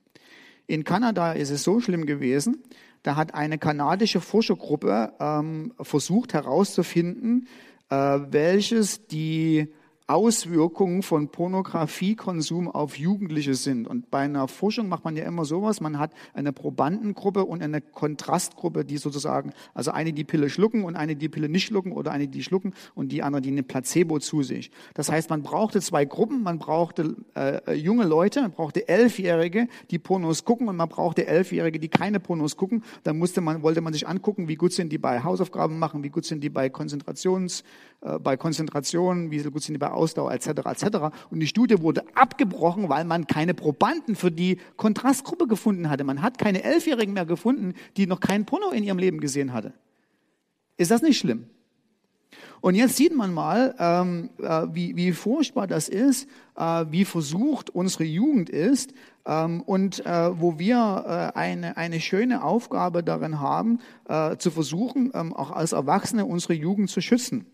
In 0.68 0.84
Kanada 0.84 1.34
ist 1.34 1.50
es 1.50 1.64
so 1.64 1.80
schlimm 1.80 2.06
gewesen, 2.06 2.64
da 3.04 3.16
hat 3.16 3.34
eine 3.34 3.58
kanadische 3.58 4.22
Forschergruppe 4.22 5.14
ähm, 5.20 5.74
versucht 5.82 6.34
herauszufinden, 6.34 7.48
äh, 7.90 7.96
welches 7.96 9.08
die 9.08 9.74
Auswirkungen 10.12 11.04
von 11.04 11.30
Pornografiekonsum 11.30 12.68
auf 12.70 12.98
Jugendliche 12.98 13.56
sind. 13.56 13.88
Und 13.88 14.12
bei 14.12 14.20
einer 14.20 14.48
Forschung 14.48 14.90
macht 14.90 15.06
man 15.06 15.16
ja 15.16 15.24
immer 15.26 15.46
sowas, 15.46 15.80
man 15.80 16.00
hat 16.00 16.12
eine 16.34 16.52
Probandengruppe 16.52 17.46
und 17.46 17.64
eine 17.64 17.82
Kontrastgruppe, 17.82 18.84
die 18.84 18.98
sozusagen, 18.98 19.54
also 19.74 19.92
eine, 19.92 20.14
die 20.14 20.24
Pille 20.24 20.50
schlucken 20.50 20.84
und 20.84 20.96
eine, 20.96 21.16
die 21.16 21.30
Pille 21.30 21.50
nicht 21.50 21.66
schlucken 21.66 21.94
oder 21.94 22.12
eine, 22.12 22.28
die 22.28 22.44
schlucken 22.44 22.74
und 22.94 23.12
die 23.12 23.24
andere, 23.24 23.42
die 23.42 23.52
eine 23.52 23.64
Placebo 23.64 24.20
zu 24.20 24.44
sich. 24.44 24.72
Das 24.94 25.10
heißt, 25.10 25.30
man 25.30 25.44
brauchte 25.44 25.82
zwei 25.82 26.06
Gruppen, 26.06 26.44
man 26.44 26.60
brauchte 26.60 27.16
äh, 27.36 27.74
junge 27.74 28.06
Leute, 28.06 28.42
man 28.42 28.52
brauchte 28.52 28.88
Elfjährige, 28.88 29.68
die 29.92 30.00
Pornos 30.00 30.44
gucken 30.44 30.68
und 30.68 30.76
man 30.76 30.90
brauchte 30.90 31.26
Elfjährige, 31.26 31.80
die 31.80 31.90
keine 31.90 32.20
Pornos 32.20 32.58
gucken. 32.58 32.84
Dann 33.04 33.18
musste 33.18 33.42
man, 33.42 33.64
wollte 33.64 33.82
man 33.82 33.94
sich 33.94 34.08
angucken, 34.08 34.48
wie 34.48 34.56
gut 34.56 34.74
sind 34.74 34.92
die 34.92 34.98
bei 34.98 35.24
Hausaufgaben 35.24 35.80
machen, 35.80 36.04
wie 36.04 36.10
gut 36.10 36.26
sind 36.26 36.44
die 36.44 36.50
bei 36.50 36.70
Konzentrations, 36.70 37.62
äh, 37.62 37.66
bei 38.24 38.36
Konzentration, 38.36 39.30
wie 39.30 39.44
gut 39.44 39.62
sind 39.62 39.76
die 39.76 39.80
bei 39.80 39.92
Ausdauer 39.92 40.32
etc. 40.34 40.48
etc. 40.66 40.86
Und 41.30 41.40
die 41.40 41.48
Studie 41.48 41.82
wurde 41.82 42.04
abgebrochen, 42.16 42.90
weil 42.90 43.06
man 43.06 43.28
keine 43.28 43.54
Probanden 43.54 44.16
für 44.16 44.32
die 44.32 44.58
Kontrastgruppe 44.76 45.48
gefunden 45.48 45.90
hatte. 45.90 46.04
Man 46.04 46.22
hat 46.22 46.40
keine 46.40 46.64
Elfjährigen 46.64 47.14
mehr 47.14 47.28
gefunden, 47.28 47.76
die 47.98 48.08
noch 48.08 48.20
kein 48.20 48.46
Porno 48.46 48.72
in 48.72 48.84
ihrem 48.84 48.98
Leben 48.98 49.20
gesehen 49.20 49.54
hatte. 49.54 49.74
Ist 50.78 50.90
das 50.90 51.04
nicht 51.04 51.20
schlimm? 51.20 51.46
Und 52.62 52.76
jetzt 52.76 52.96
sieht 52.96 53.16
man 53.16 53.34
mal, 53.34 53.76
ähm, 53.80 54.30
äh, 54.40 54.68
wie, 54.72 54.96
wie 54.96 55.12
furchtbar 55.12 55.68
das 55.68 55.90
ist, 55.90 56.28
äh, 56.56 56.86
wie 56.90 57.06
versucht 57.06 57.72
unsere 57.72 58.04
Jugend 58.04 58.50
ist 58.50 58.94
ähm, 59.26 59.62
und 59.62 60.06
äh, 60.06 60.40
wo 60.40 60.60
wir 60.60 61.32
äh, 61.36 61.38
eine, 61.38 61.76
eine 61.78 62.00
schöne 62.00 62.44
Aufgabe 62.44 63.04
darin 63.04 63.40
haben, 63.40 63.80
äh, 64.08 64.38
zu 64.38 64.52
versuchen, 64.52 65.12
ähm, 65.14 65.34
auch 65.34 65.52
als 65.52 65.72
Erwachsene 65.72 66.26
unsere 66.26 66.54
Jugend 66.54 66.90
zu 66.90 67.02
schützen. 67.02 67.48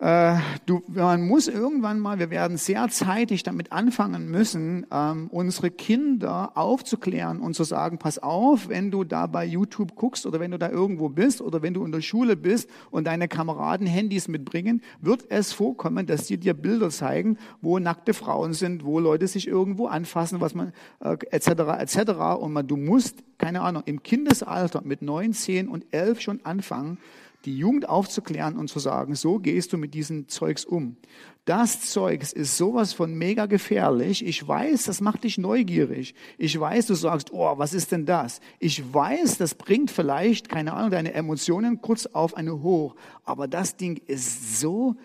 Äh, 0.00 0.36
du, 0.66 0.80
man 0.86 1.26
muss 1.26 1.48
irgendwann 1.48 1.98
mal, 1.98 2.20
wir 2.20 2.30
werden 2.30 2.56
sehr 2.56 2.88
zeitig 2.88 3.42
damit 3.42 3.72
anfangen 3.72 4.30
müssen, 4.30 4.86
ähm, 4.92 5.26
unsere 5.32 5.72
Kinder 5.72 6.56
aufzuklären 6.56 7.40
und 7.40 7.54
zu 7.54 7.64
sagen, 7.64 7.98
pass 7.98 8.20
auf, 8.20 8.68
wenn 8.68 8.92
du 8.92 9.02
da 9.02 9.26
bei 9.26 9.44
YouTube 9.44 9.96
guckst 9.96 10.24
oder 10.24 10.38
wenn 10.38 10.52
du 10.52 10.58
da 10.58 10.70
irgendwo 10.70 11.08
bist 11.08 11.40
oder 11.40 11.62
wenn 11.62 11.74
du 11.74 11.84
in 11.84 11.90
der 11.90 12.00
Schule 12.00 12.36
bist 12.36 12.70
und 12.92 13.08
deine 13.08 13.26
Kameraden 13.26 13.88
Handys 13.88 14.28
mitbringen, 14.28 14.82
wird 15.00 15.24
es 15.30 15.52
vorkommen, 15.52 16.06
dass 16.06 16.28
sie 16.28 16.38
dir 16.38 16.54
Bilder 16.54 16.90
zeigen, 16.90 17.36
wo 17.60 17.80
nackte 17.80 18.14
Frauen 18.14 18.52
sind, 18.52 18.84
wo 18.84 19.00
Leute 19.00 19.26
sich 19.26 19.48
irgendwo 19.48 19.88
anfassen, 19.88 20.40
was 20.40 20.54
man 20.54 20.72
äh, 21.00 21.16
etc. 21.32 21.48
etc. 21.80 22.12
Und 22.38 22.52
man, 22.52 22.68
du 22.68 22.76
musst, 22.76 23.24
keine 23.36 23.62
Ahnung, 23.62 23.82
im 23.86 24.04
Kindesalter 24.04 24.80
mit 24.84 25.02
neun, 25.02 25.32
zehn 25.32 25.66
und 25.66 25.86
elf 25.90 26.20
schon 26.20 26.38
anfangen, 26.44 26.98
die 27.44 27.56
Jugend 27.56 27.88
aufzuklären 27.88 28.56
und 28.56 28.68
zu 28.68 28.78
sagen, 28.78 29.14
so 29.14 29.38
gehst 29.38 29.72
du 29.72 29.78
mit 29.78 29.94
diesem 29.94 30.28
Zeugs 30.28 30.64
um. 30.64 30.96
Das 31.44 31.80
Zeugs 31.80 32.32
ist 32.32 32.58
sowas 32.58 32.92
von 32.92 33.14
mega 33.14 33.46
gefährlich. 33.46 34.26
Ich 34.26 34.46
weiß, 34.46 34.84
das 34.84 35.00
macht 35.00 35.24
dich 35.24 35.38
neugierig. 35.38 36.14
Ich 36.36 36.58
weiß, 36.58 36.86
du 36.86 36.94
sagst, 36.94 37.32
oh, 37.32 37.56
was 37.56 37.72
ist 37.72 37.92
denn 37.92 38.04
das? 38.04 38.40
Ich 38.58 38.92
weiß, 38.92 39.38
das 39.38 39.54
bringt 39.54 39.90
vielleicht, 39.90 40.50
keine 40.50 40.74
Ahnung, 40.74 40.90
deine 40.90 41.14
Emotionen 41.14 41.80
kurz 41.80 42.04
auf 42.06 42.36
eine 42.36 42.60
hoch. 42.62 42.96
Aber 43.24 43.48
das 43.48 43.76
Ding 43.76 43.96
ist 44.06 44.60
so 44.60 44.96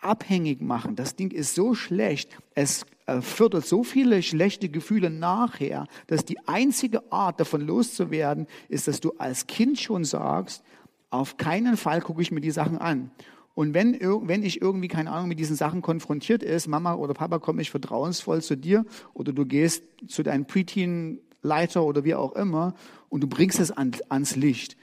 abhängig 0.00 0.60
machen. 0.60 0.96
Das 0.96 1.14
Ding 1.14 1.30
ist 1.30 1.54
so 1.54 1.74
schlecht. 1.74 2.36
Es 2.54 2.84
äh, 3.06 3.20
fördert 3.20 3.66
so 3.66 3.84
viele 3.84 4.22
schlechte 4.22 4.68
Gefühle 4.68 5.08
nachher, 5.08 5.86
dass 6.08 6.24
die 6.24 6.38
einzige 6.48 7.12
Art 7.12 7.38
davon 7.38 7.60
loszuwerden 7.60 8.48
ist, 8.68 8.88
dass 8.88 9.00
du 9.00 9.12
als 9.18 9.46
Kind 9.46 9.78
schon 9.78 10.04
sagst, 10.04 10.64
auf 11.12 11.36
keinen 11.36 11.76
Fall 11.76 12.00
gucke 12.00 12.22
ich 12.22 12.32
mir 12.32 12.40
die 12.40 12.50
Sachen 12.50 12.78
an. 12.78 13.10
Und 13.54 13.74
wenn, 13.74 14.00
wenn 14.00 14.42
ich 14.42 14.62
irgendwie, 14.62 14.88
keine 14.88 15.10
Ahnung, 15.10 15.28
mit 15.28 15.38
diesen 15.38 15.56
Sachen 15.56 15.82
konfrontiert 15.82 16.42
ist, 16.42 16.68
Mama 16.68 16.94
oder 16.94 17.12
Papa, 17.12 17.38
komme 17.38 17.60
ich 17.60 17.70
vertrauensvoll 17.70 18.40
zu 18.40 18.56
dir 18.56 18.86
oder 19.12 19.32
du 19.32 19.44
gehst 19.44 19.84
zu 20.08 20.22
deinem 20.22 20.46
Preteen-Leiter 20.46 21.84
oder 21.84 22.04
wie 22.04 22.14
auch 22.14 22.32
immer 22.32 22.74
und 23.10 23.22
du 23.22 23.26
bringst 23.26 23.60
es 23.60 23.70
an, 23.70 23.92
ans 24.08 24.36
Licht. 24.36 24.78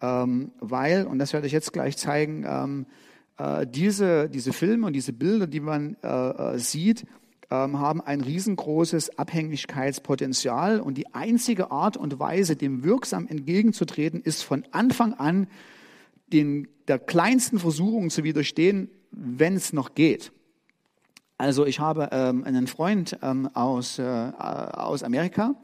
Ähm, 0.00 0.52
weil, 0.60 1.06
und 1.06 1.18
das 1.18 1.34
werde 1.34 1.46
ich 1.46 1.52
jetzt 1.52 1.74
gleich 1.74 1.98
zeigen, 1.98 2.44
ähm, 2.48 2.86
äh, 3.36 3.66
diese, 3.66 4.30
diese 4.30 4.54
Filme 4.54 4.86
und 4.86 4.94
diese 4.94 5.12
Bilder, 5.12 5.46
die 5.46 5.60
man 5.60 5.96
äh, 6.02 6.08
äh 6.08 6.58
sieht, 6.58 7.06
haben 7.50 8.00
ein 8.00 8.20
riesengroßes 8.20 9.18
Abhängigkeitspotenzial 9.18 10.80
und 10.80 10.98
die 10.98 11.14
einzige 11.14 11.70
Art 11.70 11.96
und 11.96 12.18
Weise, 12.18 12.56
dem 12.56 12.82
wirksam 12.82 13.28
entgegenzutreten, 13.28 14.20
ist 14.20 14.42
von 14.42 14.64
Anfang 14.72 15.14
an 15.14 15.46
den, 16.32 16.68
der 16.88 16.98
kleinsten 16.98 17.58
Versuchung 17.58 18.10
zu 18.10 18.24
widerstehen, 18.24 18.90
wenn 19.10 19.54
es 19.54 19.72
noch 19.72 19.94
geht. 19.94 20.32
Also 21.38 21.66
ich 21.66 21.80
habe 21.80 22.08
ähm, 22.12 22.44
einen 22.44 22.66
Freund 22.66 23.18
ähm, 23.22 23.48
aus, 23.54 23.98
äh, 23.98 24.02
aus 24.02 25.02
Amerika, 25.02 25.54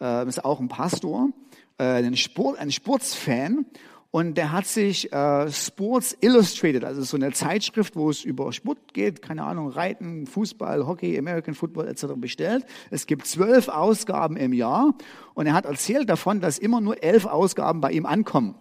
äh, 0.00 0.26
ist 0.28 0.44
auch 0.44 0.60
ein 0.60 0.68
Pastor, 0.68 1.30
äh, 1.78 1.84
ein, 1.84 2.16
Sport, 2.16 2.58
ein 2.58 2.70
Sportsfan 2.70 3.66
und 4.10 4.36
der 4.36 4.52
hat 4.52 4.66
sich 4.66 5.12
äh, 5.12 5.50
Sports 5.50 6.16
Illustrated, 6.20 6.84
also 6.84 7.02
so 7.02 7.16
eine 7.16 7.32
Zeitschrift, 7.32 7.96
wo 7.96 8.10
es 8.10 8.24
über 8.24 8.52
Sport 8.52 8.94
geht, 8.94 9.20
keine 9.20 9.44
Ahnung, 9.44 9.68
Reiten, 9.68 10.26
Fußball, 10.26 10.86
Hockey, 10.86 11.18
American 11.18 11.54
Football 11.54 11.88
etc. 11.88 12.06
bestellt. 12.16 12.64
Es 12.90 13.06
gibt 13.06 13.26
zwölf 13.26 13.68
Ausgaben 13.68 14.36
im 14.36 14.52
Jahr 14.52 14.94
und 15.34 15.46
er 15.46 15.54
hat 15.54 15.66
erzählt 15.66 16.08
davon, 16.08 16.40
dass 16.40 16.58
immer 16.58 16.80
nur 16.80 17.02
elf 17.02 17.26
Ausgaben 17.26 17.80
bei 17.80 17.92
ihm 17.92 18.06
ankommen. 18.06 18.54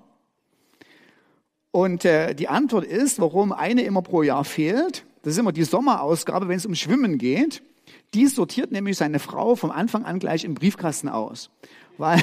Und 1.71 2.05
äh, 2.05 2.33
die 2.33 2.47
Antwort 2.47 2.85
ist, 2.85 3.19
warum 3.19 3.51
eine 3.51 3.83
immer 3.83 4.01
pro 4.01 4.23
Jahr 4.23 4.45
fehlt. 4.45 5.05
Das 5.23 5.33
ist 5.33 5.39
immer 5.39 5.51
die 5.51 5.63
Sommerausgabe, 5.63 6.47
wenn 6.47 6.57
es 6.57 6.65
um 6.65 6.73
Schwimmen 6.73 7.17
geht. 7.17 7.63
Die 8.13 8.27
sortiert 8.27 8.71
nämlich 8.71 8.97
seine 8.97 9.19
Frau 9.19 9.55
vom 9.55 9.71
Anfang 9.71 10.05
an 10.05 10.19
gleich 10.19 10.45
im 10.45 10.53
Briefkasten 10.53 11.09
aus. 11.09 11.49
Weil 11.97 12.21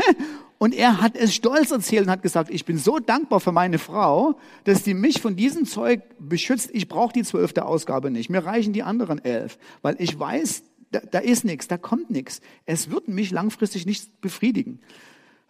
Und 0.64 0.74
er 0.74 1.02
hat 1.02 1.14
es 1.14 1.34
stolz 1.34 1.72
erzählt 1.72 2.06
und 2.06 2.10
hat 2.10 2.22
gesagt, 2.22 2.48
ich 2.48 2.64
bin 2.64 2.78
so 2.78 2.98
dankbar 2.98 3.38
für 3.38 3.52
meine 3.52 3.78
Frau, 3.78 4.38
dass 4.64 4.82
die 4.82 4.94
mich 4.94 5.20
von 5.20 5.36
diesem 5.36 5.66
Zeug 5.66 6.00
beschützt. 6.18 6.70
Ich 6.72 6.88
brauche 6.88 7.12
die 7.12 7.22
zwölfte 7.22 7.66
Ausgabe 7.66 8.10
nicht. 8.10 8.30
Mir 8.30 8.46
reichen 8.46 8.72
die 8.72 8.82
anderen 8.82 9.22
elf, 9.22 9.58
weil 9.82 9.94
ich 9.98 10.18
weiß, 10.18 10.62
da, 10.90 11.00
da 11.00 11.18
ist 11.18 11.44
nichts, 11.44 11.68
da 11.68 11.76
kommt 11.76 12.08
nichts. 12.08 12.40
Es 12.64 12.90
wird 12.90 13.08
mich 13.08 13.30
langfristig 13.30 13.84
nicht 13.84 14.22
befriedigen. 14.22 14.80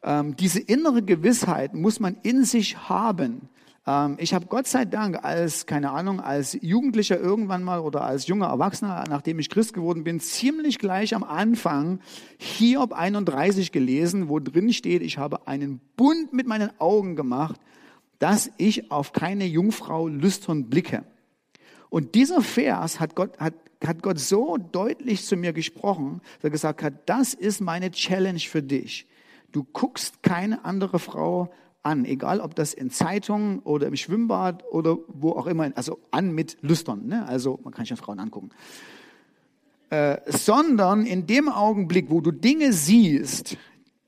Ähm, 0.03 0.35
diese 0.35 0.59
innere 0.59 1.01
Gewissheit 1.01 1.75
muss 1.75 2.01
man 2.01 2.17
in 2.25 2.45
sich 2.45 2.89
haben. 2.89 3.43
Ähm, 3.87 4.17
ich 4.19 4.35
habe 4.35 4.47
Gott 4.47 4.67
sei 4.67 4.85
Dank 4.85 5.25
als, 5.25 5.67
keine 5.67 5.91
Ahnung, 5.91 6.21
als 6.21 6.59
Jugendlicher 6.61 7.19
irgendwann 7.19 7.63
mal 7.63 7.81
oder 7.81 8.03
als 8.03 8.27
junger 8.27 8.47
Erwachsener, 8.47 9.05
nachdem 9.09 9.39
ich 9.39 9.51
Christ 9.51 9.75
geworden 9.75 10.05
bin, 10.05 10.21
ziemlich 10.21 10.79
gleich 10.79 11.15
am 11.15 11.25
Anfang 11.25 12.01
Hiob 12.39 12.93
31 12.93 13.73
gelesen, 13.73 14.29
wo 14.29 14.39
drin 14.41 14.73
steht, 14.73 15.03
ich 15.03 15.19
habe 15.19 15.47
einen 15.47 15.81
Bund 15.97 16.33
mit 16.33 16.47
meinen 16.47 16.71
Augen 16.81 17.17
gemacht, 17.17 17.61
dass 18.19 18.51
ich 18.57 18.91
auf 18.91 19.13
keine 19.13 19.45
Jungfrau 19.47 20.09
lüstern 20.09 20.71
blicke. 20.71 21.05
Und 21.91 22.15
dieser 22.15 22.41
Vers 22.41 22.99
hat 22.99 23.15
Gott, 23.15 23.39
hat, 23.39 23.55
hat 23.85 24.03
Gott 24.03 24.19
so 24.19 24.57
deutlich 24.57 25.25
zu 25.25 25.37
mir 25.37 25.53
gesprochen, 25.53 26.23
dass 26.37 26.45
er 26.45 26.51
gesagt 26.51 26.83
hat, 26.83 27.09
das 27.09 27.35
ist 27.35 27.61
meine 27.61 27.91
Challenge 27.91 28.41
für 28.41 28.63
dich. 28.63 29.07
Du 29.53 29.63
guckst 29.63 30.23
keine 30.23 30.65
andere 30.65 30.99
Frau 30.99 31.53
an, 31.85 32.05
egal 32.05 32.41
ob 32.41 32.55
das 32.55 32.75
in 32.75 32.91
Zeitungen 32.91 33.61
oder 33.61 33.87
im 33.87 33.95
Schwimmbad 33.95 34.65
oder 34.73 34.97
wo 35.09 35.33
auch 35.33 35.47
immer, 35.47 35.71
also 35.77 35.99
an 36.11 36.33
mit 36.35 36.57
Lüstern, 36.63 37.07
ne? 37.07 37.27
also 37.29 37.61
man 37.63 37.73
kann 37.73 37.85
sich 37.85 37.91
ja 37.91 37.97
Frauen 37.97 38.19
angucken, 38.19 38.51
äh, 39.91 40.17
sondern 40.27 41.07
in 41.07 41.27
dem 41.27 41.49
Augenblick, 41.49 42.11
wo 42.11 42.21
du 42.21 42.33
Dinge 42.33 42.73
siehst, 42.73 43.57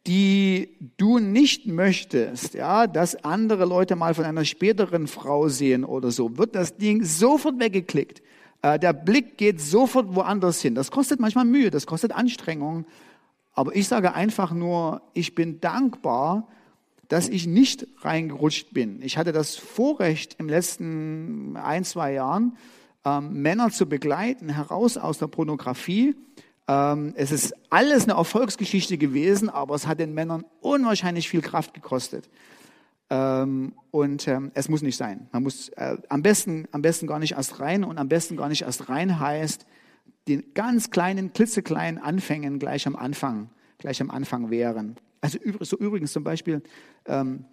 die 0.07 0.71
du 0.97 1.19
nicht 1.19 1.67
möchtest, 1.67 2.55
ja, 2.55 2.87
dass 2.87 3.25
andere 3.25 3.65
Leute 3.65 3.95
mal 3.95 4.15
von 4.15 4.25
einer 4.25 4.45
späteren 4.45 5.07
Frau 5.07 5.49
sehen 5.49 5.85
oder 5.85 6.11
so, 6.11 6.39
wird 6.39 6.55
das 6.55 6.77
Ding 6.77 7.05
sofort 7.05 7.59
weggeklickt. 7.59 8.23
Äh, 8.63 8.79
der 8.79 8.93
Blick 8.93 9.37
geht 9.37 9.61
sofort 9.61 10.15
woanders 10.15 10.63
hin. 10.63 10.75
Das 10.75 10.91
kostet 10.91 11.21
manchmal 11.21 11.45
Mühe, 11.45 11.71
das 11.71 11.87
kostet 11.87 12.13
Anstrengung. 12.13 12.87
Aber 13.53 13.75
ich 13.75 13.89
sage 13.89 14.15
einfach 14.15 14.53
nur, 14.53 15.03
ich 15.13 15.35
bin 15.35 15.61
dankbar, 15.61 16.49
dass 17.09 17.29
ich 17.29 17.47
nicht 17.47 17.87
reingerutscht 18.01 18.73
bin. 18.73 19.01
Ich 19.03 19.17
hatte 19.19 19.33
das 19.33 19.57
Vorrecht 19.57 20.37
im 20.39 20.49
letzten 20.49 21.57
ein, 21.57 21.85
zwei 21.85 22.13
Jahren, 22.13 22.57
ähm, 23.05 23.43
Männer 23.43 23.71
zu 23.71 23.87
begleiten, 23.87 24.49
heraus 24.49 24.97
aus 24.97 25.19
der 25.19 25.29
Pornografie. 25.29 26.17
Ähm, 26.69 27.13
es 27.17 27.31
ist 27.31 27.55
alles 27.71 28.05
eine 28.05 28.15
Erfolgsgeschichte 28.15 28.99
gewesen, 28.99 29.49
aber 29.49 29.75
es 29.75 29.87
hat 29.87 30.01
den 30.01 30.15
Männern 30.15 30.45
unwahrscheinlich 30.61 31.29
viel 31.29 31.43
Kraft 31.43 31.75
gekostet. 31.75 32.29
Ähm, 33.09 33.75
und 33.93 34.27
ähm, 34.27 34.51
es 34.55 34.69
muss 34.69 34.83
nicht 34.83 34.97
sein. 34.97 35.29
Man 35.31 35.45
muss 35.45 35.69
äh, 35.71 35.97
am 36.09 36.23
besten, 36.23 36.67
am 36.73 36.83
besten 36.83 37.07
gar 37.07 37.21
nicht 37.21 37.33
erst 37.33 37.61
rein 37.61 37.85
und 37.85 37.99
am 37.99 38.09
besten 38.09 38.37
gar 38.37 38.49
nicht 38.49 38.63
erst 38.63 38.89
rein 38.89 39.21
heißt, 39.21 39.65
den 40.27 40.43
ganz 40.55 40.91
kleinen, 40.91 41.33
klitzekleinen 41.33 42.03
Anfängen 42.03 42.59
gleich 42.59 42.89
am 42.89 42.97
Anfang, 42.97 43.49
gleich 43.79 44.01
am 44.01 44.11
Anfang 44.11 44.51
wären. 44.51 44.97
Also 45.21 45.39
so 45.61 45.77
übrigens 45.79 46.13
zum 46.13 46.25
Beispiel, 46.25 46.63
ähm, 47.07 47.45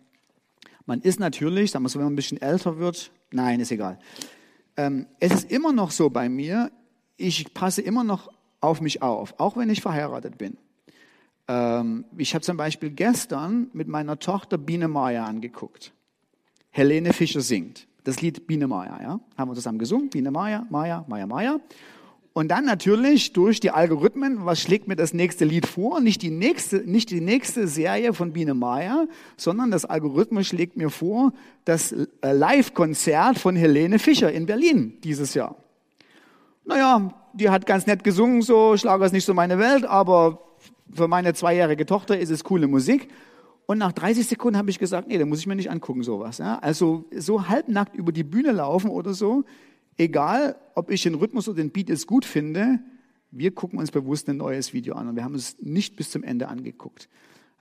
man 0.86 1.02
ist 1.02 1.20
natürlich, 1.20 1.72
sagen 1.72 1.86
wir 1.86 1.90
so, 1.90 2.00
wenn 2.00 2.06
man 2.06 2.14
ein 2.14 2.18
bisschen 2.18 2.42
älter 2.42 2.78
wird, 2.78 3.12
nein, 3.32 3.60
ist 3.60 3.72
egal. 3.72 4.00
Ähm, 4.76 5.08
es 5.20 5.34
ist 5.34 5.52
immer 5.52 5.72
noch 5.72 5.92
so 5.92 6.10
bei 6.10 6.30
mir, 6.30 6.72
ich 7.18 7.54
passe 7.54 7.82
immer 7.82 8.04
noch 8.04 8.32
auf 8.60 8.82
mich 8.82 9.02
auf, 9.02 9.36
auch 9.40 9.56
wenn 9.58 9.70
ich 9.70 9.82
verheiratet 9.82 10.38
bin. 10.38 10.58
Ähm, 11.48 12.06
ich 12.18 12.34
habe 12.34 12.44
zum 12.44 12.58
Beispiel 12.58 12.90
gestern 12.90 13.70
mit 13.74 13.88
meiner 13.88 14.20
Tochter 14.20 14.58
Biene 14.58 14.88
Maya 14.88 15.26
angeguckt. 15.26 15.94
Helene 16.72 17.14
Fischer 17.14 17.42
singt. 17.42 17.88
Das 18.04 18.22
Lied 18.22 18.48
Biene 18.48 18.68
Maya, 18.68 19.00
ja? 19.02 19.20
Haben 19.38 19.52
wir 19.52 19.56
zusammen 19.56 19.80
gesungen. 19.80 20.10
Biene 20.10 20.32
Maya, 20.32 20.66
Maya, 20.70 21.06
Maya, 21.08 21.28
Maya. 21.28 21.60
Und 22.34 22.48
dann 22.48 22.66
natürlich 22.66 23.34
durch 23.34 23.60
die 23.60 23.70
Algorithmen, 23.70 24.44
was 24.44 24.60
schlägt 24.60 24.88
mir 24.88 24.96
das 24.96 25.14
nächste 25.14 25.46
Lied 25.46 25.68
vor? 25.68 26.02
Nicht 26.02 26.24
die 26.24 26.32
nächste, 26.32 26.78
nicht 26.78 27.12
die 27.12 27.22
nächste 27.22 27.68
Serie 27.68 28.14
von 28.14 28.34
Biene 28.34 28.56
Meier, 28.56 29.08
sondern 29.38 29.70
das 29.70 29.86
Algorithmus 29.86 30.48
schlägt 30.48 30.76
mir 30.76 30.90
vor, 30.90 31.32
das 31.64 31.92
äh, 31.92 32.08
Live-Konzert 32.24 33.38
von 33.38 33.56
Helene 33.56 34.00
Fischer 34.00 34.32
in 34.32 34.48
Berlin 34.48 34.98
dieses 35.04 35.36
Jahr. 35.36 35.56
Naja, 36.66 37.14
die 37.34 37.52
hat 37.52 37.68
ganz 37.68 37.86
nett 37.86 38.04
gesungen, 38.04 38.42
so, 38.42 38.78
Schlager 38.78 39.06
ist 39.06 39.12
nicht 39.12 39.26
so 39.26 39.36
meine 39.36 39.60
Welt, 39.60 39.86
aber 39.86 40.40
für 40.92 41.08
meine 41.08 41.36
zweijährige 41.36 41.86
Tochter 41.86 42.18
ist 42.18 42.32
es 42.32 42.44
coole 42.44 42.68
Musik. 42.68 43.10
Und 43.68 43.78
nach 43.78 43.92
30 43.92 44.28
Sekunden 44.28 44.58
habe 44.58 44.72
ich 44.72 44.80
gesagt, 44.80 45.08
nee, 45.08 45.20
da 45.20 45.26
muss 45.26 45.40
ich 45.40 45.48
mir 45.48 45.56
nicht 45.56 45.70
angucken, 45.70 46.02
sowas. 46.02 46.40
Ja? 46.40 46.58
Also 46.60 47.06
so 47.16 47.48
halbnackt 47.48 47.96
über 47.96 48.12
die 48.12 48.24
Bühne 48.24 48.52
laufen 48.52 48.90
oder 48.90 49.14
so, 49.14 49.46
egal 49.98 50.56
ob 50.76 50.90
ich 50.90 51.04
den 51.04 51.16
Rhythmus 51.16 51.48
oder 51.48 51.58
den 51.58 51.72
Beat 51.72 51.90
jetzt 51.90 52.08
gut 52.08 52.26
finde, 52.26 52.80
wir 53.32 53.54
gucken 53.54 53.80
uns 53.80 53.92
bewusst 53.92 54.30
ein 54.30 54.38
neues 54.38 54.74
Video 54.74 54.96
an 54.96 55.08
und 55.08 55.16
wir 55.16 55.24
haben 55.24 55.36
es 55.36 55.58
nicht 55.60 55.96
bis 55.96 56.12
zum 56.12 56.24
Ende 56.24 56.48
angeguckt. 56.48 57.10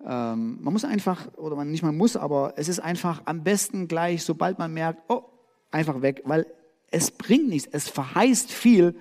Ähm, 0.05 0.59
man 0.61 0.73
muss 0.73 0.85
einfach, 0.85 1.33
oder 1.37 1.57
man 1.57 1.71
nicht 1.71 1.83
mal 1.83 1.93
muss, 1.93 2.17
aber 2.17 2.55
es 2.57 2.69
ist 2.69 2.81
einfach 2.81 3.23
am 3.25 3.43
besten 3.43 3.89
gleich, 3.89 4.23
sobald 4.25 4.59
man 4.59 4.75
merkt, 4.75 5.03
oh, 5.09 5.23
einfach 5.71 6.03
weg, 6.03 6.23
weil 6.25 6.47
Es 6.95 7.11
bringt 7.11 7.49
nichts. 7.49 7.69
Es 7.73 7.89
verheißt 7.89 8.53
viel 8.53 8.95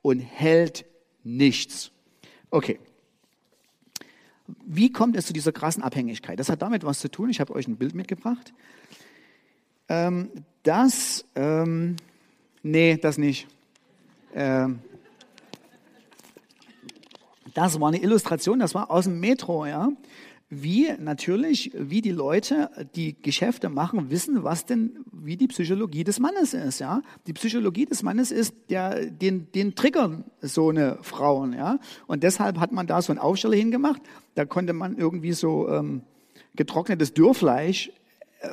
und 0.00 0.18
hält 0.18 0.86
nichts. 1.24 1.90
Okay. 2.50 2.80
Wie 4.64 4.90
kommt 4.90 5.16
es 5.16 5.26
zu 5.26 5.34
dieser 5.34 5.52
krassen 5.52 5.82
Abhängigkeit? 5.82 6.38
Das 6.38 6.48
hat 6.48 6.62
damit 6.62 6.84
was 6.84 7.00
zu 7.00 7.10
tun. 7.10 7.28
Ich 7.28 7.40
habe 7.40 7.54
euch 7.54 7.68
ein 7.68 7.76
Bild 7.76 7.94
mitgebracht. 7.94 8.54
Ähm, 9.88 10.30
das, 10.62 11.26
ähm, 11.34 11.96
nee, 12.64 12.96
das 12.96 13.18
nicht. 13.18 13.46
Ähm, 14.34 14.80
das 17.54 17.80
war 17.80 17.88
eine 17.88 18.02
Illustration, 18.02 18.58
das 18.58 18.74
war 18.74 18.90
aus 18.90 19.04
dem 19.04 19.20
Metro, 19.20 19.64
ja. 19.64 19.88
Wie 20.50 20.88
natürlich, 20.98 21.72
wie 21.74 22.00
die 22.00 22.10
Leute, 22.10 22.70
die 22.94 23.16
Geschäfte 23.20 23.68
machen, 23.68 24.10
wissen, 24.10 24.44
was 24.44 24.66
denn, 24.66 25.04
wie 25.10 25.36
die 25.36 25.46
Psychologie 25.46 26.04
des 26.04 26.20
Mannes 26.20 26.52
ist, 26.52 26.80
ja. 26.80 27.02
Die 27.26 27.32
Psychologie 27.32 27.86
des 27.86 28.02
Mannes 28.02 28.30
ist, 28.30 28.54
der, 28.68 29.06
den, 29.06 29.50
den 29.52 29.74
triggern 29.74 30.24
so 30.42 30.68
eine 30.68 30.98
Frauen, 31.02 31.54
ja. 31.54 31.78
Und 32.06 32.22
deshalb 32.22 32.58
hat 32.58 32.72
man 32.72 32.86
da 32.86 33.00
so 33.00 33.12
einen 33.12 33.20
Aufsteller 33.20 33.56
hingemacht. 33.56 34.02
Da 34.34 34.44
konnte 34.44 34.72
man 34.72 34.96
irgendwie 34.96 35.32
so 35.32 35.68
ähm, 35.68 36.02
getrocknetes 36.56 37.14
Dürrfleisch 37.14 37.90
äh, 38.40 38.48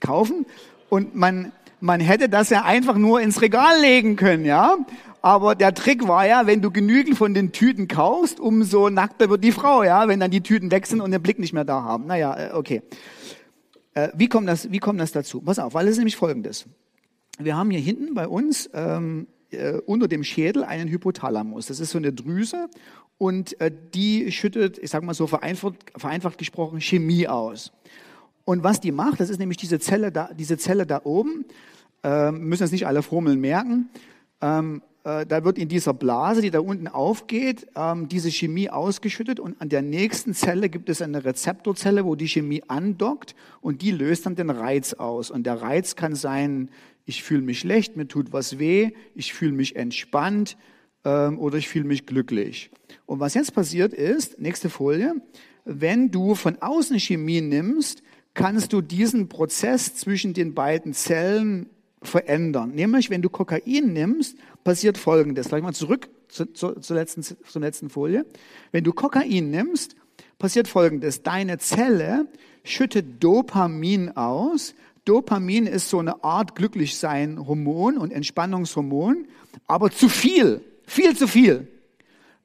kaufen 0.00 0.46
und 0.88 1.14
man, 1.14 1.52
man 1.80 2.00
hätte 2.00 2.28
das 2.28 2.50
ja 2.50 2.64
einfach 2.64 2.96
nur 2.96 3.20
ins 3.20 3.42
Regal 3.42 3.80
legen 3.80 4.16
können, 4.16 4.44
ja. 4.44 4.76
Aber 5.22 5.54
der 5.54 5.72
Trick 5.74 6.06
war 6.06 6.26
ja, 6.26 6.46
wenn 6.46 6.60
du 6.60 6.70
genügend 6.70 7.16
von 7.16 7.32
den 7.32 7.52
Tüten 7.52 7.88
kaufst, 7.88 8.40
umso 8.40 8.90
nackter 8.90 9.30
wird 9.30 9.42
die 9.42 9.52
Frau, 9.52 9.82
ja, 9.82 10.06
wenn 10.06 10.20
dann 10.20 10.30
die 10.30 10.42
Tüten 10.42 10.70
wechseln 10.70 11.00
und 11.00 11.12
den 11.12 11.22
Blick 11.22 11.38
nicht 11.38 11.54
mehr 11.54 11.64
da 11.64 11.82
haben. 11.82 12.06
Naja, 12.06 12.36
äh, 12.36 12.52
okay. 12.52 12.82
Äh, 13.94 14.08
wie 14.14 14.28
kommt 14.28 14.48
das, 14.48 14.70
wie 14.70 14.80
kommt 14.80 15.00
das 15.00 15.12
dazu? 15.12 15.40
Pass 15.40 15.58
auf, 15.58 15.72
weil 15.72 15.86
es 15.86 15.92
ist 15.92 15.98
nämlich 15.98 16.16
folgendes. 16.16 16.66
Wir 17.38 17.56
haben 17.56 17.70
hier 17.70 17.80
hinten 17.80 18.14
bei 18.14 18.28
uns 18.28 18.68
ähm, 18.74 19.26
äh, 19.50 19.78
unter 19.86 20.08
dem 20.08 20.24
Schädel 20.24 20.62
einen 20.62 20.90
Hypothalamus. 20.90 21.66
Das 21.66 21.80
ist 21.80 21.90
so 21.90 21.98
eine 21.98 22.12
Drüse 22.12 22.68
und 23.18 23.60
äh, 23.60 23.70
die 23.94 24.30
schüttet, 24.32 24.78
ich 24.78 24.90
sage 24.90 25.06
mal 25.06 25.14
so 25.14 25.26
vereinfacht, 25.26 25.76
vereinfacht 25.96 26.38
gesprochen, 26.38 26.80
Chemie 26.80 27.28
aus. 27.28 27.72
Und 28.44 28.62
was 28.62 28.80
die 28.80 28.92
macht, 28.92 29.20
das 29.20 29.30
ist 29.30 29.38
nämlich 29.38 29.58
diese 29.58 29.78
Zelle 29.78 30.12
da, 30.12 30.30
diese 30.32 30.58
Zelle 30.58 30.86
da 30.86 31.00
oben, 31.04 31.44
äh, 32.02 32.30
müssen 32.30 32.64
jetzt 32.64 32.72
nicht 32.72 32.86
alle 32.86 33.02
Formeln 33.02 33.40
merken, 33.40 33.88
ähm, 34.40 34.82
äh, 35.04 35.26
da 35.26 35.44
wird 35.44 35.58
in 35.58 35.68
dieser 35.68 35.92
Blase, 35.92 36.40
die 36.40 36.50
da 36.50 36.60
unten 36.60 36.88
aufgeht, 36.88 37.66
ähm, 37.76 38.08
diese 38.08 38.30
Chemie 38.30 38.70
ausgeschüttet 38.70 39.38
und 39.38 39.60
an 39.60 39.68
der 39.68 39.82
nächsten 39.82 40.34
Zelle 40.34 40.68
gibt 40.70 40.88
es 40.88 41.02
eine 41.02 41.24
Rezeptorzelle, 41.24 42.04
wo 42.04 42.16
die 42.16 42.28
Chemie 42.28 42.62
andockt 42.68 43.34
und 43.60 43.82
die 43.82 43.90
löst 43.90 44.26
dann 44.26 44.34
den 44.34 44.50
Reiz 44.50 44.94
aus. 44.94 45.30
Und 45.30 45.44
der 45.44 45.60
Reiz 45.60 45.94
kann 45.94 46.14
sein, 46.14 46.70
ich 47.04 47.22
fühle 47.22 47.42
mich 47.42 47.60
schlecht, 47.60 47.96
mir 47.96 48.08
tut 48.08 48.32
was 48.32 48.58
weh, 48.58 48.92
ich 49.14 49.34
fühle 49.34 49.52
mich 49.52 49.76
entspannt 49.76 50.56
ähm, 51.04 51.38
oder 51.38 51.58
ich 51.58 51.68
fühle 51.68 51.84
mich 51.84 52.06
glücklich. 52.06 52.70
Und 53.04 53.20
was 53.20 53.34
jetzt 53.34 53.54
passiert 53.54 53.92
ist, 53.92 54.40
nächste 54.40 54.70
Folie, 54.70 55.14
wenn 55.66 56.10
du 56.10 56.34
von 56.34 56.56
außen 56.60 56.98
Chemie 56.98 57.42
nimmst, 57.42 58.02
kannst 58.34 58.72
du 58.72 58.80
diesen 58.80 59.28
Prozess 59.28 59.94
zwischen 59.94 60.34
den 60.34 60.54
beiden 60.54 60.92
Zellen 60.92 61.70
verändern. 62.02 62.72
Nämlich, 62.74 63.10
wenn 63.10 63.22
du 63.22 63.30
Kokain 63.30 63.92
nimmst, 63.92 64.36
passiert 64.62 64.98
Folgendes. 64.98 65.48
Gleich 65.48 65.62
mal 65.62 65.72
zurück 65.72 66.08
zu, 66.28 66.52
zu, 66.52 66.72
zur, 66.80 66.96
letzten, 66.96 67.22
zur 67.22 67.60
letzten 67.60 67.88
Folie. 67.88 68.26
Wenn 68.72 68.84
du 68.84 68.92
Kokain 68.92 69.50
nimmst, 69.50 69.96
passiert 70.38 70.68
Folgendes. 70.68 71.22
Deine 71.22 71.58
Zelle 71.58 72.26
schüttet 72.64 73.22
Dopamin 73.22 74.10
aus. 74.16 74.74
Dopamin 75.04 75.66
ist 75.66 75.88
so 75.88 75.98
eine 75.98 76.24
Art 76.24 76.54
Glücklichsein-Hormon 76.56 77.98
und 77.98 78.10
Entspannungshormon, 78.10 79.26
aber 79.66 79.90
zu 79.90 80.08
viel, 80.08 80.62
viel 80.86 81.16
zu 81.16 81.28
viel. 81.28 81.68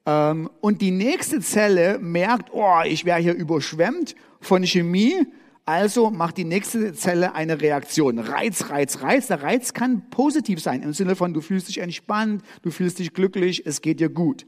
Ähm, 0.05 0.49
und 0.61 0.81
die 0.81 0.91
nächste 0.91 1.39
Zelle 1.39 1.99
merkt, 1.99 2.49
oh, 2.53 2.81
ich 2.85 3.05
wäre 3.05 3.19
hier 3.19 3.33
überschwemmt 3.33 4.15
von 4.41 4.63
Chemie 4.65 5.25
also 5.65 6.09
macht 6.09 6.37
die 6.37 6.45
nächste 6.45 6.93
Zelle 6.93 7.35
eine 7.35 7.61
Reaktion. 7.61 8.19
Reiz, 8.19 8.69
Reiz, 8.69 9.01
Reiz. 9.01 9.27
Der 9.27 9.43
Reiz 9.43 9.73
kann 9.73 10.09
positiv 10.09 10.61
sein 10.61 10.81
im 10.81 10.93
Sinne 10.93 11.15
von, 11.15 11.33
du 11.33 11.41
fühlst 11.41 11.67
dich 11.67 11.79
entspannt, 11.79 12.43
du 12.61 12.71
fühlst 12.71 12.99
dich 12.99 13.13
glücklich, 13.13 13.65
es 13.65 13.81
geht 13.81 13.99
dir 13.99 14.09
gut. 14.09 14.45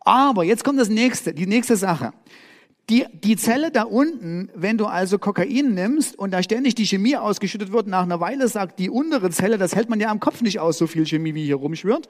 Aber 0.00 0.44
jetzt 0.44 0.64
kommt 0.64 0.78
das 0.78 0.88
nächste, 0.88 1.34
die 1.34 1.46
nächste 1.46 1.76
Sache. 1.76 2.12
Die, 2.90 3.06
die 3.12 3.36
Zelle 3.36 3.70
da 3.70 3.84
unten, 3.84 4.50
wenn 4.54 4.76
du 4.76 4.86
also 4.86 5.16
Kokain 5.16 5.72
nimmst 5.72 6.18
und 6.18 6.32
da 6.32 6.42
ständig 6.42 6.74
die 6.74 6.84
Chemie 6.84 7.16
ausgeschüttet 7.16 7.72
wird, 7.72 7.86
nach 7.86 8.02
einer 8.02 8.18
Weile 8.18 8.48
sagt 8.48 8.80
die 8.80 8.90
untere 8.90 9.30
Zelle, 9.30 9.56
das 9.56 9.76
hält 9.76 9.88
man 9.88 10.00
ja 10.00 10.10
am 10.10 10.18
Kopf 10.18 10.42
nicht 10.42 10.58
aus, 10.58 10.78
so 10.78 10.88
viel 10.88 11.06
Chemie 11.06 11.34
wie 11.34 11.44
hier 11.44 11.56
rumschwirrt. 11.56 12.08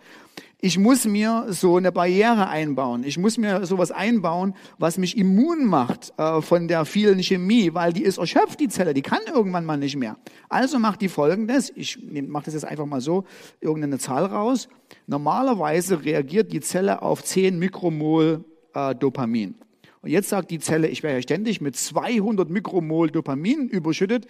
Ich 0.62 0.78
muss 0.78 1.04
mir 1.04 1.46
so 1.50 1.76
eine 1.76 1.92
Barriere 1.92 2.48
einbauen. 2.48 3.04
Ich 3.04 3.18
muss 3.18 3.36
mir 3.36 3.66
sowas 3.66 3.90
einbauen, 3.90 4.54
was 4.78 4.96
mich 4.96 5.18
immun 5.18 5.66
macht 5.66 6.14
äh, 6.16 6.40
von 6.40 6.68
der 6.68 6.86
vielen 6.86 7.22
Chemie, 7.22 7.74
weil 7.74 7.92
die 7.92 8.02
ist 8.02 8.16
erschöpft, 8.16 8.58
die 8.58 8.68
Zelle, 8.68 8.94
die 8.94 9.02
kann 9.02 9.20
irgendwann 9.32 9.66
mal 9.66 9.76
nicht 9.76 9.96
mehr. 9.96 10.16
Also 10.48 10.78
macht 10.78 11.02
die 11.02 11.08
folgendes, 11.08 11.70
ich 11.74 11.98
mache 12.10 12.46
das 12.46 12.54
jetzt 12.54 12.64
einfach 12.64 12.86
mal 12.86 13.02
so, 13.02 13.24
irgendeine 13.60 13.98
Zahl 13.98 14.24
raus. 14.24 14.68
Normalerweise 15.06 16.02
reagiert 16.02 16.50
die 16.50 16.60
Zelle 16.60 17.02
auf 17.02 17.22
10 17.22 17.58
Mikromol 17.58 18.44
äh, 18.72 18.94
Dopamin. 18.94 19.56
Und 20.02 20.10
jetzt 20.10 20.28
sagt 20.28 20.50
die 20.50 20.58
Zelle, 20.58 20.88
ich 20.88 21.02
werde 21.04 21.18
ja 21.18 21.22
ständig 21.22 21.60
mit 21.60 21.76
200 21.76 22.50
Mikromol 22.50 23.10
Dopamin 23.10 23.68
überschüttet 23.68 24.26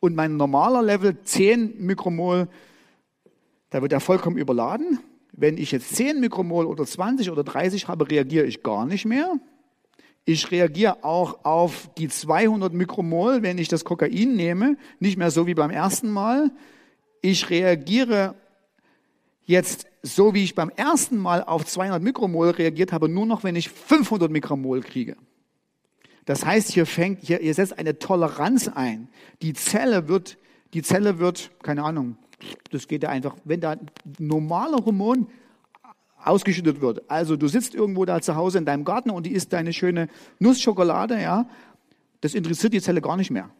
und 0.00 0.14
mein 0.14 0.36
normaler 0.36 0.80
Level 0.80 1.20
10 1.22 1.74
Mikromol, 1.84 2.48
da 3.70 3.82
wird 3.82 3.92
er 3.92 4.00
vollkommen 4.00 4.38
überladen. 4.38 5.00
Wenn 5.32 5.58
ich 5.58 5.72
jetzt 5.72 5.94
10 5.96 6.20
Mikromol 6.20 6.66
oder 6.66 6.86
20 6.86 7.30
oder 7.30 7.42
30 7.42 7.88
habe, 7.88 8.08
reagiere 8.08 8.46
ich 8.46 8.62
gar 8.62 8.86
nicht 8.86 9.04
mehr. 9.04 9.38
Ich 10.24 10.50
reagiere 10.52 11.02
auch 11.02 11.44
auf 11.44 11.90
die 11.98 12.08
200 12.08 12.72
Mikromol, 12.72 13.42
wenn 13.42 13.58
ich 13.58 13.68
das 13.68 13.84
Kokain 13.84 14.36
nehme, 14.36 14.76
nicht 15.00 15.16
mehr 15.16 15.30
so 15.30 15.46
wie 15.46 15.54
beim 15.54 15.70
ersten 15.70 16.10
Mal. 16.10 16.52
Ich 17.22 17.50
reagiere 17.50 18.34
jetzt 19.46 19.86
so 20.02 20.34
wie 20.34 20.44
ich 20.44 20.54
beim 20.54 20.70
ersten 20.70 21.16
Mal 21.18 21.42
auf 21.42 21.64
200 21.64 22.02
Mikromol 22.02 22.50
reagiert 22.50 22.92
habe, 22.92 23.08
nur 23.08 23.26
noch, 23.26 23.44
wenn 23.44 23.56
ich 23.56 23.68
500 23.68 24.30
Mikromol 24.30 24.80
kriege. 24.80 25.16
Das 26.24 26.44
heißt, 26.44 26.70
hier 26.72 26.86
fängt, 26.86 27.22
hier, 27.22 27.38
hier 27.38 27.54
setzt 27.54 27.78
eine 27.78 27.98
Toleranz 27.98 28.68
ein. 28.68 29.08
Die 29.40 29.54
Zelle 29.54 30.08
wird, 30.08 30.38
die 30.74 30.82
Zelle 30.82 31.18
wird, 31.18 31.50
keine 31.62 31.84
Ahnung, 31.84 32.16
das 32.70 32.86
geht 32.86 33.02
ja 33.02 33.08
einfach, 33.08 33.36
wenn 33.44 33.60
da 33.60 33.76
normale 34.18 34.76
Hormon 34.76 35.28
ausgeschüttet 36.22 36.80
wird. 36.80 37.10
Also 37.10 37.36
du 37.36 37.48
sitzt 37.48 37.74
irgendwo 37.74 38.04
da 38.04 38.20
zu 38.20 38.36
Hause 38.36 38.58
in 38.58 38.64
deinem 38.64 38.84
Garten 38.84 39.10
und 39.10 39.24
die 39.24 39.32
isst 39.32 39.52
deine 39.52 39.72
schöne 39.72 40.08
Nussschokolade, 40.38 41.20
ja, 41.20 41.48
das 42.20 42.34
interessiert 42.34 42.72
die 42.72 42.82
Zelle 42.82 43.00
gar 43.00 43.16
nicht 43.16 43.30
mehr. 43.30 43.50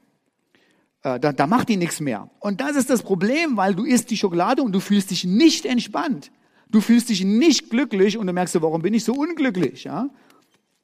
Äh, 1.02 1.20
da, 1.20 1.32
da 1.32 1.46
macht 1.46 1.68
die 1.68 1.76
nichts 1.76 2.00
mehr. 2.00 2.30
Und 2.40 2.60
das 2.60 2.76
ist 2.76 2.90
das 2.90 3.02
Problem, 3.02 3.56
weil 3.56 3.74
du 3.74 3.84
isst 3.84 4.10
die 4.10 4.16
Schokolade 4.16 4.62
und 4.62 4.72
du 4.72 4.80
fühlst 4.80 5.10
dich 5.10 5.24
nicht 5.24 5.64
entspannt. 5.64 6.30
Du 6.70 6.80
fühlst 6.80 7.08
dich 7.08 7.24
nicht 7.24 7.70
glücklich 7.70 8.18
und 8.18 8.26
du 8.26 8.32
merkst, 8.32 8.60
warum 8.60 8.82
bin 8.82 8.94
ich 8.94 9.04
so 9.04 9.14
unglücklich? 9.14 9.84
Ja? 9.84 10.10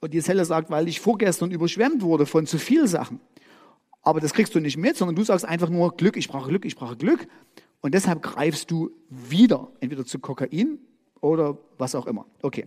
Und 0.00 0.14
die 0.14 0.22
Zelle 0.22 0.44
sagt, 0.44 0.70
weil 0.70 0.88
ich 0.88 1.00
vorgestern 1.00 1.50
überschwemmt 1.50 2.02
wurde 2.02 2.26
von 2.26 2.46
zu 2.46 2.58
viel 2.58 2.86
Sachen. 2.86 3.20
Aber 4.02 4.20
das 4.20 4.34
kriegst 4.34 4.54
du 4.54 4.60
nicht 4.60 4.76
mit, 4.76 4.96
sondern 4.96 5.16
du 5.16 5.24
sagst 5.24 5.44
einfach 5.44 5.70
nur 5.70 5.96
Glück, 5.96 6.16
ich 6.16 6.28
brauche 6.28 6.48
Glück, 6.48 6.64
ich 6.64 6.76
brauche 6.76 6.96
Glück. 6.96 7.26
Und 7.80 7.94
deshalb 7.94 8.22
greifst 8.22 8.70
du 8.70 8.90
wieder, 9.08 9.68
entweder 9.80 10.04
zu 10.04 10.18
Kokain 10.18 10.78
oder 11.20 11.58
was 11.78 11.94
auch 11.94 12.06
immer. 12.06 12.26
Okay. 12.42 12.66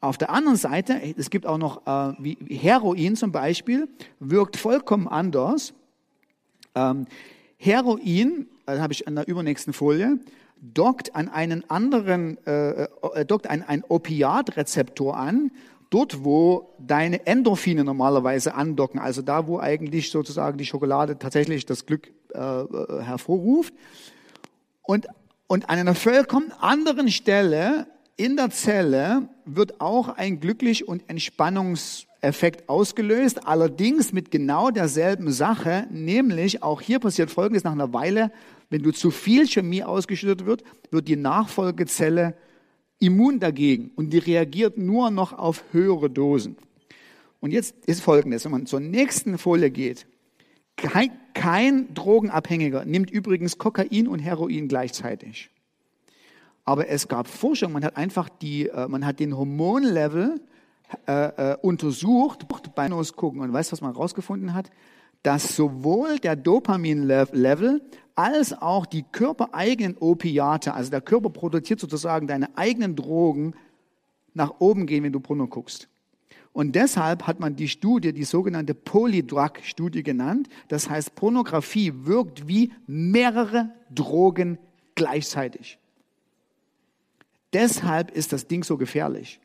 Auf 0.00 0.18
der 0.18 0.28
anderen 0.28 0.58
Seite, 0.58 1.00
es 1.16 1.30
gibt 1.30 1.46
auch 1.46 1.56
noch 1.56 1.86
äh, 1.86 2.14
wie 2.18 2.36
Heroin 2.54 3.16
zum 3.16 3.32
Beispiel, 3.32 3.88
wirkt 4.20 4.58
vollkommen 4.58 5.08
anders. 5.08 5.72
Ähm, 6.74 7.06
Heroin, 7.56 8.48
das 8.66 8.80
habe 8.80 8.92
ich 8.92 9.06
an 9.06 9.14
der 9.14 9.28
übernächsten 9.28 9.72
Folie, 9.72 10.18
dockt 10.60 11.14
an 11.14 11.28
einen 11.28 11.68
anderen, 11.68 12.38
äh, 12.46 12.84
äh, 12.84 13.24
dockt 13.26 13.48
an 13.48 13.62
einen 13.62 13.84
Opiatrezeptor 13.88 15.16
an, 15.16 15.50
dort 15.90 16.24
wo 16.24 16.74
deine 16.78 17.26
Endorphine 17.26 17.84
normalerweise 17.84 18.54
andocken, 18.54 18.98
also 18.98 19.22
da, 19.22 19.46
wo 19.46 19.58
eigentlich 19.60 20.10
sozusagen 20.10 20.58
die 20.58 20.66
Schokolade 20.66 21.18
tatsächlich 21.18 21.66
das 21.66 21.86
Glück 21.86 22.12
äh, 22.34 22.38
äh 22.38 23.02
hervorruft. 23.02 23.74
Und, 24.82 25.06
und 25.46 25.68
an 25.70 25.78
einer 25.78 25.94
vollkommen 25.94 26.52
anderen 26.60 27.10
Stelle 27.10 27.86
in 28.16 28.36
der 28.36 28.50
Zelle 28.50 29.28
wird 29.44 29.80
auch 29.80 30.08
ein 30.08 30.40
glücklich 30.40 30.86
und 30.86 31.08
Entspannungs 31.08 32.06
Effekt 32.20 32.68
ausgelöst, 32.68 33.46
allerdings 33.46 34.12
mit 34.12 34.30
genau 34.30 34.70
derselben 34.70 35.30
Sache, 35.30 35.86
nämlich 35.90 36.62
auch 36.62 36.80
hier 36.80 36.98
passiert 36.98 37.30
Folgendes 37.30 37.64
nach 37.64 37.72
einer 37.72 37.92
Weile, 37.92 38.32
wenn 38.70 38.82
du 38.82 38.92
zu 38.92 39.10
viel 39.10 39.46
Chemie 39.46 39.84
ausgeschüttet 39.84 40.46
wird, 40.46 40.64
wird 40.90 41.06
die 41.06 41.16
Nachfolgezelle 41.16 42.34
immun 42.98 43.40
dagegen 43.40 43.90
und 43.94 44.10
die 44.10 44.18
reagiert 44.18 44.78
nur 44.78 45.10
noch 45.10 45.32
auf 45.34 45.64
höhere 45.72 46.08
Dosen. 46.08 46.56
Und 47.40 47.50
jetzt 47.50 47.74
ist 47.84 48.00
Folgendes, 48.00 48.44
wenn 48.44 48.52
man 48.52 48.66
zur 48.66 48.80
nächsten 48.80 49.36
Folie 49.36 49.70
geht, 49.70 50.06
kein, 50.76 51.10
kein 51.34 51.92
Drogenabhängiger 51.92 52.84
nimmt 52.86 53.10
übrigens 53.10 53.58
Kokain 53.58 54.08
und 54.08 54.20
Heroin 54.20 54.66
gleichzeitig. 54.66 55.50
Aber 56.64 56.88
es 56.88 57.08
gab 57.08 57.28
Forschung, 57.28 57.72
man 57.72 57.84
hat 57.84 57.96
einfach 57.96 58.28
die, 58.28 58.68
äh, 58.68 58.88
man 58.88 59.04
hat 59.04 59.20
den 59.20 59.36
Hormonlevel 59.36 60.40
äh, 61.06 61.52
äh, 61.52 61.56
untersucht, 61.60 62.46
bei 62.74 62.88
gucken 62.88 63.40
und 63.40 63.52
weißt, 63.52 63.72
was 63.72 63.80
man 63.80 63.92
herausgefunden 63.92 64.54
hat? 64.54 64.70
Dass 65.22 65.56
sowohl 65.56 66.18
der 66.18 66.36
Dopamin-Level 66.36 67.82
als 68.14 68.52
auch 68.52 68.86
die 68.86 69.02
körpereigenen 69.02 69.96
Opiate, 69.98 70.74
also 70.74 70.90
der 70.90 71.00
Körper 71.00 71.30
produziert 71.30 71.80
sozusagen 71.80 72.26
deine 72.26 72.56
eigenen 72.56 72.96
Drogen, 72.96 73.54
nach 74.34 74.54
oben 74.58 74.86
gehen, 74.86 75.04
wenn 75.04 75.12
du 75.12 75.20
Porno 75.20 75.46
guckst. 75.46 75.88
Und 76.52 76.76
deshalb 76.76 77.26
hat 77.26 77.40
man 77.40 77.56
die 77.56 77.68
Studie, 77.68 78.12
die 78.12 78.24
sogenannte 78.24 78.74
Polydrug-Studie 78.74 80.02
genannt. 80.02 80.48
Das 80.68 80.88
heißt, 80.88 81.14
Pornografie 81.14 81.92
wirkt 82.04 82.46
wie 82.46 82.72
mehrere 82.86 83.70
Drogen 83.90 84.58
gleichzeitig. 84.94 85.78
Deshalb 87.54 88.10
ist 88.10 88.32
das 88.32 88.46
Ding 88.48 88.64
so 88.64 88.76
gefährlich. 88.76 89.40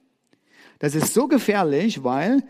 Das 0.80 0.96
ist 0.96 1.14
so 1.14 1.28
gefährlich, 1.28 2.04
weil 2.04 2.44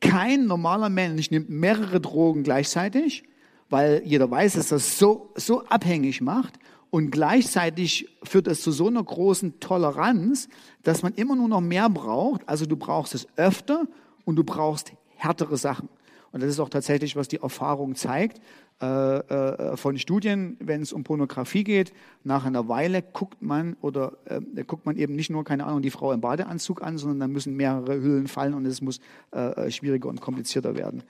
kein 0.00 0.46
normaler 0.46 0.90
Mensch 0.90 1.30
nimmt 1.30 1.48
mehrere 1.48 2.00
Drogen 2.00 2.42
gleichzeitig, 2.42 3.24
weil 3.70 4.02
jeder 4.04 4.30
weiß, 4.30 4.54
dass 4.54 4.68
das 4.68 4.98
so, 4.98 5.32
so 5.36 5.64
abhängig 5.66 6.20
macht. 6.20 6.58
Und 6.90 7.10
gleichzeitig 7.10 8.08
führt 8.22 8.46
es 8.46 8.62
zu 8.62 8.70
so 8.70 8.86
einer 8.86 9.02
großen 9.02 9.58
Toleranz, 9.60 10.48
dass 10.82 11.02
man 11.02 11.14
immer 11.14 11.34
nur 11.34 11.48
noch 11.48 11.60
mehr 11.60 11.88
braucht. 11.88 12.48
Also 12.48 12.66
du 12.66 12.76
brauchst 12.76 13.14
es 13.14 13.26
öfter 13.36 13.86
und 14.24 14.36
du 14.36 14.44
brauchst 14.44 14.92
härtere 15.16 15.56
Sachen. 15.56 15.88
Und 16.30 16.42
das 16.42 16.50
ist 16.50 16.60
auch 16.60 16.68
tatsächlich, 16.68 17.16
was 17.16 17.28
die 17.28 17.38
Erfahrung 17.38 17.94
zeigt 17.94 18.40
von 18.80 19.98
Studien, 19.98 20.56
wenn 20.60 20.82
es 20.82 20.92
um 20.92 21.04
Pornografie 21.04 21.64
geht. 21.64 21.92
Nach 22.24 22.44
einer 22.44 22.68
Weile 22.68 23.02
guckt 23.02 23.40
man 23.40 23.76
oder 23.80 24.18
äh, 24.24 24.64
guckt 24.64 24.84
man 24.84 24.96
eben 24.96 25.14
nicht 25.14 25.30
nur, 25.30 25.44
keine 25.44 25.64
Ahnung, 25.64 25.80
die 25.80 25.90
Frau 25.90 26.12
im 26.12 26.20
Badeanzug 26.20 26.82
an, 26.82 26.98
sondern 26.98 27.20
dann 27.20 27.32
müssen 27.32 27.54
mehrere 27.54 28.00
Hüllen 28.00 28.26
fallen 28.26 28.52
und 28.52 28.66
es 28.66 28.80
muss 28.80 29.00
äh, 29.32 29.66
äh, 29.66 29.70
schwieriger 29.70 30.08
und 30.08 30.20
komplizierter 30.20 30.76
werden. 30.76 31.02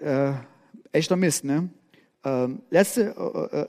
Äh, 0.00 0.32
echter 0.92 1.16
Mist, 1.16 1.44
ne? 1.44 1.70
Ähm, 2.24 2.60
letzte, 2.70 3.14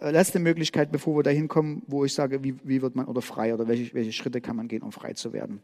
letzte 0.01 0.39
Möglichkeit, 0.39 0.91
bevor 0.91 1.15
wir 1.17 1.23
dahin 1.23 1.47
kommen, 1.47 1.83
wo 1.87 2.03
ich 2.03 2.13
sage, 2.13 2.43
wie, 2.43 2.55
wie 2.63 2.81
wird 2.81 2.95
man 2.95 3.05
oder 3.05 3.21
frei 3.21 3.53
oder 3.53 3.67
welche, 3.67 3.93
welche 3.93 4.11
Schritte 4.11 4.41
kann 4.41 4.55
man 4.55 4.67
gehen, 4.67 4.81
um 4.81 4.91
frei 4.91 5.13
zu 5.13 5.33
werden. 5.33 5.61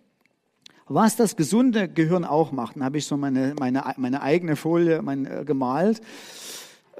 Was 0.88 1.16
das 1.16 1.36
gesunde 1.36 1.90
Gehirn 1.90 2.26
auch 2.26 2.52
macht, 2.52 2.76
dann 2.76 2.84
habe 2.84 3.00
ich 3.00 3.06
so 3.08 3.18
meine, 3.18 3.56
meine, 3.60 3.84
meine 3.98 4.22
eigene 4.22 4.56
Folie 4.56 5.02
mein, 5.02 5.26
äh, 5.26 5.44
gemalt. 5.44 6.00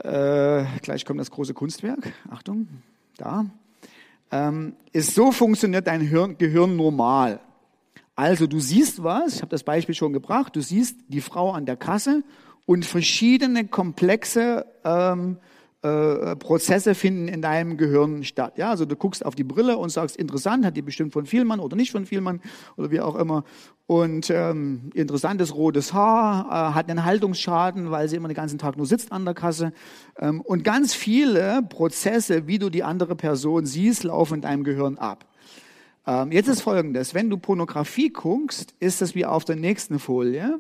Äh, 0.04 0.66
gleich 0.82 1.06
kommt 1.06 1.20
das 1.20 1.32
große 1.32 1.54
Kunstwerk. 1.54 2.12
Achtung, 2.30 2.68
da. 3.18 3.46
Ähm, 4.32 4.74
ist 4.92 5.16
so 5.16 5.32
funktioniert 5.32 5.88
dein 5.88 6.02
Hirn, 6.02 6.38
Gehirn 6.38 6.76
normal. 6.76 7.40
Also 8.16 8.48
du 8.48 8.60
siehst 8.60 9.04
was, 9.04 9.36
ich 9.36 9.42
habe 9.42 9.52
das 9.52 9.64
Beispiel 9.64 9.96
schon 9.96 10.14
gebracht, 10.14 10.56
du 10.56 10.62
siehst 10.62 10.98
die 11.10 11.22
Frau 11.22 11.52
an 11.52 11.66
der 11.66 11.76
Kasse 11.76 12.24
und 12.66 12.86
verschiedene 12.86 13.68
komplexe 13.68 14.66
ähm, 14.84 15.38
äh, 15.86 16.36
Prozesse 16.36 16.96
finden 16.96 17.28
in 17.28 17.42
deinem 17.42 17.78
Gehirn 17.78 18.24
statt. 18.24 18.58
Ja, 18.58 18.72
also 18.72 18.86
du 18.86 18.96
guckst 18.96 19.26
auf 19.26 19.36
die 19.36 19.44
Brille 19.44 19.78
und 19.78 19.90
sagst, 19.90 20.16
interessant, 20.16 20.66
hat 20.66 20.76
die 20.76 20.82
bestimmt 20.82 21.14
von 21.14 21.26
Vielmann 21.26 21.60
oder 21.60 21.76
nicht 21.76 21.92
von 21.92 22.06
Vielmann 22.06 22.42
oder 22.76 22.90
wie 22.90 23.02
auch 23.02 23.16
immer. 23.16 23.44
Und 23.86 24.32
ähm, 24.32 24.90
interessantes 24.96 25.54
rotes 25.54 25.94
Haar, 25.94 26.48
äh, 26.48 26.74
hat 26.74 26.90
einen 26.90 27.06
Haltungsschaden, 27.06 27.92
weil 27.92 28.10
sie 28.10 28.16
immer 28.16 28.28
den 28.28 28.36
ganzen 28.36 28.58
Tag 28.58 28.78
nur 28.78 28.88
sitzt 28.88 29.12
an 29.12 29.26
der 29.26 29.36
Kasse. 29.36 29.74
Ähm, 30.18 30.42
und 30.42 30.64
ganz 30.64 30.96
viele 30.96 31.62
Prozesse, 31.70 32.48
wie 32.48 32.58
du 32.58 32.72
die 32.72 32.84
andere 32.84 33.16
Person 33.16 33.68
siehst, 33.68 34.04
laufen 34.04 34.36
in 34.36 34.42
deinem 34.42 34.64
Gehirn 34.64 34.98
ab. 34.98 35.26
Ähm, 36.08 36.32
jetzt 36.32 36.48
ist 36.48 36.62
Folgendes, 36.62 37.14
wenn 37.14 37.30
du 37.30 37.38
Pornografie 37.38 38.10
guckst, 38.10 38.74
ist 38.80 39.02
das 39.02 39.14
wie 39.14 39.26
auf 39.26 39.46
der 39.46 39.56
nächsten 39.56 40.00
Folie. 40.00 40.60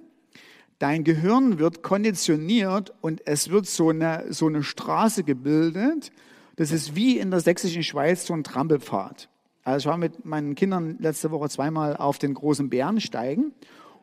Dein 0.80 1.05
Gehirn 1.05 1.57
wird 1.57 1.84
konditioniert 1.84 2.93
und 2.99 3.26
es 3.26 3.49
wird 3.49 3.65
so 3.65 3.89
eine, 3.89 4.26
so 4.30 4.47
eine 4.47 4.61
Straße 4.61 5.23
gebildet. 5.23 6.11
Das 6.57 6.71
ist 6.71 6.95
wie 6.95 7.17
in 7.17 7.32
der 7.32 7.39
sächsischen 7.39 7.84
Schweiz 7.84 8.26
so 8.26 8.34
ein 8.34 8.43
Trampelpfad. 8.43 9.30
Also 9.63 9.78
ich 9.78 9.86
war 9.86 9.97
mit 9.97 10.26
meinen 10.26 10.53
Kindern 10.55 10.97
letzte 10.99 11.32
Woche 11.32 11.49
zweimal 11.49 11.95
auf 11.95 12.17
den 12.17 12.34
großen 12.34 12.69
Bärensteigen 12.69 13.53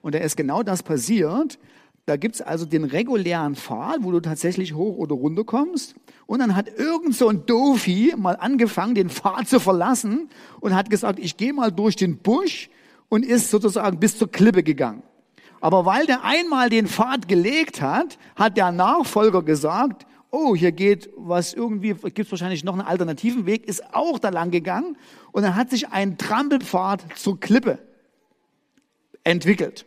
und 0.00 0.14
da 0.14 0.18
ist 0.18 0.36
genau 0.36 0.62
das 0.62 0.82
passiert. 0.82 1.58
Da 2.06 2.16
gibt's 2.16 2.40
also 2.40 2.64
den 2.64 2.84
regulären 2.84 3.54
Pfad, 3.54 3.98
wo 4.00 4.10
du 4.10 4.20
tatsächlich 4.20 4.74
hoch 4.74 4.96
oder 4.96 5.14
runter 5.14 5.44
kommst. 5.44 5.94
Und 6.26 6.40
dann 6.40 6.56
hat 6.56 6.68
irgend 6.68 7.14
so 7.14 7.28
ein 7.28 7.46
Dofi 7.46 8.14
mal 8.16 8.36
angefangen, 8.36 8.94
den 8.94 9.10
Pfad 9.10 9.46
zu 9.46 9.60
verlassen 9.60 10.28
und 10.60 10.74
hat 10.74 10.90
gesagt, 10.90 11.18
ich 11.20 11.36
gehe 11.36 11.52
mal 11.52 11.70
durch 11.70 11.96
den 11.96 12.16
Busch 12.16 12.70
und 13.08 13.24
ist 13.24 13.50
sozusagen 13.50 14.00
bis 14.00 14.18
zur 14.18 14.32
Klippe 14.32 14.62
gegangen. 14.62 15.02
Aber 15.62 15.86
weil 15.86 16.06
der 16.06 16.24
einmal 16.24 16.70
den 16.70 16.88
Pfad 16.88 17.28
gelegt 17.28 17.80
hat, 17.80 18.18
hat 18.34 18.56
der 18.56 18.72
Nachfolger 18.72 19.42
gesagt, 19.44 20.06
oh, 20.32 20.56
hier 20.56 20.72
geht 20.72 21.08
was 21.16 21.54
irgendwie, 21.54 21.94
gibt 21.94 22.18
es 22.18 22.30
wahrscheinlich 22.32 22.64
noch 22.64 22.72
einen 22.72 22.82
alternativen 22.82 23.46
Weg, 23.46 23.68
ist 23.68 23.94
auch 23.94 24.18
da 24.18 24.30
lang 24.30 24.50
gegangen 24.50 24.96
und 25.30 25.44
dann 25.44 25.54
hat 25.54 25.70
sich 25.70 25.88
ein 25.90 26.18
Trampelpfad 26.18 27.04
zur 27.14 27.38
Klippe 27.38 27.78
entwickelt. 29.22 29.86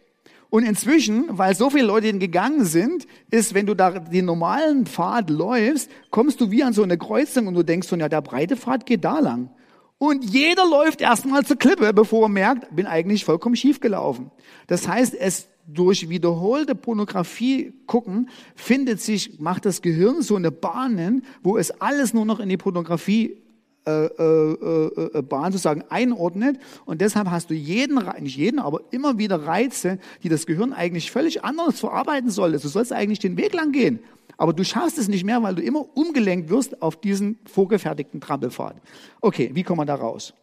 Und 0.50 0.64
inzwischen, 0.64 1.26
weil 1.38 1.56
so 1.56 1.70
viele 1.70 1.88
Leute 1.88 2.18
gegangen 2.18 2.64
sind, 2.64 3.06
ist, 3.30 3.54
wenn 3.54 3.66
du 3.66 3.74
da 3.74 4.00
den 4.00 4.24
normalen 4.24 4.86
Pfad 4.86 5.30
läufst, 5.30 5.92
kommst 6.10 6.40
du 6.40 6.52
wie 6.52 6.64
an 6.64 6.72
so 6.72 6.84
eine 6.84 6.98
Kreuzung 6.98 7.48
und 7.48 7.54
du 7.54 7.64
denkst 7.64 7.90
so, 7.90 7.98
ja, 7.98 8.08
der 8.08 8.22
breite 8.22 8.56
Pfad 8.56 8.86
geht 8.86 9.04
da 9.04 9.20
lang. 9.20 9.50
Und 9.98 10.24
jeder 10.24 10.66
läuft 10.66 11.02
erstmal 11.02 11.46
zur 11.46 11.58
Klippe, 11.58 11.92
bevor 11.92 12.28
er 12.28 12.30
merkt, 12.30 12.74
bin 12.74 12.86
eigentlich 12.86 13.26
vollkommen 13.26 13.58
schief 13.58 13.82
gelaufen. 13.82 14.32
Das 14.68 14.88
heißt, 14.88 15.14
es 15.16 15.50
durch 15.68 16.10
wiederholte 16.10 16.76
Pornografie 16.76 17.74
gucken, 17.88 18.30
findet 18.56 19.02
sich, 19.02 19.40
macht 19.40 19.66
das 19.66 19.82
Gehirn 19.82 20.22
so 20.22 20.36
eine 20.36 20.52
Bahnen, 20.52 21.24
wo 21.42 21.58
es 21.58 21.72
alles 21.82 22.14
nur 22.14 22.26
noch 22.26 22.40
in 22.40 22.50
die 22.50 22.58
Pornografie 22.58 23.42
äh, 23.88 24.06
äh, 24.06 25.18
äh, 25.18 25.22
Bahn 25.22 25.52
sozusagen 25.52 25.84
einordnet. 25.90 26.58
Und 26.86 27.02
deshalb 27.02 27.30
hast 27.30 27.52
du 27.52 27.54
jeden, 27.54 28.00
nicht 28.20 28.36
jeden, 28.36 28.60
aber 28.60 28.82
immer 28.90 29.20
wieder 29.20 29.46
Reize, 29.46 30.00
die 30.24 30.30
das 30.30 30.48
Gehirn 30.48 30.74
eigentlich 30.74 31.12
völlig 31.12 31.44
anders 31.44 31.80
verarbeiten 31.80 32.32
soll. 32.32 32.54
Du 32.54 32.68
sollst 32.68 32.92
eigentlich 32.92 33.20
den 33.20 33.38
Weg 33.38 33.54
lang 33.54 33.72
gehen. 33.72 34.00
Aber 34.38 34.54
du 34.54 34.66
schaffst 34.66 34.98
es 34.98 35.08
nicht 35.08 35.24
mehr, 35.24 35.42
weil 35.44 35.56
du 35.56 35.62
immer 35.62 35.86
umgelenkt 35.96 36.50
wirst 36.50 36.82
auf 36.82 37.00
diesen 37.00 37.38
vorgefertigten 37.46 38.20
Trampelpfad. 38.20 38.76
Okay, 39.22 39.52
wie 39.54 39.64
kommen 39.64 39.82
wir 39.82 39.86
da 39.86 39.96
raus? 39.96 40.34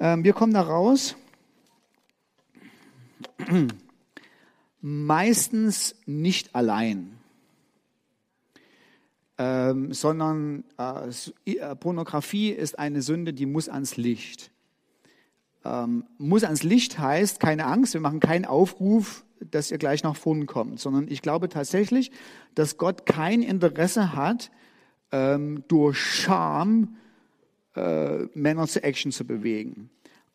Ähm, 0.00 0.24
wir 0.24 0.32
kommen 0.32 0.54
da 0.54 0.62
raus 0.62 1.14
Meistens 4.80 5.94
nicht 6.06 6.54
allein, 6.54 7.18
ähm, 9.38 9.92
sondern 9.92 10.64
äh, 10.78 11.10
äh, 11.52 11.76
Pornografie 11.76 12.50
ist 12.50 12.78
eine 12.78 13.02
Sünde, 13.02 13.32
die 13.32 13.46
muss 13.46 13.68
ans 13.68 13.96
Licht. 13.96 14.50
Ähm, 15.64 16.04
muss 16.18 16.44
ans 16.44 16.64
Licht 16.64 16.98
heißt, 16.98 17.38
keine 17.38 17.66
Angst, 17.66 17.94
wir 17.94 18.00
machen 18.00 18.20
keinen 18.20 18.44
Aufruf, 18.44 19.24
dass 19.50 19.70
ihr 19.70 19.78
gleich 19.78 20.02
nach 20.02 20.16
vorn 20.16 20.46
kommt, 20.46 20.80
sondern 20.80 21.08
ich 21.08 21.22
glaube 21.22 21.48
tatsächlich, 21.48 22.10
dass 22.54 22.76
Gott 22.76 23.06
kein 23.06 23.42
Interesse 23.42 24.14
hat, 24.14 24.50
ähm, 25.12 25.64
durch 25.68 25.98
Scham 25.98 26.96
äh, 27.76 28.24
Männer 28.34 28.66
zur 28.66 28.84
Action 28.84 29.12
zu 29.12 29.24
bewegen. 29.24 29.90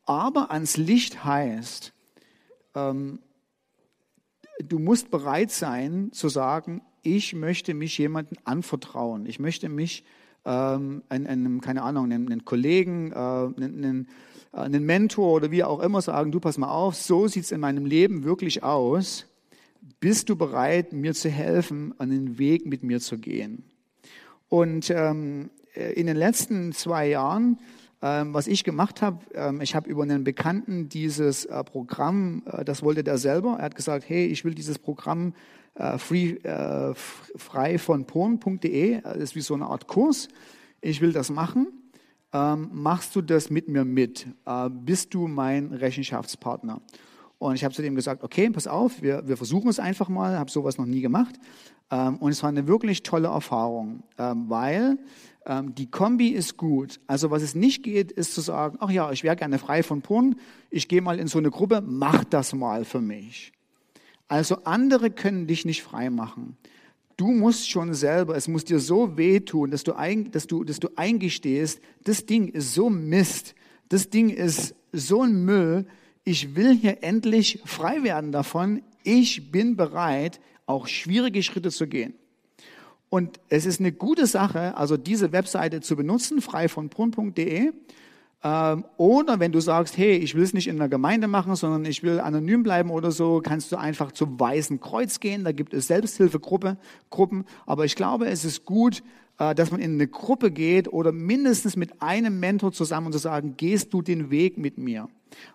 Aber 0.05 0.51
ans 0.51 0.77
Licht 0.77 1.25
heißt, 1.25 1.93
ähm, 2.77 3.19
du 4.63 4.79
musst 4.79 5.11
bereit 5.11 5.51
sein 5.51 6.09
zu 6.11 6.29
sagen, 6.29 6.81
ich 7.03 7.33
möchte 7.33 7.73
mich 7.73 7.97
jemandem 7.97 8.37
anvertrauen. 8.43 9.25
Ich 9.25 9.39
möchte 9.39 9.69
mich 9.69 10.03
ähm, 10.45 11.03
einem, 11.09 11.61
keine 11.61 11.83
Ahnung, 11.83 12.05
einem, 12.05 12.27
einem 12.27 12.45
Kollegen, 12.45 13.11
äh, 13.11 13.15
einem, 13.15 14.07
einem 14.51 14.85
Mentor 14.85 15.33
oder 15.33 15.51
wie 15.51 15.63
auch 15.63 15.79
immer 15.79 16.01
sagen, 16.01 16.31
du 16.31 16.39
pass 16.39 16.57
mal 16.57 16.69
auf, 16.69 16.95
so 16.95 17.27
sieht 17.27 17.43
es 17.43 17.51
in 17.51 17.59
meinem 17.59 17.85
Leben 17.85 18.23
wirklich 18.23 18.63
aus. 18.63 19.25
Bist 19.99 20.29
du 20.29 20.35
bereit, 20.35 20.93
mir 20.93 21.13
zu 21.13 21.29
helfen, 21.29 21.93
einen 21.99 22.37
Weg 22.37 22.65
mit 22.65 22.83
mir 22.83 22.99
zu 22.99 23.17
gehen? 23.17 23.63
Und 24.49 24.89
ähm, 24.89 25.49
in 25.73 26.07
den 26.07 26.17
letzten 26.17 26.71
zwei 26.71 27.07
Jahren 27.07 27.59
ähm, 28.01 28.33
was 28.33 28.47
ich 28.47 28.63
gemacht 28.63 29.01
habe, 29.01 29.25
ähm, 29.33 29.59
ich 29.61 29.75
habe 29.75 29.89
über 29.89 30.03
einen 30.03 30.23
Bekannten 30.23 30.87
dieses 30.87 31.45
äh, 31.45 31.63
Programm, 31.63 32.43
äh, 32.45 32.63
das 32.63 32.83
wollte 32.83 33.03
der 33.03 33.17
selber. 33.17 33.55
Er 33.57 33.65
hat 33.65 33.75
gesagt, 33.75 34.07
hey, 34.07 34.27
ich 34.27 34.45
will 34.45 34.53
dieses 34.53 34.77
Programm 34.77 35.33
äh, 35.73 35.97
free, 35.97 36.37
frei 37.35 37.77
von 37.77 38.05
porn.de, 38.05 39.01
das 39.01 39.17
ist 39.17 39.35
wie 39.35 39.41
so 39.41 39.53
eine 39.53 39.65
Art 39.65 39.87
Kurs. 39.87 40.27
Ich 40.81 41.01
will 41.01 41.11
das 41.11 41.29
machen. 41.29 41.67
Ähm, 42.33 42.69
machst 42.71 43.15
du 43.15 43.21
das 43.21 43.49
mit 43.49 43.67
mir 43.67 43.85
mit? 43.85 44.27
bist 44.69 45.13
du 45.13 45.27
mein 45.27 45.73
Rechenschaftspartner? 45.73 46.81
Und 47.39 47.55
ich 47.55 47.63
habe 47.63 47.73
zu 47.73 47.81
dem 47.81 47.95
gesagt, 47.95 48.23
okay, 48.23 48.49
pass 48.49 48.67
auf, 48.67 49.01
wir, 49.01 49.27
wir 49.27 49.37
versuchen 49.37 49.69
es 49.69 49.79
einfach 49.79 50.09
mal, 50.09 50.37
habe 50.37 50.49
sowas 50.49 50.77
noch 50.79 50.87
nie 50.87 51.01
gemacht. 51.01 51.35
und 51.89 52.29
es 52.29 52.41
war 52.41 52.49
eine 52.49 52.67
wirklich 52.67 53.03
tolle 53.03 53.27
Erfahrung, 53.27 54.01
weil 54.17 54.97
Ähm, 55.47 55.73
die 55.73 55.89
Kombi 55.89 56.27
ist 56.29 56.57
gut. 56.57 56.99
Also 57.07 57.31
was 57.31 57.41
es 57.41 57.55
nicht 57.55 57.81
geht, 57.81 58.11
ist 58.11 58.33
zu 58.33 58.41
sagen, 58.41 58.77
ach 58.81 58.91
ja, 58.91 59.11
ich 59.11 59.23
wäre 59.23 59.37
gerne 59.37 59.57
frei 59.57 59.81
von 59.81 60.01
Porn, 60.01 60.35
ich 60.69 60.87
gehe 60.89 61.01
mal 61.01 61.19
in 61.19 61.27
so 61.27 61.39
eine 61.39 61.49
Gruppe, 61.49 61.81
mach 61.81 62.25
das 62.25 62.53
mal 62.53 62.83
für 62.83 63.01
mich. 63.01 63.53
Also 64.27 64.57
andere 64.65 65.09
können 65.09 65.47
dich 65.47 65.63
nicht 65.63 65.83
frei 65.83 66.09
machen. 66.09 66.57
Du 67.15 67.31
musst 67.31 67.69
schon 67.69 67.93
selber, 67.93 68.35
es 68.35 68.47
muss 68.47 68.65
dir 68.65 68.79
so 68.79 69.17
wehtun, 69.17 69.71
dass 69.71 69.83
du, 69.83 69.93
ein, 69.93 70.31
dass, 70.31 70.45
du, 70.45 70.65
dass 70.65 70.79
du 70.79 70.89
eingestehst, 70.97 71.79
das 72.03 72.25
Ding 72.25 72.49
ist 72.49 72.73
so 72.73 72.89
Mist, 72.89 73.55
das 73.89 74.09
Ding 74.09 74.29
ist 74.29 74.75
so 74.91 75.23
ein 75.23 75.45
Müll, 75.45 75.87
ich 76.25 76.55
will 76.55 76.75
hier 76.75 77.03
endlich 77.03 77.61
frei 77.65 78.03
werden 78.03 78.33
davon, 78.33 78.83
ich 79.03 79.49
bin 79.49 79.77
bereit, 79.77 80.41
auch 80.65 80.87
schwierige 80.87 81.41
Schritte 81.41 81.71
zu 81.71 81.87
gehen. 81.87 82.13
Und 83.09 83.39
es 83.49 83.65
ist 83.65 83.79
eine 83.79 83.91
gute 83.91 84.27
Sache, 84.27 84.75
also 84.75 84.97
diese 84.97 85.31
Webseite 85.31 85.81
zu 85.81 85.95
benutzen, 85.95 86.41
frei 86.41 86.67
von 86.67 86.89
brunn.de. 86.89 87.71
Ähm, 88.43 88.85
oder 88.97 89.39
wenn 89.39 89.51
du 89.51 89.59
sagst, 89.59 89.97
hey, 89.97 90.17
ich 90.17 90.35
will 90.35 90.43
es 90.43 90.53
nicht 90.53 90.67
in 90.67 90.77
der 90.77 90.89
Gemeinde 90.89 91.27
machen, 91.27 91.55
sondern 91.55 91.85
ich 91.85 92.03
will 92.03 92.19
anonym 92.19 92.63
bleiben 92.63 92.91
oder 92.91 93.11
so, 93.11 93.41
kannst 93.43 93.71
du 93.71 93.77
einfach 93.77 94.11
zum 94.11 94.39
Weißen 94.39 94.79
Kreuz 94.79 95.19
gehen. 95.19 95.43
Da 95.43 95.51
gibt 95.53 95.73
es 95.73 95.87
Selbsthilfegruppen. 95.87 96.77
Gruppen. 97.09 97.45
Aber 97.65 97.85
ich 97.85 97.95
glaube, 97.95 98.27
es 98.27 98.45
ist 98.45 98.65
gut, 98.65 99.03
äh, 99.39 99.55
dass 99.55 99.71
man 99.71 99.79
in 99.79 99.93
eine 99.93 100.07
Gruppe 100.07 100.51
geht 100.51 100.91
oder 100.91 101.11
mindestens 101.11 101.75
mit 101.75 102.01
einem 102.01 102.39
Mentor 102.39 102.73
zusammen 102.73 103.07
und 103.07 103.13
zu 103.13 103.19
sagen, 103.19 103.55
gehst 103.57 103.93
du 103.93 104.01
den 104.01 104.29
Weg 104.29 104.57
mit 104.57 104.77
mir? 104.77 105.07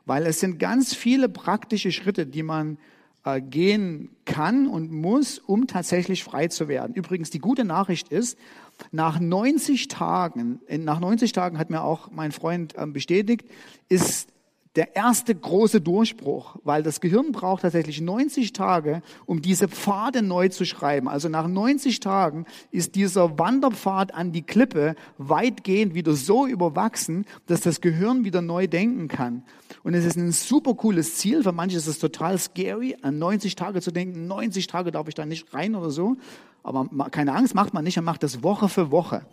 Weil 0.04 0.26
es 0.26 0.40
sind 0.40 0.58
ganz 0.58 0.94
viele 0.94 1.28
praktische 1.28 1.92
Schritte, 1.92 2.26
die 2.26 2.42
man 2.42 2.78
gehen 3.40 4.10
kann 4.24 4.66
und 4.66 4.90
muss, 4.90 5.38
um 5.38 5.66
tatsächlich 5.66 6.24
frei 6.24 6.48
zu 6.48 6.68
werden. 6.68 6.94
Übrigens, 6.94 7.30
die 7.30 7.38
gute 7.38 7.64
Nachricht 7.64 8.08
ist, 8.08 8.38
nach 8.90 9.20
90 9.20 9.88
Tagen, 9.88 10.60
nach 10.68 10.98
90 10.98 11.32
Tagen 11.32 11.58
hat 11.58 11.70
mir 11.70 11.82
auch 11.82 12.10
mein 12.10 12.32
Freund 12.32 12.74
ähm, 12.76 12.92
bestätigt, 12.92 13.44
ist 13.88 14.32
der 14.74 14.96
erste 14.96 15.34
große 15.34 15.82
Durchbruch, 15.82 16.56
weil 16.64 16.82
das 16.82 17.00
Gehirn 17.00 17.32
braucht 17.32 17.62
tatsächlich 17.62 18.00
90 18.00 18.54
Tage, 18.54 19.02
um 19.26 19.42
diese 19.42 19.68
Pfade 19.68 20.22
neu 20.22 20.48
zu 20.48 20.64
schreiben. 20.64 21.08
Also 21.08 21.28
nach 21.28 21.46
90 21.46 22.00
Tagen 22.00 22.46
ist 22.70 22.94
dieser 22.94 23.38
Wanderpfad 23.38 24.14
an 24.14 24.32
die 24.32 24.42
Klippe 24.42 24.94
weitgehend 25.18 25.94
wieder 25.94 26.14
so 26.14 26.46
überwachsen, 26.46 27.26
dass 27.46 27.60
das 27.60 27.82
Gehirn 27.82 28.24
wieder 28.24 28.40
neu 28.40 28.66
denken 28.66 29.08
kann. 29.08 29.44
Und 29.82 29.94
es 29.94 30.04
ist 30.04 30.16
ein 30.16 30.32
super 30.32 30.74
cooles 30.74 31.16
Ziel. 31.16 31.42
Für 31.42 31.52
manche 31.52 31.76
ist 31.76 31.86
es 31.86 31.98
total 31.98 32.38
scary, 32.38 32.96
an 33.02 33.18
90 33.18 33.56
Tage 33.56 33.80
zu 33.80 33.90
denken. 33.90 34.26
90 34.26 34.66
Tage 34.66 34.92
darf 34.92 35.08
ich 35.08 35.14
da 35.14 35.26
nicht 35.26 35.52
rein 35.52 35.74
oder 35.74 35.90
so. 35.90 36.16
Aber 36.62 36.86
keine 37.10 37.34
Angst, 37.34 37.54
macht 37.54 37.74
man 37.74 37.84
nicht. 37.84 37.96
Man 37.96 38.04
macht 38.04 38.22
das 38.22 38.42
Woche 38.42 38.68
für 38.68 38.90
Woche. 38.90 39.26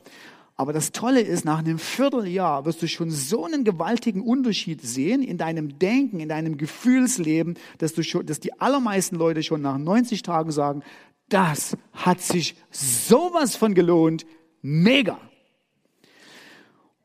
Aber 0.56 0.74
das 0.74 0.92
Tolle 0.92 1.22
ist, 1.22 1.46
nach 1.46 1.60
einem 1.60 1.80
Vierteljahr 1.80 2.66
wirst 2.66 2.82
du 2.82 2.88
schon 2.88 3.12
so 3.12 3.46
einen 3.46 3.64
gewaltigen 3.64 4.22
Unterschied 4.22 4.82
sehen 4.82 5.22
in 5.22 5.38
deinem 5.38 5.80
Denken, 5.80 6.20
in 6.20 6.28
deinem 6.28 6.58
Gefühlsleben, 6.58 7.58
dass, 7.78 7.94
du 7.94 8.04
schon, 8.04 8.26
dass 8.26 8.42
die 8.42 8.60
allermeisten 8.60 9.16
Leute 9.16 9.42
schon 9.42 9.62
nach 9.62 9.78
90 9.78 10.22
Tagen 10.22 10.52
sagen, 10.52 10.84
das 11.30 11.78
hat 11.94 12.20
sich 12.20 12.56
sowas 12.72 13.56
von 13.56 13.74
gelohnt. 13.74 14.26
Mega. 14.62 15.18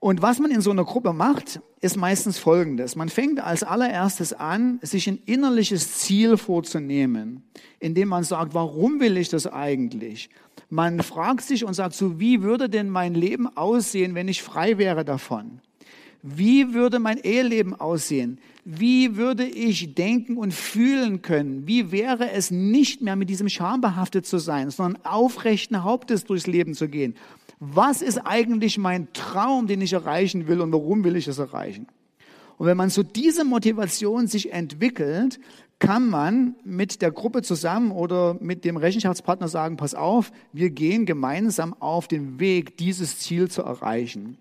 Und 0.05 0.21
was 0.21 0.39
man 0.39 0.51
in 0.51 0.61
so 0.61 0.71
einer 0.71 0.85
Gruppe 0.85 1.15
macht, 1.15 1.63
ist 1.81 1.97
meistens 1.97 2.37
Folgendes. 2.37 2.95
Man 2.95 3.09
fängt 3.09 3.41
als 3.41 3.63
allererstes 3.63 4.35
an, 4.35 4.79
sich 4.83 5.09
ein 5.09 5.19
innerliches 5.25 5.95
Ziel 5.95 6.37
vorzunehmen, 6.37 7.43
indem 7.81 8.09
man 8.09 8.23
sagt, 8.23 8.53
warum 8.53 9.01
will 9.01 9.17
ich 9.17 9.31
das 9.31 9.47
eigentlich? 9.47 10.29
Man 10.69 11.03
fragt 11.03 11.41
sich 11.41 11.65
und 11.65 11.73
sagt 11.73 11.95
so, 11.95 12.21
wie 12.21 12.43
würde 12.43 12.69
denn 12.69 12.91
mein 12.91 13.15
Leben 13.15 13.49
aussehen, 13.57 14.15
wenn 14.15 14.29
ich 14.29 14.43
frei 14.43 14.77
wäre 14.77 15.07
davon? 15.07 15.63
Wie 16.27 16.73
würde 16.73 17.01
mein 17.01 17.19
Eheleben 17.19 17.79
aussehen? 17.79 18.39
Wie 18.65 19.17
würde 19.17 19.45
ich 19.45 19.95
denken 19.95 20.39
und 20.39 20.55
fühlen 20.55 21.21
können? 21.21 21.67
Wie 21.67 21.93
wäre 21.93 22.31
es 22.31 22.51
nicht 22.51 23.03
mehr 23.03 23.15
mit 23.15 23.29
diesem 23.29 23.51
Scham 23.51 23.83
behaftet 23.83 24.25
zu 24.25 24.39
sein, 24.39 24.71
sondern 24.71 25.05
aufrechten 25.05 25.85
Hauptes 25.85 26.25
durchs 26.25 26.47
Leben 26.47 26.73
zu 26.73 26.89
gehen? 26.89 27.15
Was 27.61 28.01
ist 28.01 28.17
eigentlich 28.17 28.79
mein 28.79 29.13
Traum, 29.13 29.67
den 29.67 29.83
ich 29.83 29.93
erreichen 29.93 30.49
will 30.49 30.63
und 30.63 30.73
warum 30.73 31.05
will 31.05 31.17
ich 31.17 31.29
es 31.29 31.39
erreichen? 31.39 31.89
Und 32.57 32.69
wenn 32.69 32.79
man 32.79 32.89
so 32.89 33.03
diese 33.03 33.45
Motivation 33.45 34.27
sich 34.27 34.51
entwickelt, 34.51 35.39
kann 35.79 36.09
man 36.09 36.55
mit 36.65 37.03
der 37.03 37.11
Gruppe 37.11 37.43
zusammen 37.43 37.91
oder 37.91 38.39
mit 38.41 38.65
dem 38.65 38.79
Rechenschaftspartner 38.79 39.49
sagen, 39.49 39.77
pass 39.77 39.95
auf, 39.95 40.33
wir 40.55 40.71
gehen 40.71 41.05
gemeinsam 41.05 41.75
auf 41.81 42.09
den 42.09 42.41
Weg, 42.41 42.79
dieses 42.79 43.19
Ziel 43.19 43.51
zu 43.51 43.61
erreichen. 43.61 44.39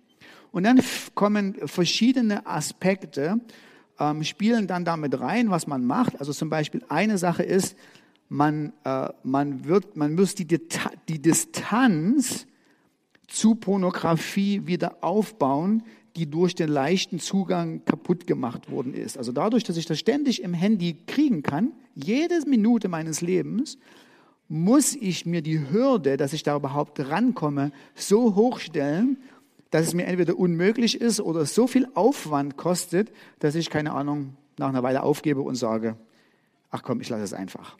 Und 0.54 0.64
dann 0.64 0.80
kommen 1.16 1.56
verschiedene 1.66 2.45
Aspekte, 2.45 3.39
ähm, 3.99 4.24
spielen 4.24 4.68
dann 4.68 4.86
damit 4.86 5.20
rein, 5.20 5.49
was 5.49 5.66
man 5.66 5.84
macht. 5.84 6.20
Also 6.20 6.32
zum 6.32 6.49
Beispiel 6.49 6.84
eine 6.89 7.18
Sache 7.18 7.41
ist, 7.41 7.76
man, 8.30 8.72
äh, 8.86 9.10
man, 9.24 9.66
wird, 9.66 9.97
man 9.97 10.14
muss 10.14 10.36
die, 10.36 10.45
die 10.45 11.22
Distanz 11.22 12.45
zu 13.28 13.56
Pornografie 13.56 14.68
wieder 14.68 15.04
aufbauen, 15.04 15.82
die 16.16 16.30
durch 16.30 16.54
den 16.54 16.70
leichten 16.70 17.18
Zugang 17.18 17.84
kaputt 17.86 18.28
gemacht 18.28 18.70
worden 18.70 18.93
ist. 18.93 19.18
Also 19.18 19.32
dadurch, 19.32 19.64
dass 19.64 19.76
ich 19.76 19.88
das 19.88 19.97
ständig 19.97 20.43
im 20.43 20.54
Handy 20.54 20.97
kriegen 21.08 21.41
kann, 21.41 21.72
jede 21.95 22.39
Minute 22.47 22.89
meines 22.89 23.22
Lebens, 23.22 23.80
muss 24.47 24.95
ich 24.95 25.26
mir 25.26 25.41
die 25.41 25.72
Hürde, 25.72 26.16
dass 26.16 26.32
ich 26.32 26.43
da 26.43 26.56
überhaupt 26.56 26.99
rankomme, 26.99 27.72
so 27.95 28.36
hochstellen, 28.36 29.18
dass 29.74 29.88
es 29.88 29.95
mir 29.95 30.05
entweder 30.05 30.38
unmöglich 30.38 31.01
ist 31.01 31.19
oder 31.19 31.47
so 31.47 31.65
viel 31.65 31.88
Aufwand 31.95 32.57
kostet, 32.57 33.11
dass 33.39 33.55
ich, 33.55 33.71
keine 33.71 33.93
Ahnung, 33.93 34.38
nach 34.59 34.69
einer 34.69 34.84
Weile 34.84 35.01
aufgebe 35.01 35.41
und 35.41 35.55
sage, 35.55 35.97
ach 36.69 36.84
komm, 36.84 37.01
ich 37.01 37.09
lasse 37.09 37.24
es 37.24 37.34
einfach. 37.34 37.76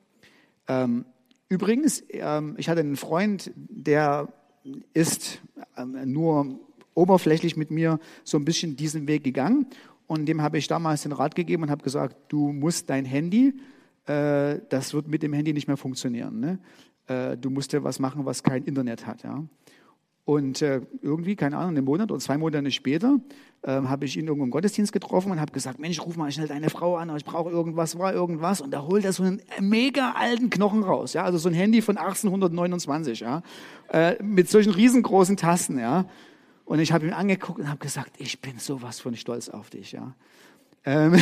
Ähm, 0.68 1.06
übrigens, 1.50 2.04
ähm, 2.10 2.56
ich 2.58 2.68
hatte 2.68 2.80
einen 2.80 2.96
Freund, 2.96 3.52
der 3.56 4.34
ist 4.96 5.40
ähm, 5.78 6.12
nur 6.12 6.60
oberflächlich 6.96 7.58
mit 7.58 7.70
mir 7.70 8.00
so 8.24 8.40
ein 8.40 8.46
bisschen 8.46 8.76
diesen 8.76 9.08
Weg 9.08 9.24
gegangen. 9.24 9.68
Und 10.08 10.26
dem 10.26 10.42
habe 10.42 10.58
ich 10.58 10.68
damals 10.68 11.04
den 11.04 11.12
Rat 11.12 11.36
gegeben 11.36 11.62
und 11.62 11.70
habe 11.70 11.84
gesagt, 11.84 12.16
du 12.30 12.52
musst 12.54 12.90
dein 12.90 13.06
Handy, 13.06 13.54
äh, 14.08 14.58
das 14.70 14.96
wird 14.96 15.08
mit 15.08 15.22
dem 15.22 15.34
Handy 15.34 15.54
nicht 15.54 15.68
mehr 15.68 15.78
funktionieren. 15.78 16.40
Ne? 16.40 16.60
Äh, 17.06 17.38
du 17.38 17.52
musst 17.52 17.72
ja 17.72 17.84
was 17.84 18.00
machen, 18.00 18.26
was 18.26 18.42
kein 18.42 18.64
Internet 18.64 19.06
hat. 19.06 19.22
Ja? 19.22 19.44
Und 20.26 20.62
äh, 20.62 20.82
irgendwie, 21.02 21.36
keine 21.36 21.58
Ahnung, 21.58 21.76
einen 21.76 21.86
Monat 21.86 22.10
oder 22.10 22.20
zwei 22.20 22.38
Monate 22.38 22.72
später 22.72 23.20
äh, 23.64 23.72
habe 23.72 24.06
ich 24.06 24.16
ihn 24.16 24.26
irgendwo 24.26 24.46
im 24.46 24.52
Gottesdienst 24.52 24.94
getroffen 24.94 25.32
und 25.32 25.42
habe 25.42 25.52
gesagt, 25.52 25.80
Mensch, 25.80 26.00
ruf 26.00 26.16
mal 26.16 26.32
schnell 26.32 26.48
deine 26.48 26.70
Frau 26.70 26.96
an, 26.96 27.14
ich 27.16 27.26
brauche 27.26 27.50
irgendwas, 27.50 28.00
war 28.00 28.14
irgendwas. 28.14 28.62
Und 28.62 28.72
da 28.72 28.84
holt 28.84 29.04
er 29.04 29.12
so 29.12 29.24
einen 29.24 29.42
mega 29.60 30.14
alten 30.14 30.50
Knochen 30.50 30.84
raus, 30.84 31.14
ja, 31.14 31.24
also 31.24 31.38
so 31.38 31.50
ein 31.50 31.56
Handy 31.56 31.82
von 31.82 31.98
1829, 31.98 33.20
ja, 33.20 33.42
äh, 33.92 34.22
mit 34.24 34.50
solchen 34.50 34.72
riesengroßen 34.72 35.36
Tasten, 35.36 35.78
ja. 35.78 36.06
Und 36.66 36.80
ich 36.80 36.94
habe 36.94 37.06
ihn 37.06 37.14
angeguckt 37.14 37.60
und 37.60 37.68
habe 37.68 37.80
gesagt, 37.80 38.14
ich 38.18 38.40
bin 38.40 38.58
sowas 38.60 39.02
von 39.02 39.18
stolz 39.18 39.50
auf 39.50 39.70
dich, 39.70 39.92
ja. 39.92 40.16
Ähm, 40.86 41.16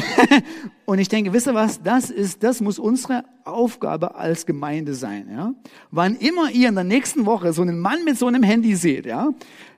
und 0.86 1.00
ich 1.00 1.08
denke, 1.08 1.34
wisst 1.34 1.48
ihr 1.48 1.54
was, 1.54 1.82
das 1.82 2.10
ist, 2.10 2.44
das 2.44 2.62
muss 2.62 2.80
unsere 2.80 3.24
Aufgabe 3.44 4.16
als 4.16 4.46
Gemeinde 4.46 4.94
sein, 4.94 5.28
ja. 5.32 5.54
Wann 5.92 6.16
immer 6.16 6.50
ihr 6.52 6.70
in 6.70 6.76
der 6.76 6.84
nächsten 6.84 7.26
Woche 7.26 7.54
so 7.54 7.62
einen 7.62 7.80
Mann 7.80 8.04
mit 8.04 8.18
so 8.18 8.28
einem 8.28 8.44
Handy 8.44 8.76
seht, 8.76 9.06
ja, 9.06 9.30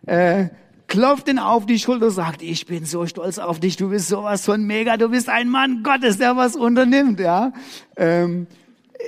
äh, 0.05 0.47
klopft 0.87 1.27
ihn 1.27 1.39
auf 1.39 1.65
die 1.65 1.79
Schulter, 1.79 2.11
sagt, 2.11 2.41
ich 2.41 2.65
bin 2.65 2.85
so 2.85 3.05
stolz 3.07 3.39
auf 3.39 3.59
dich, 3.59 3.75
du 3.75 3.89
bist 3.89 4.07
sowas 4.07 4.45
von 4.45 4.63
mega, 4.63 4.95
du 4.95 5.09
bist 5.09 5.27
ein 5.27 5.49
Mann 5.49 5.83
Gottes, 5.83 6.17
der 6.17 6.37
was 6.37 6.55
unternimmt, 6.55 7.19
ja. 7.19 7.51
Ähm, 7.97 8.47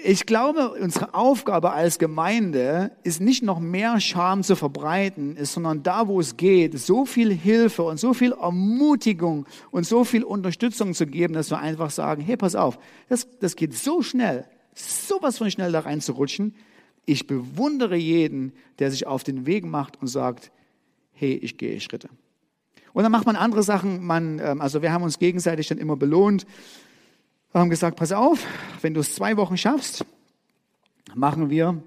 ich 0.04 0.26
glaube, 0.26 0.72
unsere 0.72 1.14
Aufgabe 1.14 1.72
als 1.72 2.00
Gemeinde 2.00 2.92
ist 3.04 3.22
nicht 3.22 3.44
noch 3.44 3.60
mehr 3.60 4.00
Scham 4.00 4.44
zu 4.44 4.56
verbreiten, 4.56 5.38
ist, 5.38 5.54
sondern 5.54 5.84
da, 5.84 6.08
wo 6.08 6.20
es 6.20 6.38
geht, 6.38 6.78
so 6.78 7.06
viel 7.06 7.32
Hilfe 7.32 7.84
und 7.84 8.00
so 8.00 8.14
viel 8.14 8.34
Ermutigung 8.34 9.46
und 9.72 9.86
so 9.86 10.04
viel 10.04 10.24
Unterstützung 10.24 10.94
zu 10.94 11.08
geben, 11.08 11.34
dass 11.34 11.50
wir 11.50 11.60
einfach 11.60 11.92
sagen, 11.92 12.22
hey, 12.22 12.38
pass 12.38 12.56
auf, 12.56 12.78
das, 13.10 13.28
das 13.40 13.56
geht 13.56 13.74
so 13.74 14.02
schnell, 14.02 14.46
sowas 14.74 15.38
von 15.38 15.50
schnell 15.50 15.72
da 15.72 15.82
reinzurutschen. 15.82 16.56
Ich 17.06 17.28
bewundere 17.28 17.96
jeden, 17.96 18.54
der 18.80 18.92
sich 18.92 19.08
auf 19.08 19.24
den 19.24 19.46
Weg 19.46 19.66
macht 19.66 20.02
und 20.02 20.08
sagt, 20.08 20.52
hey, 21.14 21.34
ich 21.36 21.58
gehe 21.58 21.80
Schritte. 21.80 22.10
Und 22.94 23.04
dann 23.04 23.12
macht 23.12 23.26
man 23.26 23.36
andere 23.36 23.62
Sachen. 23.62 24.06
Man, 24.06 24.40
ähm, 24.40 24.62
also 24.62 24.82
wir 24.82 24.92
haben 24.92 25.04
uns 25.04 25.20
gegenseitig 25.20 25.68
dann 25.68 25.78
immer 25.78 25.96
belohnt. 25.96 26.46
Wir 27.56 27.62
haben 27.62 27.70
gesagt, 27.70 27.96
pass 27.96 28.12
auf, 28.12 28.46
wenn 28.82 28.94
du 28.94 29.00
es 29.00 29.16
zwei 29.16 29.38
Wochen 29.38 29.56
schaffst, 29.56 30.04
machen 31.14 31.50
wir 31.50 31.82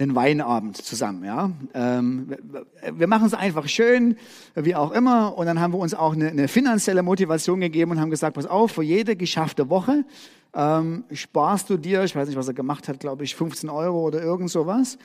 einen 0.00 0.16
Weinabend 0.16 0.76
zusammen. 0.78 1.22
Ja? 1.22 1.52
Ähm, 1.74 2.34
wir 2.92 3.06
machen 3.06 3.28
es 3.28 3.34
einfach 3.34 3.68
schön, 3.68 4.16
wie 4.56 4.74
auch 4.74 4.90
immer. 4.90 5.38
Und 5.38 5.46
dann 5.46 5.60
haben 5.60 5.74
wir 5.74 5.78
uns 5.78 5.94
auch 5.94 6.14
eine, 6.14 6.26
eine, 6.26 6.48
finanzielle 6.48 7.04
Motivation 7.04 7.60
gegeben 7.60 7.92
und 7.92 8.00
haben 8.00 8.10
gesagt, 8.10 8.34
pass 8.34 8.46
auf, 8.46 8.72
für 8.72 8.82
jede 8.82 9.14
geschaffte 9.14 9.70
Woche 9.70 10.04
ähm, 10.54 11.04
sparst 11.12 11.70
du 11.70 11.76
dir, 11.76 12.02
ich 12.02 12.16
weiß 12.16 12.26
nicht, 12.26 12.36
was 12.36 12.48
er 12.48 12.54
gemacht 12.54 12.88
hat, 12.88 12.98
glaube 12.98 13.22
ich, 13.22 13.36
15 13.36 13.70
Euro 13.70 14.00
oder 14.00 14.22
irgend 14.22 14.50
sowas. 14.50 14.98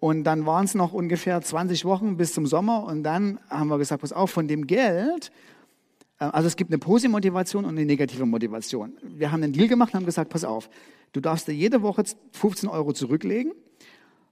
Und 0.00 0.24
dann 0.24 0.46
waren 0.46 0.64
es 0.64 0.74
noch 0.74 0.92
ungefähr 0.92 1.40
20 1.40 1.84
Wochen 1.84 2.16
bis 2.16 2.34
zum 2.34 2.44
Sommer. 2.44 2.82
Und 2.82 3.04
dann 3.04 3.38
haben 3.48 3.68
wir 3.68 3.78
gesagt, 3.78 4.00
pass 4.00 4.12
auf, 4.12 4.32
von 4.32 4.48
dem 4.48 4.66
Geld, 4.66 5.30
also 6.18 6.46
es 6.46 6.56
gibt 6.56 6.70
eine 6.70 6.78
positive 6.78 7.12
Motivation 7.12 7.64
und 7.64 7.76
eine 7.76 7.84
negative 7.84 8.24
Motivation. 8.24 8.92
Wir 9.02 9.32
haben 9.32 9.42
einen 9.42 9.52
Deal 9.52 9.68
gemacht 9.68 9.92
und 9.92 10.00
haben 10.00 10.06
gesagt, 10.06 10.30
pass 10.30 10.44
auf, 10.44 10.70
du 11.12 11.20
darfst 11.20 11.46
dir 11.46 11.52
jede 11.52 11.82
Woche 11.82 12.04
15 12.32 12.68
Euro 12.68 12.92
zurücklegen. 12.92 13.52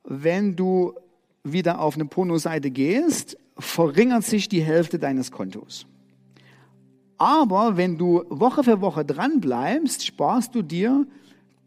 Wenn 0.04 0.56
du 0.56 0.94
wieder 1.42 1.80
auf 1.80 1.94
eine 1.94 2.06
Pornoseite 2.06 2.70
gehst, 2.70 3.36
verringert 3.58 4.24
sich 4.24 4.48
die 4.48 4.62
Hälfte 4.62 4.98
deines 4.98 5.30
Kontos. 5.30 5.86
Aber 7.18 7.76
wenn 7.76 7.96
du 7.96 8.24
Woche 8.28 8.64
für 8.64 8.80
Woche 8.80 9.04
dran 9.04 9.40
bleibst, 9.40 10.04
sparst 10.04 10.54
du 10.54 10.62
dir 10.62 11.06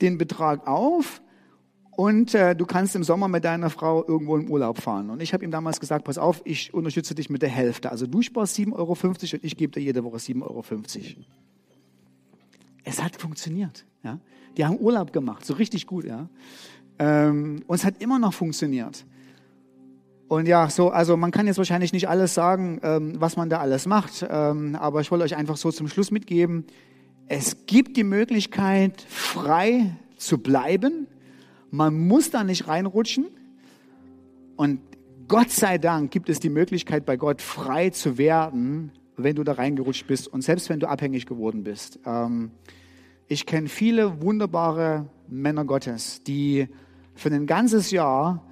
den 0.02 0.18
Betrag 0.18 0.68
auf 0.68 1.22
und 1.98 2.36
äh, 2.36 2.56
du 2.56 2.68
kannst 2.68 2.96
im 2.96 3.04
Sommer 3.04 3.28
mit 3.28 3.44
deiner 3.44 3.72
Frau 3.72 4.08
irgendwo 4.08 4.38
im 4.38 4.52
Urlaub 4.52 4.80
fahren. 4.80 5.10
Und 5.10 5.20
ich 5.20 5.34
habe 5.34 5.44
ihm 5.44 5.50
damals 5.50 5.80
gesagt, 5.80 6.06
pass 6.06 6.20
auf, 6.20 6.44
ich 6.46 6.72
unterstütze 6.72 7.16
dich 7.16 7.32
mit 7.32 7.42
der 7.42 7.50
Hälfte. 7.50 7.90
Also 7.90 8.06
du 8.06 8.22
sparst 8.22 8.56
7,50 8.56 8.74
Euro 8.76 8.96
und 9.02 9.44
ich 9.44 9.58
gebe 9.58 9.74
dir 9.74 9.80
jede 9.82 10.04
Woche 10.04 10.18
7,50 10.18 10.44
Euro. 10.44 10.64
Es 12.84 13.02
hat 13.02 13.16
funktioniert. 13.16 13.84
Ja? 14.04 14.20
Die 14.58 14.64
haben 14.64 14.78
Urlaub 14.80 15.12
gemacht, 15.12 15.44
so 15.44 15.56
richtig 15.56 15.88
gut. 15.88 16.06
Ja? 16.06 16.30
Ähm, 17.00 17.64
und 17.66 17.76
es 17.76 17.84
hat 17.84 18.00
immer 18.00 18.20
noch 18.20 18.36
funktioniert. 18.36 19.04
Und 20.28 20.48
ja, 20.48 20.70
so, 20.70 20.92
also 20.92 21.18
man 21.18 21.32
kann 21.32 21.48
jetzt 21.48 21.58
wahrscheinlich 21.58 21.94
nicht 21.94 22.08
alles 22.08 22.36
sagen, 22.36 22.80
ähm, 22.84 23.16
was 23.18 23.38
man 23.38 23.50
da 23.50 23.58
alles 23.58 23.88
macht, 23.88 24.24
ähm, 24.30 24.76
aber 24.76 25.02
ich 25.02 25.10
wollte 25.10 25.26
euch 25.26 25.36
einfach 25.36 25.58
so 25.58 25.72
zum 25.72 25.88
Schluss 25.88 26.12
mitgeben, 26.12 26.66
es 27.28 27.66
gibt 27.66 27.98
die 27.98 28.04
Möglichkeit, 28.04 29.02
frei 29.10 29.96
zu 30.18 30.38
bleiben. 30.38 31.08
Man 31.72 32.08
muss 32.08 32.32
da 32.32 32.44
nicht 32.44 32.68
reinrutschen. 32.68 33.28
Und 34.56 34.80
Gott 35.28 35.52
sei 35.52 35.78
Dank 35.78 36.12
gibt 36.12 36.30
es 36.30 36.40
die 36.40 36.50
Möglichkeit, 36.50 37.06
bei 37.06 37.18
Gott 37.18 37.42
frei 37.42 37.90
zu 37.90 38.18
werden, 38.18 38.92
wenn 39.18 39.36
du 39.36 39.44
da 39.44 39.54
reingerutscht 39.54 40.08
bist 40.08 40.28
und 40.28 40.42
selbst 40.42 40.70
wenn 40.70 40.80
du 40.80 40.88
abhängig 40.88 41.26
geworden 41.26 41.64
bist. 41.64 42.00
Ähm, 42.06 42.52
ich 43.28 43.46
kenne 43.46 43.68
viele 43.68 44.22
wunderbare 44.22 45.08
Männer 45.28 45.66
Gottes, 45.66 46.24
die 46.24 46.68
für 47.14 47.30
ein 47.30 47.46
ganzes 47.46 47.92
Jahr 47.92 48.44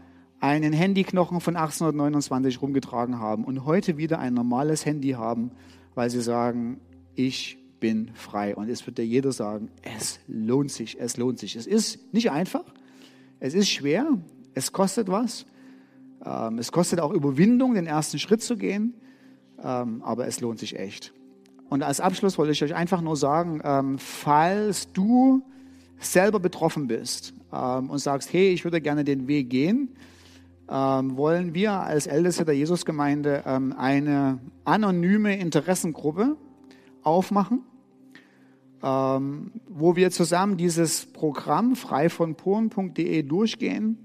einen 0.41 0.73
Handyknochen 0.73 1.39
von 1.39 1.55
1829 1.55 2.61
rumgetragen 2.61 3.19
haben 3.19 3.45
und 3.45 3.65
heute 3.65 3.97
wieder 3.97 4.19
ein 4.19 4.33
normales 4.33 4.85
Handy 4.85 5.11
haben, 5.11 5.51
weil 5.93 6.09
sie 6.09 6.21
sagen, 6.21 6.81
ich 7.15 7.57
bin 7.79 8.11
frei. 8.13 8.55
Und 8.55 8.69
es 8.69 8.85
wird 8.85 8.97
dir 8.97 9.05
jeder 9.05 9.31
sagen, 9.31 9.69
es 9.81 10.19
lohnt 10.27 10.71
sich, 10.71 10.99
es 10.99 11.17
lohnt 11.17 11.39
sich. 11.39 11.55
Es 11.55 11.67
ist 11.67 12.13
nicht 12.13 12.31
einfach, 12.31 12.65
es 13.45 13.53
ist 13.53 13.69
schwer, 13.69 14.07
es 14.55 14.71
kostet 14.71 15.07
was. 15.07 15.45
Ähm, 16.25 16.57
es 16.57 16.71
kostet 16.71 16.99
auch 16.99 17.11
Überwindung, 17.11 17.75
den 17.75 17.85
ersten 17.85 18.17
Schritt 18.17 18.41
zu 18.41 18.57
gehen, 18.57 18.95
ähm, 19.63 20.01
aber 20.03 20.25
es 20.25 20.39
lohnt 20.41 20.57
sich 20.57 20.79
echt. 20.79 21.13
Und 21.69 21.83
als 21.83 21.99
Abschluss 21.99 22.39
wollte 22.39 22.53
ich 22.53 22.63
euch 22.63 22.73
einfach 22.73 23.01
nur 23.01 23.15
sagen, 23.15 23.61
ähm, 23.63 23.99
falls 23.99 24.91
du 24.93 25.43
selber 25.99 26.39
betroffen 26.39 26.87
bist 26.87 27.33
und 27.51 27.99
sagst, 27.99 28.33
hey, 28.33 28.49
ich 28.49 28.65
würde 28.65 28.81
gerne 28.81 29.05
den 29.05 29.29
Weg 29.29 29.49
gehen, 29.49 29.95
wollen 30.67 31.53
wir 31.53 31.71
als 31.71 32.05
Älteste 32.05 32.43
der 32.43 32.53
Jesusgemeinde 32.53 33.45
eine 33.45 34.39
anonyme 34.65 35.37
Interessengruppe 35.37 36.35
aufmachen, 37.01 37.63
ähm, 38.85 39.51
wo 39.67 39.95
wir 39.95 40.11
zusammen 40.11 40.57
dieses 40.57 41.07
Programm 41.07 41.75
frei 41.75 42.07
von 42.07 42.35
Poren.de 42.35 43.23
durchgehen, 43.23 43.97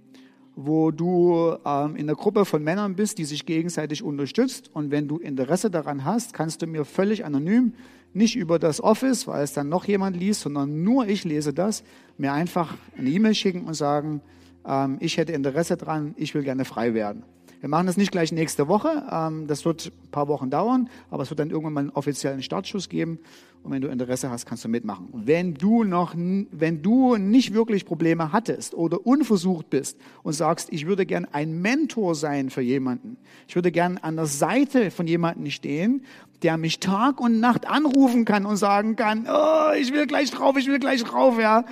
wo 0.57 0.91
du 0.91 1.55
ähm, 1.67 1.97
in 1.97 2.07
der 2.07 2.17
Gruppe 2.17 2.47
von 2.47 2.65
Männern 2.65 2.97
bist, 2.97 3.19
die 3.19 3.27
sich 3.27 3.45
gegenseitig 3.45 4.03
unterstützt. 4.03 4.71
Und 4.73 4.91
wenn 4.91 5.07
du 5.07 5.19
Interesse 5.19 5.71
daran 5.71 6.07
hast, 6.07 6.33
kannst 6.33 6.63
du 6.63 6.67
mir 6.67 6.87
völlig 6.87 7.27
anonym, 7.27 7.75
nicht 8.15 8.37
über 8.37 8.59
das 8.59 8.83
Office, 8.83 9.27
weil 9.27 9.45
es 9.45 9.53
dann 9.53 9.69
noch 9.69 9.85
jemand 9.85 10.17
liest, 10.17 10.41
sondern 10.41 10.83
nur 10.83 11.07
ich 11.07 11.25
lese 11.25 11.53
das, 11.53 11.85
mir 12.17 12.33
einfach 12.33 12.75
eine 12.97 13.11
E-Mail 13.11 13.35
schicken 13.35 13.65
und 13.65 13.75
sagen, 13.75 14.23
ähm, 14.67 14.97
ich 15.01 15.19
hätte 15.19 15.33
Interesse 15.33 15.77
dran, 15.77 16.15
ich 16.17 16.35
will 16.35 16.43
gerne 16.43 16.65
frei 16.65 16.95
werden. 16.95 17.23
Wir 17.61 17.69
machen 17.69 17.87
das 17.87 17.99
nicht 17.99 18.11
gleich 18.11 18.33
nächste 18.33 18.69
Woche, 18.69 19.05
ähm, 19.13 19.47
das 19.47 19.67
wird 19.67 19.93
ein 20.05 20.11
paar 20.11 20.29
Wochen 20.29 20.49
dauern, 20.49 20.89
aber 21.11 21.23
es 21.23 21.31
wird 21.31 21.41
dann 21.41 21.51
irgendwann 21.51 21.75
mal 21.75 21.81
einen 21.81 21.91
offiziellen 21.91 22.43
Startschuss 22.43 22.89
geben. 22.89 23.19
Und 23.63 23.73
wenn 23.73 23.83
du 23.83 23.89
Interesse 23.89 24.31
hast, 24.31 24.47
kannst 24.47 24.65
du 24.65 24.71
mitmachen. 24.71 25.09
Und 25.13 25.27
wenn 25.27 25.53
du 25.53 25.85
noch, 25.85 26.15
wenn 26.15 26.81
du 26.81 27.17
nicht 27.17 27.53
wirklich 27.53 27.85
Probleme 27.85 28.33
hattest 28.33 28.73
oder 28.73 29.07
unversucht 29.07 29.69
bist 29.69 29.99
und 30.23 30.33
sagst, 30.33 30.73
ich 30.73 30.87
würde 30.87 31.05
gern 31.05 31.27
ein 31.27 31.61
Mentor 31.61 32.15
sein 32.15 32.49
für 32.49 32.63
jemanden, 32.63 33.19
ich 33.47 33.55
würde 33.57 33.71
gern 33.71 33.99
an 33.99 34.17
der 34.17 34.25
Seite 34.25 34.91
von 34.91 35.07
jemandem 35.07 35.51
stehen, 35.51 36.07
der 36.43 36.57
mich 36.57 36.81
Tag 36.81 37.21
und 37.21 37.41
Nacht 37.41 37.69
anrufen 37.69 38.25
kann 38.25 38.47
und 38.47 38.57
sagen 38.57 38.97
kann, 38.97 39.29
oh, 39.31 39.73
ich 39.79 39.93
will 39.93 40.07
gleich 40.07 40.31
drauf, 40.31 40.57
ich 40.57 40.67
will 40.67 40.79
gleich 40.79 41.05
drauf, 41.05 41.39
ja, 41.39 41.67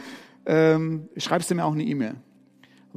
ähm, 0.44 1.08
schreibst 1.16 1.50
du 1.50 1.54
mir 1.54 1.64
auch 1.64 1.72
eine 1.72 1.84
E-Mail 1.84 2.16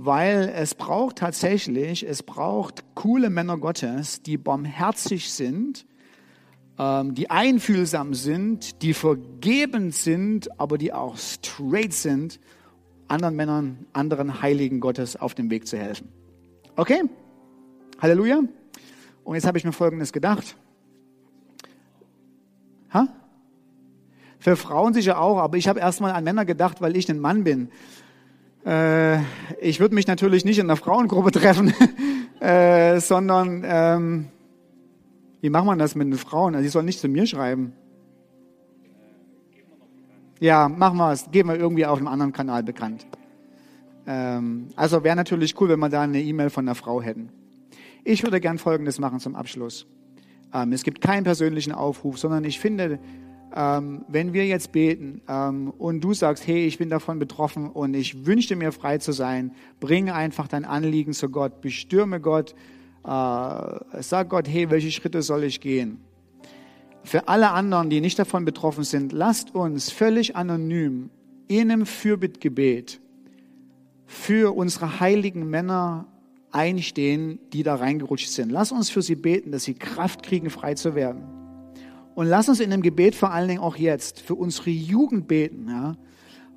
weil 0.04 0.52
es 0.56 0.74
braucht 0.74 1.18
tatsächlich, 1.18 2.08
es 2.08 2.24
braucht 2.24 2.84
coole 2.96 3.30
Männer 3.30 3.58
Gottes, 3.58 4.24
die 4.24 4.38
barmherzig 4.38 5.32
sind, 5.32 5.86
ähm, 6.80 7.14
die 7.14 7.30
einfühlsam 7.30 8.16
sind, 8.16 8.82
die 8.82 8.96
vergebend 8.96 9.94
sind, 9.94 10.60
aber 10.60 10.80
die 10.80 10.92
auch 10.92 11.18
straight 11.18 11.94
sind, 11.94 12.40
anderen 13.08 13.36
Männern, 13.36 13.86
anderen 13.94 14.42
Heiligen 14.42 14.80
Gottes 14.80 15.18
auf 15.18 15.36
dem 15.36 15.52
Weg 15.52 15.68
zu 15.68 15.78
helfen. 15.78 16.08
Okay? 16.76 17.04
Halleluja. 18.02 18.42
Und 19.24 19.36
jetzt 19.36 19.46
habe 19.46 19.60
ich 19.60 19.66
mir 19.66 19.72
Folgendes 19.72 20.12
gedacht. 20.12 20.56
Ha? 22.92 23.08
Für 24.40 24.56
Frauen 24.56 24.96
sicher 24.96 25.20
auch, 25.20 25.38
aber 25.38 25.58
ich 25.58 25.68
habe 25.68 25.80
erstmal 25.80 26.14
an 26.14 26.24
Männer 26.24 26.46
gedacht, 26.46 26.82
weil 26.82 26.98
ich 26.98 27.08
ein 27.12 27.20
Mann 27.20 27.44
bin. 27.44 27.70
Äh, 28.66 29.20
ich 29.60 29.80
würde 29.80 29.96
mich 29.96 30.08
natürlich 30.08 30.46
nicht 30.46 30.60
in 30.60 30.68
einer 30.68 30.78
Frauengruppe 30.78 31.32
treffen, 31.40 31.74
äh, 32.40 33.00
sondern 33.00 33.64
ähm, 33.66 34.28
wie 35.42 35.50
macht 35.50 35.66
man 35.66 35.80
das 35.80 35.96
mit 35.96 36.08
den 36.08 36.18
Frauen? 36.18 36.56
Also 36.56 36.64
die 36.64 36.70
sollen 36.70 36.86
nicht 36.86 37.00
zu 37.00 37.08
mir 37.08 37.26
schreiben. 37.26 37.74
Ja, 40.40 40.70
machen 40.70 40.98
wir 40.98 41.12
es. 41.12 41.30
Geben 41.32 41.50
wir 41.50 41.56
irgendwie 41.56 41.86
auf 41.86 41.98
einem 41.98 42.08
anderen 42.08 42.34
Kanal 42.34 42.64
bekannt. 42.64 43.06
Ähm, 44.08 44.70
also 44.76 45.04
wäre 45.04 45.16
natürlich 45.16 45.60
cool, 45.60 45.70
wenn 45.70 45.80
wir 45.80 45.90
da 45.90 46.02
eine 46.02 46.22
E-Mail 46.22 46.50
von 46.50 46.68
einer 46.68 46.76
Frau 46.76 47.02
hätten. 47.02 47.30
Ich 48.04 48.24
würde 48.24 48.40
gern 48.40 48.58
Folgendes 48.58 49.00
machen 49.00 49.20
zum 49.20 49.36
Abschluss. 49.36 49.86
Ähm, 50.54 50.74
es 50.74 50.84
gibt 50.84 51.02
keinen 51.02 51.24
persönlichen 51.24 51.72
Aufruf, 51.72 52.18
sondern 52.18 52.44
ich 52.44 52.60
finde, 52.60 53.00
ähm, 53.54 54.06
wenn 54.08 54.34
wir 54.34 54.46
jetzt 54.46 54.72
beten 54.72 55.22
ähm, 55.28 55.72
und 55.78 56.02
du 56.02 56.14
sagst, 56.14 56.48
hey, 56.48 56.66
ich 56.66 56.78
bin 56.78 56.90
davon 56.90 57.20
betroffen 57.20 57.70
und 57.70 57.94
ich 57.94 58.26
wünschte 58.26 58.56
mir 58.56 58.72
frei 58.72 58.98
zu 58.98 59.12
sein, 59.12 59.54
bringe 59.80 60.14
einfach 60.14 60.48
dein 60.48 60.66
Anliegen 60.66 61.14
zu 61.14 61.30
Gott, 61.30 61.62
bestürme 61.62 62.22
Gott, 62.22 62.52
äh, 63.04 63.04
sag 63.04 64.30
Gott, 64.30 64.48
hey, 64.48 64.70
welche 64.70 64.92
Schritte 64.92 65.22
soll 65.22 65.44
ich 65.44 65.60
gehen? 65.60 66.00
Für 67.04 67.28
alle 67.28 67.52
anderen, 67.52 67.90
die 67.90 68.00
nicht 68.00 68.20
davon 68.20 68.46
betroffen 68.46 68.84
sind, 68.84 69.12
lasst 69.12 69.56
uns 69.56 69.92
völlig 69.92 70.36
anonym 70.36 71.10
in 71.48 71.72
einem 71.72 71.86
Fürbittgebet 71.86 73.02
für 74.06 74.56
unsere 74.56 75.00
heiligen 75.00 75.50
Männer 75.50 76.06
einstehen, 76.52 77.40
die 77.54 77.64
da 77.64 77.76
reingerutscht 77.76 78.30
sind. 78.30 78.52
Lass 78.52 78.72
uns 78.72 78.90
für 78.90 79.02
sie 79.02 79.16
beten, 79.16 79.52
dass 79.52 79.64
sie 79.64 79.74
Kraft 79.74 80.22
kriegen, 80.24 80.50
frei 80.50 80.76
zu 80.76 80.96
werden. 80.96 81.41
Und 82.16 82.28
lass 82.28 82.50
uns 82.50 82.60
in 82.60 82.70
dem 82.70 82.82
Gebet 82.82 83.16
vor 83.16 83.32
allen 83.32 83.48
Dingen 83.48 83.62
auch 83.62 83.78
jetzt 83.78 84.22
für 84.22 84.36
unsere 84.36 84.70
Jugend 84.70 85.28
beten, 85.28 85.68
ja, 85.70 85.96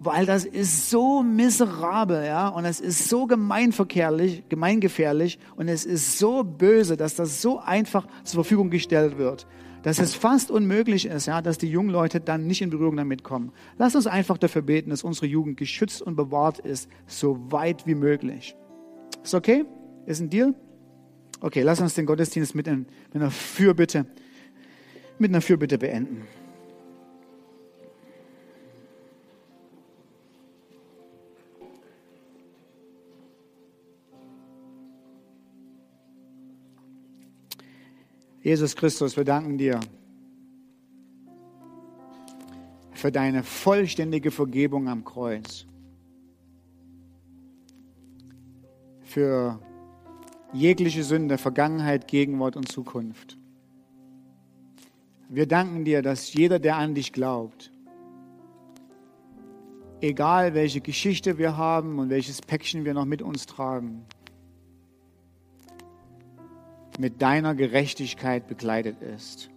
weil 0.01 0.27
das 0.27 0.45
ist 0.45 0.91
so 0.91 1.23
miserabel, 1.23 2.25
ja, 2.27 2.49
und 2.49 2.65
es 2.65 2.81
ist 2.81 3.09
so 3.09 3.27
gemeinverkehrlich, 3.27 4.45
gemeingefährlich 4.49 5.39
und 5.57 5.69
es 5.69 5.85
ist 5.85 6.19
so 6.19 6.43
böse, 6.43 6.97
dass 6.97 7.15
das 7.15 7.41
so 7.41 7.59
einfach 7.59 8.07
zur 8.25 8.43
Verfügung 8.43 8.71
gestellt 8.71 9.17
wird, 9.17 9.47
dass 9.83 9.99
es 9.99 10.15
fast 10.15 10.51
unmöglich 10.51 11.07
ist, 11.07 11.27
ja, 11.27 11.41
dass 11.41 11.59
die 11.59 11.71
jungen 11.71 11.91
Leute 11.91 12.21
dann 12.21 12.47
nicht 12.47 12.61
in 12.61 12.71
Berührung 12.71 12.97
damit 12.97 13.23
kommen. 13.23 13.53
Lass 13.79 13.95
uns 13.95 14.07
einfach 14.07 14.37
dafür 14.37 14.63
beten, 14.63 14.91
dass 14.91 15.05
unsere 15.05 15.27
Jugend 15.27 15.57
geschützt 15.57 16.03
und 16.03 16.17
bewahrt 16.17 16.59
ist, 16.59 16.89
so 17.07 17.51
weit 17.51 17.87
wie 17.87 17.95
möglich. 17.95 18.57
Ist 19.23 19.35
okay? 19.35 19.65
Ist 20.07 20.21
ein 20.21 20.31
Deal? 20.31 20.55
Okay, 21.41 21.63
lass 21.63 21.81
uns 21.81 21.95
den 21.95 22.07
Gottesdienst 22.07 22.55
mit, 22.55 22.67
in, 22.67 22.87
mit 23.13 23.17
einer 23.17 23.31
Fürbitte 23.31 24.07
mit 25.19 25.31
einer 25.31 25.41
Fürbitte 25.41 25.79
beenden. 25.79 26.27
Jesus 38.45 38.77
Christus, 38.77 39.17
wir 39.17 39.25
danken 39.25 39.57
dir 39.57 39.81
für 42.93 43.11
deine 43.11 43.43
vollständige 43.43 44.31
Vergebung 44.31 44.87
am 44.89 45.03
Kreuz, 45.03 45.67
für 49.03 49.59
jegliche 50.53 51.05
Sünde, 51.05 51.39
Vergangenheit, 51.39 52.07
Gegenwart 52.07 52.57
und 52.57 52.71
Zukunft. 52.71 53.39
Wir 55.29 55.47
danken 55.47 55.85
dir, 55.85 56.03
dass 56.03 56.33
jeder, 56.33 56.59
der 56.59 56.77
an 56.77 56.95
dich 56.95 57.13
glaubt, 57.13 57.73
egal 60.01 60.55
welche 60.55 60.81
Geschichte 60.81 61.39
wir 61.39 61.57
haben 61.57 61.99
und 61.99 62.11
welches 62.11 62.43
Päckchen 62.43 62.85
wir 62.85 62.95
noch 62.95 63.07
mit 63.07 63.23
uns 63.23 63.47
tragen, 63.47 64.05
mit 66.99 67.23
deiner 67.23 67.55
Gerechtigkeit 67.55 68.47
begleitet 68.47 69.01
ist. 69.01 69.51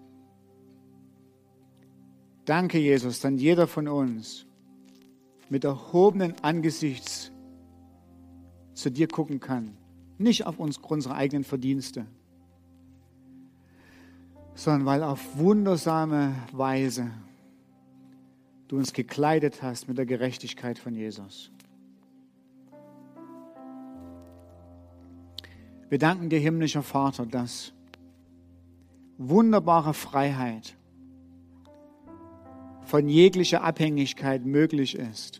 Danke, 2.45 2.79
Jesus, 2.79 3.19
dann 3.19 3.37
jeder 3.37 3.67
von 3.67 3.87
uns 3.87 4.45
mit 5.49 5.65
erhobenen 5.65 6.33
Angesichts 6.41 7.31
zu 8.73 8.89
dir 8.89 9.07
gucken 9.07 9.39
kann. 9.39 9.77
Nicht 10.17 10.45
auf 10.45 10.59
uns, 10.59 10.77
unsere 10.77 11.15
eigenen 11.15 11.43
Verdienste, 11.43 12.05
sondern 14.57 14.87
weil 14.87 15.03
auf 15.03 15.37
wundersame 15.37 16.33
Weise 16.51 17.11
du 18.67 18.77
uns 18.77 18.91
gekleidet 18.91 19.61
hast 19.61 19.87
mit 19.87 19.99
der 19.99 20.07
Gerechtigkeit 20.07 20.79
von 20.79 20.95
Jesus. 20.95 21.51
Wir 25.89 25.99
danken 25.99 26.29
dir, 26.29 26.39
himmlischer 26.39 26.81
Vater, 26.81 27.27
dass 27.27 27.71
wunderbare 29.19 29.93
Freiheit 29.93 30.75
von 32.81 33.07
jeglicher 33.07 33.63
Abhängigkeit 33.63 34.43
möglich 34.43 34.97
ist. 34.97 35.39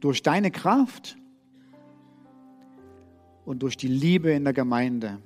Durch 0.00 0.22
deine 0.22 0.50
Kraft 0.50 1.16
und 3.44 3.62
durch 3.62 3.76
die 3.76 3.88
Liebe 3.88 4.32
in 4.32 4.42
der 4.42 4.52
Gemeinde, 4.52 5.20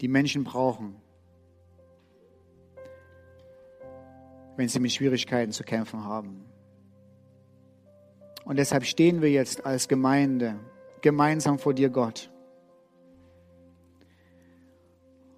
die 0.00 0.08
Menschen 0.08 0.44
brauchen, 0.44 0.96
wenn 4.56 4.68
sie 4.68 4.80
mit 4.80 4.92
Schwierigkeiten 4.92 5.52
zu 5.52 5.64
kämpfen 5.64 6.04
haben. 6.04 6.44
Und 8.44 8.56
deshalb 8.56 8.84
stehen 8.84 9.22
wir 9.22 9.30
jetzt 9.30 9.66
als 9.66 9.88
Gemeinde 9.88 10.58
gemeinsam 11.00 11.58
vor 11.58 11.74
dir, 11.74 11.90
Gott. 11.90 12.30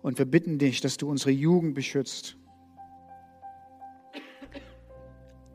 Und 0.03 0.19
wir 0.19 0.27
bitten 0.27 0.59
dich, 0.59 0.81
dass 0.81 0.97
du 0.97 1.09
unsere 1.09 1.31
Jugend 1.31 1.75
beschützt. 1.75 2.37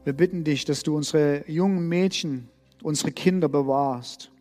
Wir 0.03 0.13
bitten 0.13 0.43
dich, 0.43 0.65
dass 0.65 0.83
du 0.83 0.97
unsere 0.97 1.49
jungen 1.49 1.87
Mädchen, 1.87 2.49
unsere 2.81 3.11
Kinder 3.11 3.47
bewahrst. 3.47 4.32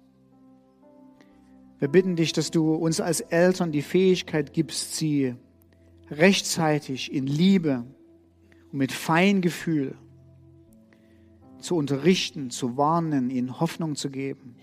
Wir 1.82 1.88
bitten 1.88 2.14
dich, 2.14 2.32
dass 2.32 2.52
du 2.52 2.74
uns 2.76 3.00
als 3.00 3.20
Eltern 3.22 3.72
die 3.72 3.82
Fähigkeit 3.82 4.52
gibst, 4.52 4.94
sie 4.94 5.34
rechtzeitig 6.12 7.12
in 7.12 7.26
Liebe 7.26 7.84
und 8.70 8.78
mit 8.78 8.92
Feingefühl 8.92 9.96
zu 11.58 11.74
unterrichten, 11.74 12.50
zu 12.50 12.76
warnen, 12.76 13.30
ihnen 13.30 13.58
Hoffnung 13.58 13.96
zu 13.96 14.10
geben. 14.10 14.54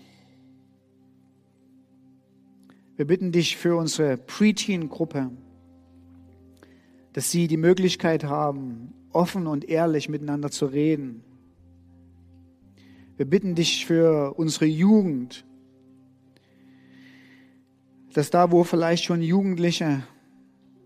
Wir 2.96 3.06
bitten 3.06 3.32
dich 3.32 3.58
für 3.58 3.76
unsere 3.76 4.16
Preteen-Gruppe, 4.16 5.30
dass 7.12 7.30
sie 7.30 7.48
die 7.48 7.58
Möglichkeit 7.58 8.24
haben, 8.24 8.94
offen 9.12 9.46
und 9.46 9.68
ehrlich 9.68 10.08
miteinander 10.08 10.50
zu 10.50 10.64
reden. 10.64 11.22
Wir 13.18 13.26
bitten 13.26 13.54
dich 13.54 13.84
für 13.84 14.38
unsere 14.38 14.64
Jugend, 14.64 15.44
dass 18.12 18.30
da, 18.30 18.50
wo 18.50 18.64
vielleicht 18.64 19.04
schon 19.04 19.22
Jugendliche 19.22 20.02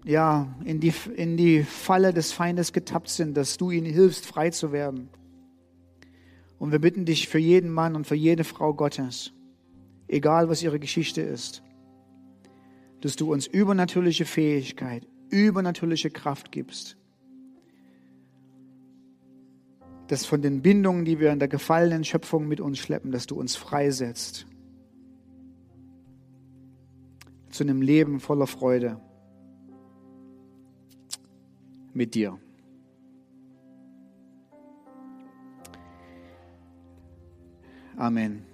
ja, 0.04 0.54
in 0.64 0.80
die, 0.80 0.92
in 1.16 1.36
die 1.36 1.62
Falle 1.62 2.12
des 2.12 2.32
Feindes 2.32 2.72
getappt 2.72 3.08
sind, 3.08 3.36
dass 3.36 3.56
du 3.56 3.70
ihnen 3.70 3.86
hilfst, 3.86 4.26
frei 4.26 4.50
zu 4.50 4.70
werden. 4.70 5.08
Und 6.58 6.72
wir 6.72 6.78
bitten 6.78 7.06
dich 7.06 7.28
für 7.28 7.38
jeden 7.38 7.70
Mann 7.70 7.96
und 7.96 8.06
für 8.06 8.14
jede 8.14 8.44
Frau 8.44 8.74
Gottes, 8.74 9.32
egal 10.06 10.48
was 10.48 10.62
ihre 10.62 10.78
Geschichte 10.78 11.22
ist, 11.22 11.62
dass 13.00 13.16
du 13.16 13.32
uns 13.32 13.46
übernatürliche 13.46 14.26
Fähigkeit, 14.26 15.06
übernatürliche 15.30 16.10
Kraft 16.10 16.52
gibst, 16.52 16.98
dass 20.08 20.26
von 20.26 20.42
den 20.42 20.60
Bindungen, 20.60 21.06
die 21.06 21.18
wir 21.18 21.32
in 21.32 21.38
der 21.38 21.48
gefallenen 21.48 22.04
Schöpfung 22.04 22.46
mit 22.46 22.60
uns 22.60 22.78
schleppen, 22.78 23.10
dass 23.10 23.26
du 23.26 23.36
uns 23.36 23.56
freisetzt 23.56 24.46
zu 27.54 27.62
einem 27.62 27.82
Leben 27.82 28.18
voller 28.18 28.48
Freude 28.48 29.00
mit 31.92 32.16
dir. 32.16 32.36
Amen. 37.96 38.53